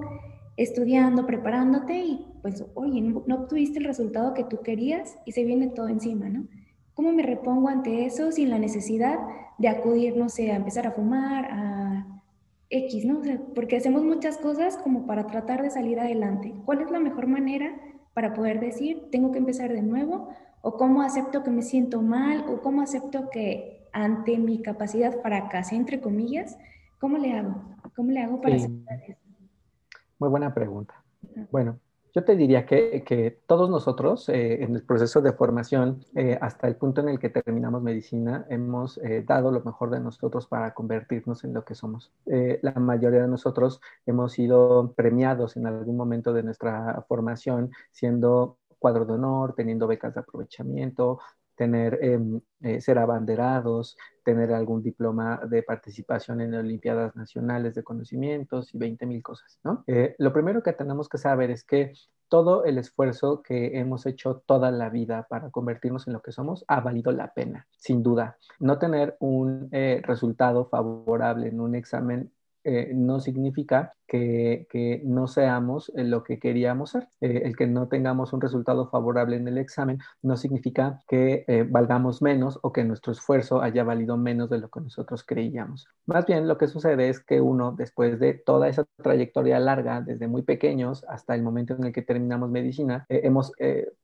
estudiando, 0.59 1.25
preparándote 1.25 1.97
y 1.97 2.25
pues, 2.41 2.65
oye, 2.75 3.01
no, 3.01 3.35
obtuviste 3.35 3.79
el 3.79 3.85
resultado 3.85 4.33
que 4.33 4.43
tú 4.43 4.59
querías 4.61 5.17
y 5.25 5.31
se 5.31 5.45
viene 5.45 5.67
todo 5.67 5.87
encima, 5.87 6.27
¿no? 6.27 6.47
¿Cómo 6.93 7.13
me 7.13 7.23
repongo 7.23 7.69
ante 7.69 8.05
eso 8.05 8.31
sin 8.33 8.49
la 8.49 8.59
necesidad 8.59 9.19
de 9.57 9.69
acudir, 9.69 10.17
no 10.17 10.27
sé, 10.27 10.51
a 10.51 10.57
empezar 10.57 10.85
a 10.85 10.91
fumar, 10.91 11.45
a, 11.49 12.05
X, 12.71 13.03
¿no? 13.03 13.21
porque 13.55 13.77
hacemos 13.77 14.03
muchas 14.03 14.37
cosas 14.37 14.77
como 14.77 15.07
para 15.07 15.25
tratar 15.25 15.63
de 15.63 15.71
salir 15.71 15.99
adelante. 15.99 16.53
¿Cuál 16.65 16.81
es 16.81 16.91
la 16.91 16.99
mejor 16.99 17.25
manera 17.25 17.73
para 18.13 18.35
poder 18.35 18.59
decir, 18.59 19.07
tengo 19.11 19.31
que 19.31 19.39
empezar 19.39 19.73
de 19.73 19.81
nuevo? 19.81 20.29
¿O 20.61 20.77
cómo 20.77 21.01
acepto 21.01 21.41
que 21.41 21.49
me 21.49 21.63
siento 21.63 22.03
mal? 22.03 22.45
¿O 22.47 22.61
cómo 22.61 22.83
acepto 22.83 23.31
que 23.31 23.87
ante 23.91 24.37
mi 24.37 24.61
capacidad 24.61 25.19
fracasé, 25.23 25.77
entre 25.77 25.99
comillas? 25.99 26.59
¿Cómo 26.99 27.17
le 27.17 27.33
hago? 27.33 27.55
¿Cómo 27.95 28.11
le 28.11 28.21
hago 28.21 28.39
para 28.39 28.57
aceptar 28.57 29.01
eso? 29.07 29.18
Muy 30.19 30.29
buena 30.29 30.53
pregunta. 30.53 31.01
Bueno, 31.49 31.79
yo 32.13 32.23
te 32.23 32.35
diría 32.35 32.65
que, 32.65 33.39
todos 33.45 33.69
nosotros 33.69 34.27
eh, 34.29 34.63
en 34.63 34.75
el 34.75 34.83
proceso 34.83 35.21
de 35.21 35.31
formación, 35.31 36.03
eh, 36.15 36.37
hasta 36.41 36.67
el 36.67 36.75
punto 36.75 37.01
en 37.01 37.09
el 37.09 37.19
que 37.19 37.29
terminamos 37.29 37.81
medicina, 37.81 38.45
hemos 38.49 38.97
eh, 38.97 39.23
dado 39.25 39.51
lo 39.51 39.61
mejor 39.61 39.91
de 39.91 39.99
nosotros 39.99 40.47
para 40.47 40.73
convertirnos 40.73 41.43
en 41.43 41.53
lo 41.53 41.63
que 41.63 41.75
somos. 41.75 42.11
la 42.25 42.73
mayoría 42.73 43.21
de 43.21 43.27
nosotros 43.27 43.79
hemos 44.05 44.33
sido 44.33 44.93
premiados 44.93 45.55
en 45.55 45.67
algún 45.67 45.95
momento 45.95 46.33
de 46.33 46.43
nuestra 46.43 47.05
formación 47.07 47.71
siendo 47.91 48.57
cuadro 48.79 49.05
de 49.05 49.13
honor, 49.13 49.53
teniendo 49.53 49.87
becas 49.87 50.13
de 50.13 50.21
aprovechamiento, 50.21 51.19
tener, 51.59 51.99
em, 52.01 52.39
eh, 52.61 52.79
ser 52.79 52.97
abanderados, 52.99 53.97
tener 54.23 54.53
algún 54.53 54.81
diploma 54.81 55.41
de 55.45 55.61
participación 55.61 56.39
en 56.39 56.53
Olimpiadas 56.53 57.17
Nacionales 57.17 57.75
de 57.75 57.83
Conocimientos 57.83 58.73
y 58.73 58.77
20 58.77 59.05
mil 59.05 59.21
cosas, 59.21 59.59
¿no? 59.65 59.83
Eh, 59.85 60.15
lo 60.19 60.31
primero 60.31 60.63
que 60.63 60.71
tenemos 60.71 61.09
que 61.09 61.17
saber 61.17 61.51
es 61.51 61.65
que 61.65 61.91
todo 62.29 62.63
el 62.63 62.77
esfuerzo 62.77 63.41
que 63.41 63.77
hemos 63.77 64.05
hecho 64.05 64.41
toda 64.45 64.71
la 64.71 64.89
vida 64.89 65.27
para 65.29 65.49
convertirnos 65.49 66.07
en 66.07 66.13
lo 66.13 66.21
que 66.21 66.31
somos 66.31 66.63
ha 66.69 66.79
valido 66.79 67.11
la 67.11 67.33
pena, 67.33 67.67
sin 67.75 68.03
duda. 68.03 68.37
No 68.61 68.79
tener 68.79 69.17
un 69.19 69.67
eh, 69.73 70.01
resultado 70.05 70.69
favorable 70.69 71.49
en 71.49 71.59
un 71.59 71.75
examen 71.75 72.31
eh, 72.63 72.91
no 72.93 73.19
significa 73.19 73.93
que, 74.07 74.67
no 75.05 75.27
seamos 75.27 75.91
lo 75.95 76.23
que 76.23 76.39
queríamos 76.39 76.91
ser. 76.91 77.07
Eh, 77.21 77.43
el 77.45 77.55
que 77.55 77.67
no 77.67 77.87
tengamos 77.87 78.33
un 78.33 78.41
resultado 78.41 78.89
favorable 78.89 79.35
en 79.35 79.47
el 79.47 79.57
examen 79.57 79.99
no 80.21 80.35
significa 80.35 80.99
que 81.07 81.45
eh, 81.47 81.65
valgamos 81.69 82.21
menos 82.21 82.59
o 82.61 82.71
que 82.71 82.83
nuestro 82.83 83.13
esfuerzo 83.13 83.61
haya 83.61 83.83
valido 83.83 84.17
menos 84.17 84.49
de 84.49 84.59
lo 84.59 84.69
que 84.69 84.81
nosotros 84.81 85.23
creíamos. 85.23 85.87
Más 86.05 86.25
bien 86.25 86.47
lo 86.47 86.57
que 86.57 86.67
sucede 86.67 87.09
es 87.09 87.19
que 87.19 87.39
uno, 87.39 87.73
después 87.77 88.19
de 88.19 88.33
toda 88.33 88.67
esa 88.67 88.85
trayectoria 89.01 89.59
larga, 89.59 90.01
desde 90.01 90.27
muy 90.27 90.41
pequeños 90.41 91.05
hasta 91.07 91.35
el 91.35 91.43
momento 91.43 91.75
en 91.75 91.85
el 91.85 91.93
que 91.93 92.01
terminamos 92.01 92.49
medicina, 92.49 93.05
hemos 93.09 93.53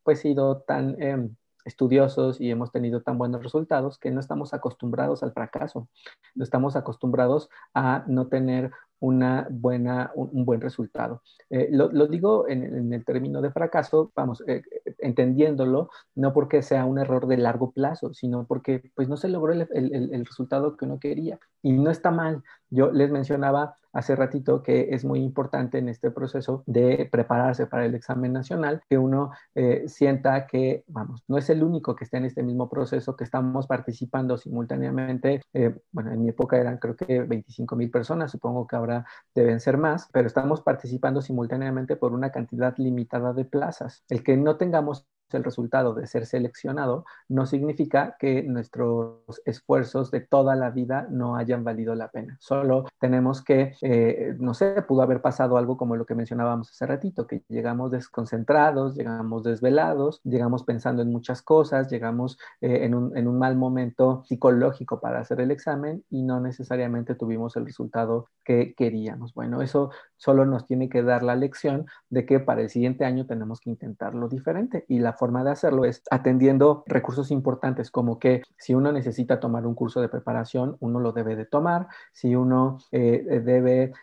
pues 0.03 0.20
sido 0.20 0.62
tan 0.62 1.01
em, 1.01 1.36
estudiosos 1.66 2.39
y 2.39 2.51
hemos 2.51 2.72
tenido 2.72 3.01
tan 3.01 3.18
buenos 3.18 3.43
resultados 3.43 3.97
que 3.97 4.11
no 4.11 4.20
estamos 4.20 4.53
acostumbrados 4.53 5.24
al 5.24 5.34
fracaso, 5.34 5.89
no 6.36 6.43
estamos 6.43 6.76
acostumbrados 6.76 7.49
a 7.74 8.05
no 8.07 8.28
tener 8.28 8.72
una 8.99 9.47
buena, 9.49 10.11
un, 10.15 10.45
buen 10.45 10.61
resultado. 10.61 11.21
Eh, 11.49 11.69
lo, 11.71 12.07
digo 12.07 12.47
en, 12.47 12.93
el 12.93 13.05
término 13.05 13.41
de 13.41 13.51
fracaso, 13.51 14.11
vamos, 14.15 14.43
eh, 14.47 14.63
entendiéndolo, 14.99 15.89
no 16.15 16.33
porque 16.33 16.61
sea 16.61 16.85
un 16.85 16.99
error 16.99 17.27
de 17.27 17.37
largo 17.37 17.71
plazo, 17.71 18.13
sino 18.13 18.45
porque 18.45 18.91
pues 18.95 19.07
no 19.07 19.17
se 19.17 19.29
logró 19.29 19.53
el, 19.53 19.67
el 19.71 20.25
resultado 20.25 20.77
que 20.77 20.85
uno 20.85 20.99
quería. 20.99 21.39
Y 21.61 21.71
no 21.71 21.89
está 21.89 22.11
mal. 22.11 22.43
Yo 22.69 22.91
les 22.91 23.09
mencionaba 23.09 23.75
hace 23.95 24.15
ratito 24.15 24.61
que 24.61 24.89
es 24.91 25.05
muy 25.05 25.21
importante 25.21 25.77
en 25.77 25.87
este 25.87 26.11
proceso 26.11 26.63
de 26.67 27.07
prepararse 27.09 27.65
para 27.65 27.85
el 27.85 27.95
examen 27.95 28.33
nacional, 28.33 28.81
que 28.89 28.97
uno 28.97 29.31
eh, 29.55 29.85
sienta 29.87 30.45
que, 30.47 30.83
vamos, 30.87 31.23
no 31.27 31.37
es 31.37 31.49
el 31.49 31.63
único 31.63 31.95
que 31.95 32.03
está 32.03 32.17
en 32.17 32.25
este 32.25 32.43
mismo 32.43 32.69
proceso, 32.69 33.15
que 33.15 33.23
estamos 33.23 33.67
participando 33.67 34.37
simultáneamente. 34.37 35.41
Eh, 35.53 35.73
bueno, 35.91 36.11
en 36.11 36.21
mi 36.21 36.29
época 36.29 36.57
eran 36.57 36.77
creo 36.77 36.95
que 36.95 37.21
25 37.21 37.75
mil 37.77 37.89
personas, 37.89 38.31
supongo 38.31 38.67
que 38.67 38.75
ahora 38.75 38.84
deben 39.33 39.59
ser 39.59 39.77
más, 39.77 40.07
pero 40.11 40.27
estamos 40.27 40.61
participando 40.61 41.21
simultáneamente 41.21 41.95
por 41.95 42.13
una 42.13 42.31
cantidad 42.31 42.75
limitada 42.77 43.33
de 43.33 43.45
plazas. 43.45 44.03
El 44.09 44.23
que 44.23 44.38
no 44.38 44.57
tengamos 44.57 45.07
el 45.32 45.43
resultado 45.43 45.93
de 45.93 46.07
ser 46.07 46.26
seleccionado, 46.26 47.05
no 47.28 47.45
significa 47.45 48.15
que 48.19 48.43
nuestros 48.43 49.41
esfuerzos 49.45 50.11
de 50.11 50.21
toda 50.21 50.55
la 50.55 50.69
vida 50.69 51.07
no 51.09 51.36
hayan 51.36 51.63
valido 51.63 51.95
la 51.95 52.09
pena. 52.09 52.38
Solo 52.39 52.86
tenemos 52.99 53.43
que, 53.43 53.73
eh, 53.82 54.36
no 54.39 54.53
sé, 54.53 54.82
pudo 54.84 55.01
haber 55.01 55.21
pasado 55.21 55.57
algo 55.57 55.78
como 55.78 55.95
lo 55.95 56.05
que 56.05 56.15
mencionábamos 56.15 56.69
hace 56.69 56.86
ratito, 56.86 57.28
que 57.28 57.43
llegamos 57.49 57.91
desconcentrados, 57.91 58.95
llegamos 58.95 59.43
desvelados, 59.43 60.21
llegamos 60.23 60.63
pensando 60.63 61.01
en 61.01 61.11
muchas 61.11 61.41
cosas, 61.41 61.89
llegamos 61.89 62.38
eh, 62.61 62.86
en, 62.86 62.95
un, 62.95 63.17
en 63.17 63.28
un 63.28 63.39
mal 63.39 63.55
momento 63.55 64.23
psicológico 64.26 64.99
para 64.99 65.19
hacer 65.19 65.41
el 65.41 65.51
examen 65.51 66.03
y 66.09 66.23
no 66.23 66.39
necesariamente 66.39 67.15
tuvimos 67.15 67.55
el 67.55 67.65
resultado 67.65 68.28
que 68.43 68.73
queríamos. 68.76 69.34
Bueno, 69.34 69.61
eso 69.61 69.91
solo 70.17 70.45
nos 70.45 70.65
tiene 70.65 70.89
que 70.89 71.03
dar 71.03 71.23
la 71.23 71.36
lección 71.36 71.86
de 72.09 72.26
que 72.26 72.39
para 72.39 72.61
el 72.61 72.69
siguiente 72.69 73.05
año 73.05 73.26
tenemos 73.26 73.59
que 73.59 73.69
intentarlo 73.69 74.30
diferente 74.30 74.86
y 74.88 74.99
la 74.99 75.13
forma 75.16 75.43
de 75.43 75.51
hacerlo 75.51 75.86
es 75.86 76.03
atendiendo 76.11 76.84
recursos 76.88 77.32
importantes 77.32 77.91
como 77.91 78.20
que 78.20 78.43
si 78.57 78.76
uno 78.76 78.91
necesita 78.91 79.39
tomar 79.39 79.66
un 79.66 79.76
curso 79.76 80.01
de 80.01 80.09
preparación, 80.09 80.78
uno 80.80 80.99
lo 80.99 81.11
debe 81.11 81.36
de 81.36 81.45
tomar, 81.45 81.88
si 82.11 82.36
uno 82.36 82.78
eh, 82.91 83.41
debe 83.43 83.93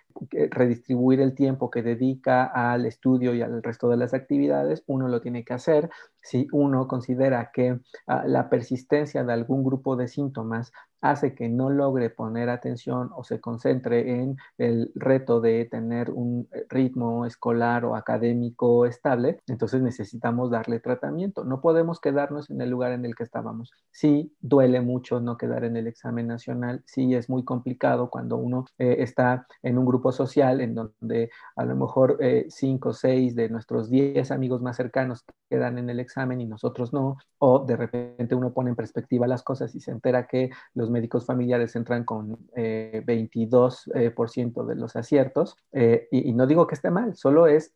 redistribuir 0.51 1.21
el 1.21 1.35
tiempo 1.35 1.71
que 1.71 1.83
dedica 1.83 2.45
al 2.45 2.87
estudio 2.87 3.35
y 3.35 3.43
al 3.43 3.63
resto 3.63 3.89
de 3.89 3.97
las 3.97 4.15
actividades, 4.15 4.83
uno 4.87 5.09
lo 5.09 5.21
tiene 5.21 5.45
que 5.45 5.55
hacer. 5.55 5.91
Si 6.23 6.47
uno 6.53 6.87
considera 6.87 7.51
que 7.53 7.81
ah, 8.07 8.25
la 8.27 8.49
persistencia 8.49 9.25
de 9.25 9.33
algún 9.33 9.65
grupo 9.65 9.97
de 9.97 10.09
síntomas 10.09 10.73
hace 11.03 11.35
que 11.35 11.49
no 11.49 11.69
logre 11.69 12.11
poner 12.11 12.49
atención 12.49 13.11
o 13.15 13.25
se 13.25 13.41
concentre 13.41 14.23
en 14.23 14.37
el 14.57 14.93
reto 14.95 15.41
de 15.41 15.65
tener 15.67 16.11
un 16.11 16.49
ritmo 16.71 17.27
escolar 17.27 17.85
o 17.85 17.97
académico 17.97 18.87
estable, 18.87 19.41
entonces 19.49 19.83
necesitamos 19.83 20.51
darle 20.51 20.79
tratamiento. 20.79 21.45
No 21.45 21.61
podemos 21.61 22.01
quedarnos 22.01 22.49
en 22.51 22.61
el 22.61 22.71
lugar 22.71 22.93
en 22.93 23.05
el 23.05 23.17
que 23.17 23.25
estábamos. 23.25 23.73
Sí, 23.91 24.33
duele 24.41 24.81
mucho 24.81 25.21
no 25.21 25.37
quedar 25.37 25.65
en 25.65 25.77
el 25.77 25.89
examen 25.89 26.29
nacional, 26.29 26.83
sí 26.87 27.15
es 27.15 27.29
muy 27.29 27.45
complicado 27.45 28.09
cuando 28.09 28.37
uno 28.37 28.65
eh, 28.79 28.97
está 29.01 29.47
en 29.63 29.79
un 29.79 29.85
grupo 29.85 30.02
social 30.11 30.61
en 30.61 30.75
donde 30.75 31.31
a 31.55 31.65
lo 31.65 31.77
mejor 31.77 32.17
eh, 32.21 32.47
cinco 32.49 32.89
o 32.89 32.93
seis 32.93 33.37
de 33.37 33.49
nuestros 33.49 33.89
diez 33.89 34.33
amigos 34.33 34.63
más 34.63 34.77
cercanos 34.77 35.25
quedan 35.49 35.79
en 35.79 35.91
el 35.91 36.01
examen 36.01 36.41
y 36.41 36.47
nosotros 36.47 36.93
no, 36.93 37.19
o 37.39 37.61
de 37.61 37.77
repente 37.77 38.35
uno 38.35 38.53
pone 38.53 38.71
en 38.71 38.77
perspectiva 38.77 39.29
las 39.29 39.43
cosas 39.43 39.75
y 39.75 39.81
se 39.81 39.93
entera 39.93 40.27
que 40.27 40.51
los 40.75 40.91
médicos 40.91 41.27
familiares 41.27 41.77
entran 41.77 42.05
con 42.05 42.39
22% 42.49 43.87
eh, 43.95 44.13
eh, 44.15 44.67
de 44.67 44.75
los 44.75 44.97
aciertos. 44.97 45.57
Y, 45.73 46.31
y 46.31 46.33
no 46.33 46.47
digo 46.47 46.67
que 46.67 46.75
esté 46.75 46.91
mal, 46.91 47.15
solo 47.15 47.47
es 47.47 47.75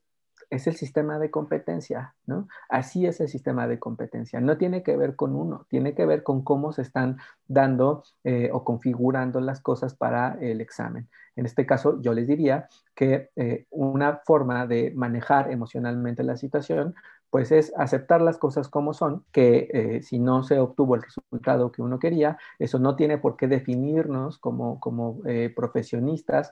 es 0.50 0.66
el 0.66 0.76
sistema 0.76 1.18
de 1.18 1.30
competencia, 1.30 2.14
¿no? 2.26 2.48
Así 2.68 3.06
es 3.06 3.20
el 3.20 3.28
sistema 3.28 3.66
de 3.66 3.78
competencia. 3.78 4.40
No 4.40 4.56
tiene 4.56 4.82
que 4.82 4.96
ver 4.96 5.16
con 5.16 5.34
uno, 5.34 5.66
tiene 5.68 5.94
que 5.94 6.06
ver 6.06 6.22
con 6.22 6.42
cómo 6.42 6.72
se 6.72 6.82
están 6.82 7.18
dando 7.48 8.04
o 8.52 8.64
configurando 8.64 9.40
las 9.40 9.60
cosas 9.60 9.94
para 9.94 10.36
el 10.40 10.60
examen. 10.60 11.08
En 11.36 11.44
este 11.44 11.66
caso, 11.66 12.00
yo 12.00 12.14
les 12.14 12.26
diría 12.26 12.68
que 12.94 13.30
eh, 13.36 13.66
una 13.70 14.22
forma 14.24 14.66
de 14.66 14.92
manejar 14.96 15.52
emocionalmente 15.52 16.24
la 16.24 16.36
situación, 16.36 16.94
pues 17.28 17.52
es 17.52 17.72
aceptar 17.76 18.22
las 18.22 18.38
cosas 18.38 18.68
como 18.68 18.94
son, 18.94 19.24
que 19.32 19.68
eh, 19.72 20.02
si 20.02 20.18
no 20.18 20.42
se 20.42 20.58
obtuvo 20.58 20.94
el 20.94 21.02
resultado 21.02 21.70
que 21.70 21.82
uno 21.82 21.98
quería, 21.98 22.38
eso 22.58 22.78
no 22.78 22.96
tiene 22.96 23.18
por 23.18 23.36
qué 23.36 23.48
definirnos 23.48 24.38
como, 24.38 24.80
como 24.80 25.20
eh, 25.26 25.52
profesionistas, 25.54 26.50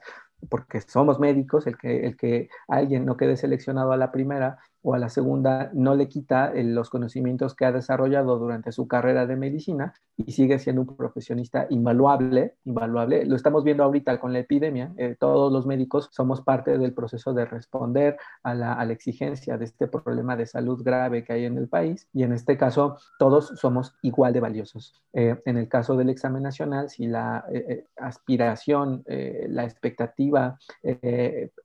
porque 0.49 0.81
somos 0.81 1.19
médicos, 1.19 1.67
el 1.67 1.77
que, 1.77 2.05
el 2.05 2.17
que 2.17 2.49
alguien 2.67 3.05
no 3.05 3.17
quede 3.17 3.37
seleccionado 3.37 3.91
a 3.91 3.97
la 3.97 4.11
primera 4.11 4.59
o 4.85 4.93
a 4.93 4.99
la 4.99 5.09
segunda 5.09 5.71
no 5.73 5.95
le 5.95 6.07
quita 6.07 6.53
los 6.53 6.91
conocimientos 6.91 7.55
que 7.55 7.65
ha 7.65 7.71
desarrollado 7.71 8.37
durante 8.37 8.71
su 8.71 8.87
carrera 8.87 9.25
de 9.25 9.35
medicina 9.35 9.95
y 10.15 10.31
sigue 10.31 10.59
siendo 10.59 10.83
un 10.83 10.95
profesionista 10.95 11.65
invaluable, 11.71 12.53
invaluable. 12.65 13.25
Lo 13.25 13.35
estamos 13.35 13.63
viendo 13.63 13.83
ahorita 13.83 14.19
con 14.19 14.31
la 14.31 14.39
epidemia. 14.39 14.93
Eh, 14.97 15.15
todos 15.19 15.51
los 15.51 15.65
médicos 15.65 16.09
somos 16.11 16.41
parte 16.41 16.77
del 16.77 16.93
proceso 16.93 17.33
de 17.33 17.45
responder 17.45 18.17
a 18.43 18.53
la, 18.53 18.73
a 18.73 18.85
la, 18.85 18.93
exigencia 18.93 19.57
de 19.57 19.65
este 19.65 19.87
problema 19.87 20.37
de 20.37 20.45
salud 20.45 20.81
grave 20.83 21.23
que 21.23 21.33
hay 21.33 21.45
en 21.45 21.57
el 21.57 21.67
país 21.67 22.07
y 22.13 22.21
en 22.21 22.31
este 22.31 22.55
caso 22.55 22.97
todos 23.17 23.53
somos 23.55 23.95
igual 24.03 24.33
de 24.33 24.39
valiosos. 24.39 24.93
Eh, 25.13 25.41
en 25.45 25.57
el 25.57 25.67
caso 25.67 25.97
del 25.97 26.11
examen 26.11 26.43
nacional, 26.43 26.89
si 26.89 27.07
la 27.07 27.43
eh, 27.51 27.85
aspiración, 27.97 29.03
la 29.07 29.63
expectativa 29.63 30.59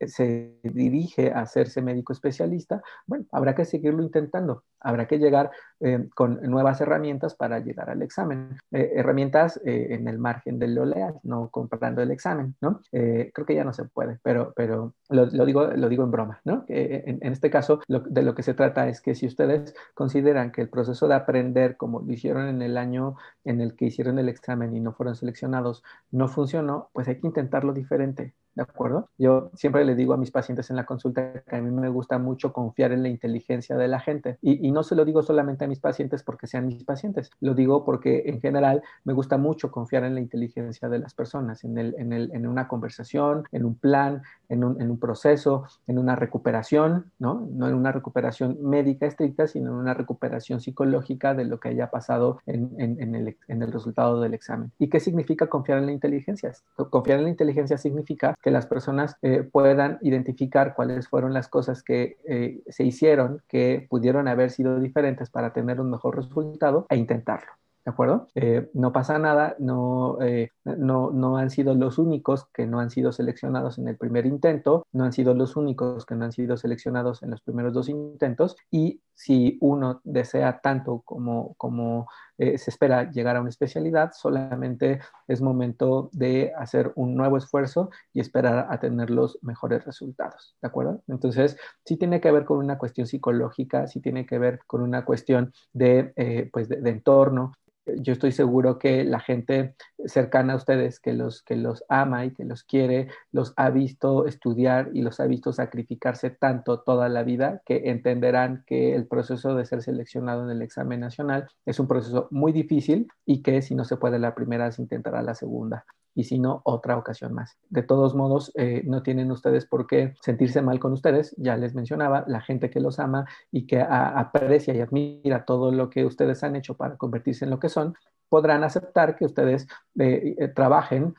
se 0.07 0.59
dirige 0.63 1.33
a 1.33 1.41
hacerse 1.41 1.83
médico 1.83 2.13
especialista, 2.13 2.83
bueno, 3.11 3.27
habrá 3.33 3.57
que 3.57 3.65
seguirlo 3.65 4.05
intentando, 4.05 4.63
habrá 4.79 5.09
que 5.09 5.19
llegar 5.19 5.51
eh, 5.81 6.09
con 6.15 6.41
nuevas 6.43 6.81
herramientas 6.81 7.35
para 7.35 7.59
llegar 7.59 7.91
al 7.91 8.03
examen. 8.03 8.57
Eh, 8.71 8.93
herramientas 8.95 9.61
eh, 9.65 9.89
en 9.91 10.07
el 10.07 10.17
margen 10.17 10.61
de 10.61 10.69
lo 10.69 10.85
leal, 10.85 11.19
no 11.25 11.49
comprando 11.49 12.03
el 12.03 12.13
examen, 12.13 12.55
¿no? 12.61 12.81
creo 12.93 13.47
que 13.47 13.55
ya 13.57 13.65
no 13.65 13.73
se 13.73 13.85
puede, 13.85 14.21
pero, 14.23 14.53
pero 14.55 14.95
lo, 15.09 15.27
digo, 15.45 15.67
lo 15.67 15.89
digo 15.89 16.05
en 16.05 16.13
broma, 16.13 16.41
¿no? 16.45 16.65
En, 16.69 17.19
en, 17.21 17.33
este 17.33 17.51
caso, 17.51 17.81
de 17.89 18.23
lo 18.23 18.35
que 18.37 18.45
se 18.45 18.55
trata 18.55 18.89
es 18.89 19.01
que 19.01 19.17
si 19.17 19.27
ustedes 19.27 19.75
consideran 19.95 20.53
que 20.53 20.61
el 20.61 20.69
proceso 20.69 21.09
de 21.09 21.15
aprender, 21.15 21.77
como 21.77 22.01
lo 22.01 22.13
hicieron 22.13 22.47
en 22.47 22.63
el 22.63 22.77
año 22.77 23.17
en 23.45 23.61
el 23.61 23.75
que 23.75 23.87
hicieron 23.87 24.21
el 24.21 24.29
examen 24.29 24.77
y 24.77 24.81
no 24.81 24.93
fueron 24.93 25.17
seleccionados, 25.17 25.83
no 26.13 26.29
funcionó, 26.29 26.91
pues 26.93 27.09
hay 27.09 27.19
que 27.19 27.27
intentarlo 27.27 27.73
diferente 27.73 28.35
¿de 28.55 28.63
acuerdo? 28.63 29.09
Yo 29.19 29.51
siempre 29.55 29.85
le 29.85 29.95
digo 29.95 30.15
a 30.15 30.17
mis 30.17 30.31
pacientes 30.31 30.71
en 30.71 30.77
la 30.77 30.87
consulta 30.87 31.43
que 31.43 31.57
a 31.57 31.61
mí 31.61 31.71
me 31.71 31.89
gusta 31.89 32.19
mucho 32.19 32.53
confiar 32.53 32.93
en 32.93 33.03
la 33.03 33.09
inteligencia 33.09 33.77
de 33.77 33.89
la 33.89 34.01
gente. 34.01 34.39
Y, 34.43 34.71
no 34.71 34.83
se 34.85 34.95
lo 34.95 35.05
digo 35.05 35.23
solamente 35.23 35.65
a 35.65 35.69
mis 35.69 35.81
pacientes 35.81 36.23
porque 36.23 36.47
sean 36.47 36.67
mis 36.67 36.85
pacientes, 36.85 37.31
lo 37.41 37.55
digo 37.55 37.85
porque 37.85 38.23
en 38.27 38.41
general 38.41 38.83
me 39.05 39.13
gusta 39.13 39.37
mucho 39.37 39.73
confiar 39.73 40.05
en 40.05 40.15
la 40.15 40.21
inteligencia 40.21 40.89
de 40.89 41.01
las 41.01 41.13
personas, 41.15 41.65
en, 41.65 41.77
el, 41.77 41.95
en, 41.99 42.13
el, 42.13 42.31
en 42.33 42.47
una 42.47 42.69
conversación, 42.69 43.45
en 43.51 43.65
un 43.65 43.75
plan, 43.75 44.23
en 44.49 44.63
un, 44.63 44.81
en 44.81 44.91
un, 44.91 44.99
proceso, 44.99 45.65
en 45.89 45.99
una 45.99 46.15
recuperación, 46.15 47.11
¿no? 47.19 47.49
No 47.51 47.69
en 47.69 47.75
una 47.75 47.91
recuperación 47.91 48.59
médica 48.63 49.07
estricta, 49.07 49.49
sino 49.49 49.71
en 49.71 49.77
una 49.77 49.95
recuperación 49.95 50.61
psicológica 50.61 51.35
de 51.35 51.45
lo 51.45 51.59
que 51.59 51.71
haya 51.71 51.91
pasado 51.91 52.41
en, 52.47 52.71
en 52.79 53.63
el 53.63 53.73
resultado 53.73 54.21
del 54.21 54.35
examen. 54.35 54.71
¿Y 54.79 54.89
qué 54.89 55.01
significa 55.01 55.49
confiar 55.49 55.79
en 55.79 55.87
la 55.87 55.93
inteligencia? 55.93 56.53
Confiar 56.91 57.19
en 57.19 57.25
la 57.25 57.31
inteligencia 57.31 57.77
significa 57.77 58.35
que 58.43 58.51
las 58.51 58.67
personas 58.67 59.17
eh, 59.23 59.43
puedan 59.43 59.99
identificar 60.03 60.75
cuáles 60.75 61.09
fueron 61.09 61.35
las 61.35 61.49
cosas 61.49 61.83
que 61.83 62.19
eh, 62.25 62.63
se 62.69 62.85
hicieron 62.85 63.43
que 63.49 63.87
pudieron 63.89 64.29
haber 64.29 64.51
sido 64.51 64.81
diferentes 64.81 65.31
para 65.31 65.53
tener 65.53 65.81
un 65.81 65.91
mejor 65.91 66.17
resultado 66.17 66.87
e 66.89 66.97
intentarlo. 66.97 67.60
¿De 67.85 67.91
acuerdo? 67.91 68.29
Eh, 68.35 68.71
no 68.75 68.93
pasa 68.93 69.19
nada, 69.19 69.57
no, 69.59 70.19
no, 70.65 71.11
no 71.11 71.37
han 71.39 71.51
sido 71.51 71.75
los 71.75 71.99
únicos 71.99 72.47
que 72.53 72.67
no 72.67 72.79
han 72.79 72.91
sido 72.91 73.11
seleccionados 73.11 73.79
en 73.79 73.89
el 73.89 73.97
primer 73.97 74.27
intento, 74.27 74.87
no 74.93 75.05
han 75.05 75.13
sido 75.13 75.35
los 75.35 75.57
únicos 75.57 76.05
que 76.05 76.15
no 76.15 76.27
han 76.27 76.33
sido 76.33 76.57
seleccionados 76.57 77.23
en 77.23 77.31
los 77.31 77.41
primeros 77.41 77.73
dos 77.73 77.89
intentos 77.89 78.57
y 78.71 79.01
si 79.21 79.59
uno 79.61 80.01
desea 80.03 80.61
tanto 80.63 81.03
como, 81.03 81.55
como 81.57 82.09
eh, 82.39 82.57
se 82.57 82.71
espera 82.71 83.11
llegar 83.11 83.37
a 83.37 83.41
una 83.41 83.51
especialidad, 83.51 84.13
solamente 84.15 85.01
es 85.29 85.43
momento 85.43 86.09
de 86.13 86.53
hacer 86.57 86.93
un 86.97 87.15
nuevo 87.15 87.37
esfuerzo 87.37 87.91
y 88.15 88.21
esperar 88.21 88.69
a 88.71 88.81
tener 88.81 89.11
los 89.11 89.39
mejores 89.43 89.85
resultados, 89.85 90.57
¿de 90.63 90.69
acuerdo? 90.69 91.03
Entonces, 91.07 91.59
sí 91.85 91.99
tiene 91.99 92.23
que 92.23 92.33
ver 92.33 92.47
con 92.47 92.59
una 92.59 92.79
cuestión 92.79 93.07
psicológica, 93.07 93.87
sí 93.89 94.01
tiene 94.01 94.25
que 94.25 94.39
ver 94.39 94.61
con 94.67 94.81
una 94.81 95.05
cuestión 95.05 95.53
de, 95.75 96.15
eh, 96.17 96.49
pues 96.51 96.71
de 96.71 96.89
entorno, 96.89 97.53
yo 97.99 98.13
estoy 98.13 98.33
seguro 98.33 98.79
que 98.79 99.05
la 99.05 99.21
gente 99.21 99.75
cercana 100.07 100.55
a 100.55 100.57
ustedes 100.57 101.01
que 101.01 101.13
los, 101.13 101.43
que 101.43 101.57
los 101.57 101.85
ama 101.89 102.25
y 102.25 102.33
que 102.33 102.45
los 102.45 102.65
quiere, 102.65 103.09
los 103.33 103.53
ha 103.57 103.71
visto 103.71 104.27
estudiar 104.27 104.91
y 104.95 105.03
los 105.03 105.21
ha 105.21 105.27
visto 105.27 105.53
sacrificarse 105.53 106.31
tanto 106.31 106.81
toda 106.81 107.09
la 107.09 107.23
vida 107.23 107.63
que 107.65 107.91
entenderán 107.91 108.65
que 108.67 108.95
el 108.95 109.07
proceso 109.07 109.55
de 109.55 109.65
ser 109.65 109.83
seleccionado 109.83 110.45
en 110.45 110.51
el 110.51 110.63
examen 110.63 111.01
nacional 111.01 111.49
es 111.67 111.79
un 111.81 111.89
proceso 111.89 112.29
muy 112.31 112.53
difícil 112.53 113.09
y 113.27 113.43
que 113.43 113.63
si 113.63 113.75
no 113.75 113.85
se 113.85 113.97
puede 113.97 114.19
la 114.19 114.35
primera 114.35 114.71
se 114.73 114.83
intentará 114.83 115.23
la 115.23 115.35
segunda 115.35 115.85
y 116.15 116.25
si 116.25 116.39
no, 116.39 116.61
otra 116.65 116.97
ocasión 116.97 117.33
más. 117.33 117.59
De 117.69 117.83
todos 117.83 118.15
modos, 118.15 118.53
eh, 118.57 118.83
no 118.85 119.03
tienen 119.03 119.31
ustedes 119.31 119.67
por 119.67 119.87
qué 119.87 120.15
sentirse 120.21 120.63
mal 120.63 120.79
con 120.79 120.93
ustedes. 120.93 121.35
Ya 121.39 121.57
les 121.57 121.75
mencionaba, 121.75 122.25
la 122.27 122.41
gente 122.41 122.71
que 122.71 122.81
los 122.81 122.99
ama 122.99 123.27
y 123.51 123.67
que 123.67 123.81
aprecia 123.81 124.75
y 124.75 124.81
admira 124.81 125.45
todo 125.45 125.71
lo 125.73 125.89
que 125.91 126.05
ustedes 126.05 126.43
han 126.43 126.57
hecho 126.57 126.77
para 126.77 126.97
convertirse 126.97 127.45
en 127.45 127.51
lo 127.51 127.59
que 127.59 127.69
son, 127.69 127.95
podrán 128.29 128.65
aceptar 128.65 129.17
que 129.17 129.25
ustedes 129.25 129.67
eh, 129.99 130.37
eh, 130.39 130.49
trabajen 130.49 131.15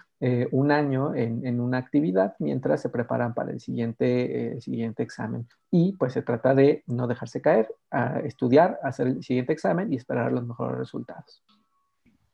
un 0.51 0.69
año 0.71 1.15
en, 1.15 1.59
una 1.59 1.79
actividad 1.79 2.35
mientras 2.37 2.79
se 2.79 2.89
preparan 2.89 3.33
para 3.33 3.49
el 3.51 3.59
siguiente, 3.59 4.61
siguiente 4.61 5.01
examen. 5.01 5.47
Y 5.71 5.93
pues 5.93 6.13
se 6.13 6.21
trata 6.21 6.53
de 6.53 6.83
no 6.85 7.07
dejarse 7.07 7.41
caer, 7.41 7.73
a 7.89 8.19
estudiar, 8.19 8.79
hacer 8.83 9.07
el 9.07 9.23
siguiente 9.23 9.53
examen 9.53 9.91
y 9.91 9.95
esperar 9.95 10.31
los 10.31 10.45
mejores 10.45 10.77
resultados. 10.77 11.43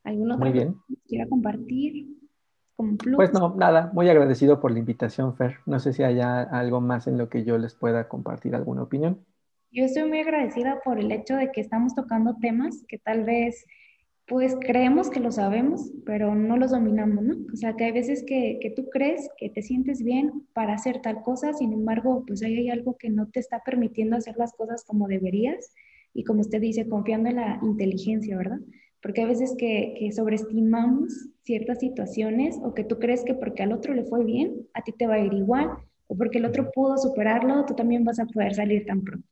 ¿Alguno 0.04 0.38
Muy 0.38 0.52
bien. 0.52 0.76
quiera 1.08 1.28
compartir? 1.30 2.08
Pues 3.16 3.34
no, 3.34 3.56
nada, 3.56 3.90
muy 3.94 4.08
agradecido 4.08 4.60
por 4.60 4.72
la 4.72 4.80
invitación, 4.80 5.36
Fer. 5.36 5.58
No 5.66 5.80
sé 5.80 5.94
si 5.94 6.04
haya 6.04 6.42
algo 6.42 6.80
más 6.80 7.08
en 7.08 7.18
lo 7.18 7.28
que 7.28 7.44
yo 7.44 7.58
les 7.58 7.74
pueda 7.74 8.08
compartir 8.08 8.54
alguna 8.54 8.84
opinión. 8.84 9.26
Yo 9.72 9.84
estoy 9.84 10.08
muy 10.08 10.20
agradecida 10.20 10.80
por 10.84 11.00
el 11.00 11.12
hecho 11.12 11.36
de 11.36 11.52
que 11.52 11.62
estamos 11.62 11.96
tocando 11.96 12.36
temas 12.40 12.84
que 12.88 13.00
tal 13.00 13.24
vez 13.24 13.66
pues 14.28 14.58
creemos 14.60 15.10
que 15.10 15.22
lo 15.22 15.32
sabemos, 15.32 15.90
pero 16.06 16.36
no 16.36 16.58
los 16.58 16.72
dominamos, 16.72 17.24
¿no? 17.24 17.36
O 17.52 17.56
sea, 17.56 17.78
que 17.78 17.86
hay 17.86 17.94
veces 17.94 18.26
que, 18.28 18.60
que, 18.62 18.70
tú 18.72 18.90
crees 18.90 19.30
que 19.38 19.50
te 19.50 19.62
sientes 19.62 20.04
bien 20.04 20.46
para 20.54 20.74
hacer 20.74 21.02
tal 21.02 21.24
cosa, 21.24 21.54
sin 21.54 21.72
embargo, 21.72 22.26
pues 22.28 22.44
ahí 22.44 22.58
hay 22.58 22.70
algo 22.70 22.98
que 22.98 23.10
no 23.10 23.30
te 23.30 23.40
está 23.40 23.64
permitiendo 23.64 24.18
hacer 24.18 24.36
las 24.38 24.54
cosas 24.54 24.84
como 24.84 25.08
deberías 25.08 25.74
y 26.14 26.26
como 26.26 26.42
usted 26.42 26.60
dice, 26.60 26.90
confiando 26.90 27.30
en 27.30 27.38
la 27.38 27.60
inteligencia, 27.64 28.36
¿verdad? 28.38 28.60
Porque 29.02 29.22
hay 29.22 29.28
veces 29.28 29.56
que, 29.58 30.10
sobreestimamos 30.16 31.30
ciertas 31.44 31.80
situaciones 31.80 32.58
o 32.62 32.74
que 32.74 32.84
tú 32.84 33.00
crees 33.00 33.24
que 33.24 33.34
porque 33.34 33.64
al 33.64 33.72
otro 33.72 33.94
le 33.94 34.04
fue 34.04 34.24
bien, 34.24 34.68
a 34.74 34.82
ti 34.82 34.92
te 34.92 35.08
va 35.08 35.16
a 35.16 35.20
ir 35.20 35.34
igual, 35.34 35.70
o 36.08 36.18
porque 36.18 36.40
el 36.40 36.46
otro 36.46 36.72
pudo 36.72 36.98
superarlo, 36.98 37.66
tú 37.66 37.74
también 37.76 38.04
vas 38.04 38.20
a 38.20 38.26
poder 38.26 38.56
salir 38.56 38.86
tan 38.86 39.04
pronto. 39.04 39.28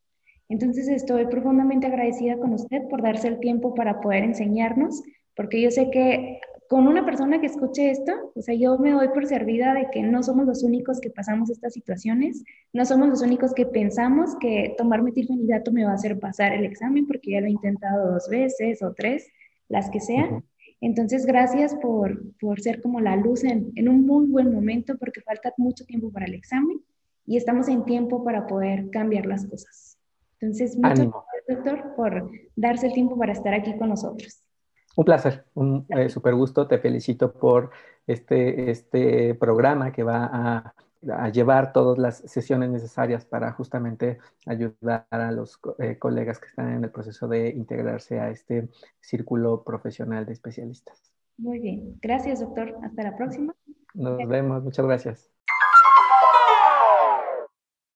Entonces 0.48 0.88
estoy 0.88 1.26
profundamente 1.26 1.86
agradecida 1.86 2.36
con 2.38 2.52
usted 2.52 2.82
por 2.88 3.02
darse 3.02 3.28
el 3.28 3.40
tiempo 3.40 3.74
para 3.74 4.00
poder 4.00 4.22
enseñarnos, 4.22 5.02
porque 5.34 5.60
yo 5.60 5.70
sé 5.70 5.90
que 5.90 6.40
con 6.68 6.88
una 6.88 7.04
persona 7.04 7.40
que 7.40 7.46
escuche 7.46 7.90
esto, 7.90 8.12
o 8.34 8.42
sea, 8.42 8.54
yo 8.54 8.78
me 8.78 8.90
doy 8.90 9.08
por 9.08 9.26
servida 9.26 9.72
de 9.74 9.88
que 9.90 10.02
no 10.02 10.22
somos 10.22 10.46
los 10.46 10.62
únicos 10.62 11.00
que 11.00 11.10
pasamos 11.10 11.50
estas 11.50 11.72
situaciones, 11.72 12.42
no 12.72 12.84
somos 12.84 13.08
los 13.08 13.22
únicos 13.22 13.54
que 13.54 13.66
pensamos 13.66 14.36
que 14.40 14.74
tomar 14.76 15.02
metilfenidato 15.02 15.70
me 15.70 15.84
va 15.84 15.92
a 15.92 15.94
hacer 15.94 16.18
pasar 16.18 16.52
el 16.52 16.64
examen 16.64 17.06
porque 17.06 17.32
ya 17.32 17.40
lo 17.40 17.46
he 17.46 17.50
intentado 17.50 18.12
dos 18.12 18.28
veces 18.28 18.82
o 18.82 18.92
tres 18.94 19.28
las 19.68 19.90
que 19.90 20.00
sean. 20.00 20.44
Entonces, 20.80 21.26
gracias 21.26 21.74
por, 21.76 22.20
por, 22.38 22.60
ser 22.60 22.82
como 22.82 23.00
la 23.00 23.16
luz 23.16 23.44
en, 23.44 23.72
en, 23.76 23.88
un 23.88 24.06
muy 24.06 24.26
buen 24.26 24.52
momento 24.52 24.96
porque 24.98 25.22
falta 25.22 25.52
mucho 25.56 25.84
tiempo 25.84 26.10
para 26.12 26.26
el 26.26 26.34
examen 26.34 26.80
y 27.24 27.36
estamos 27.36 27.68
en 27.68 27.84
tiempo 27.84 28.24
para 28.24 28.46
poder 28.46 28.90
cambiar 28.90 29.26
las 29.26 29.46
cosas. 29.46 29.98
Entonces, 30.38 30.76
muchas 30.76 30.98
gracias, 30.98 31.46
doctor, 31.48 31.94
por 31.96 32.30
darse 32.54 32.88
el 32.88 32.92
tiempo 32.92 33.16
para 33.16 33.32
estar 33.32 33.54
aquí 33.54 33.76
con 33.78 33.88
nosotros. 33.88 34.42
Un 34.96 35.04
placer, 35.04 35.44
un 35.54 35.86
eh, 35.88 36.08
súper 36.08 36.34
gusto. 36.34 36.66
Te 36.66 36.78
felicito 36.78 37.32
por 37.32 37.70
este, 38.06 38.70
este 38.70 39.34
programa 39.34 39.92
que 39.92 40.02
va 40.02 40.30
a 40.32 40.74
a 41.12 41.28
llevar 41.28 41.72
todas 41.72 41.98
las 41.98 42.18
sesiones 42.18 42.70
necesarias 42.70 43.24
para 43.24 43.52
justamente 43.52 44.18
ayudar 44.46 45.06
a 45.10 45.30
los 45.30 45.60
eh, 45.78 45.98
colegas 45.98 46.38
que 46.38 46.46
están 46.46 46.72
en 46.72 46.84
el 46.84 46.90
proceso 46.90 47.28
de 47.28 47.50
integrarse 47.50 48.18
a 48.18 48.30
este 48.30 48.68
círculo 49.00 49.62
profesional 49.62 50.26
de 50.26 50.32
especialistas. 50.32 51.12
Muy 51.38 51.58
bien. 51.58 51.98
Gracias, 52.00 52.40
doctor. 52.40 52.74
Hasta 52.82 53.02
la 53.02 53.16
próxima. 53.16 53.54
Nos 53.94 54.26
vemos. 54.28 54.64
Muchas 54.64 54.86
gracias. 54.86 55.35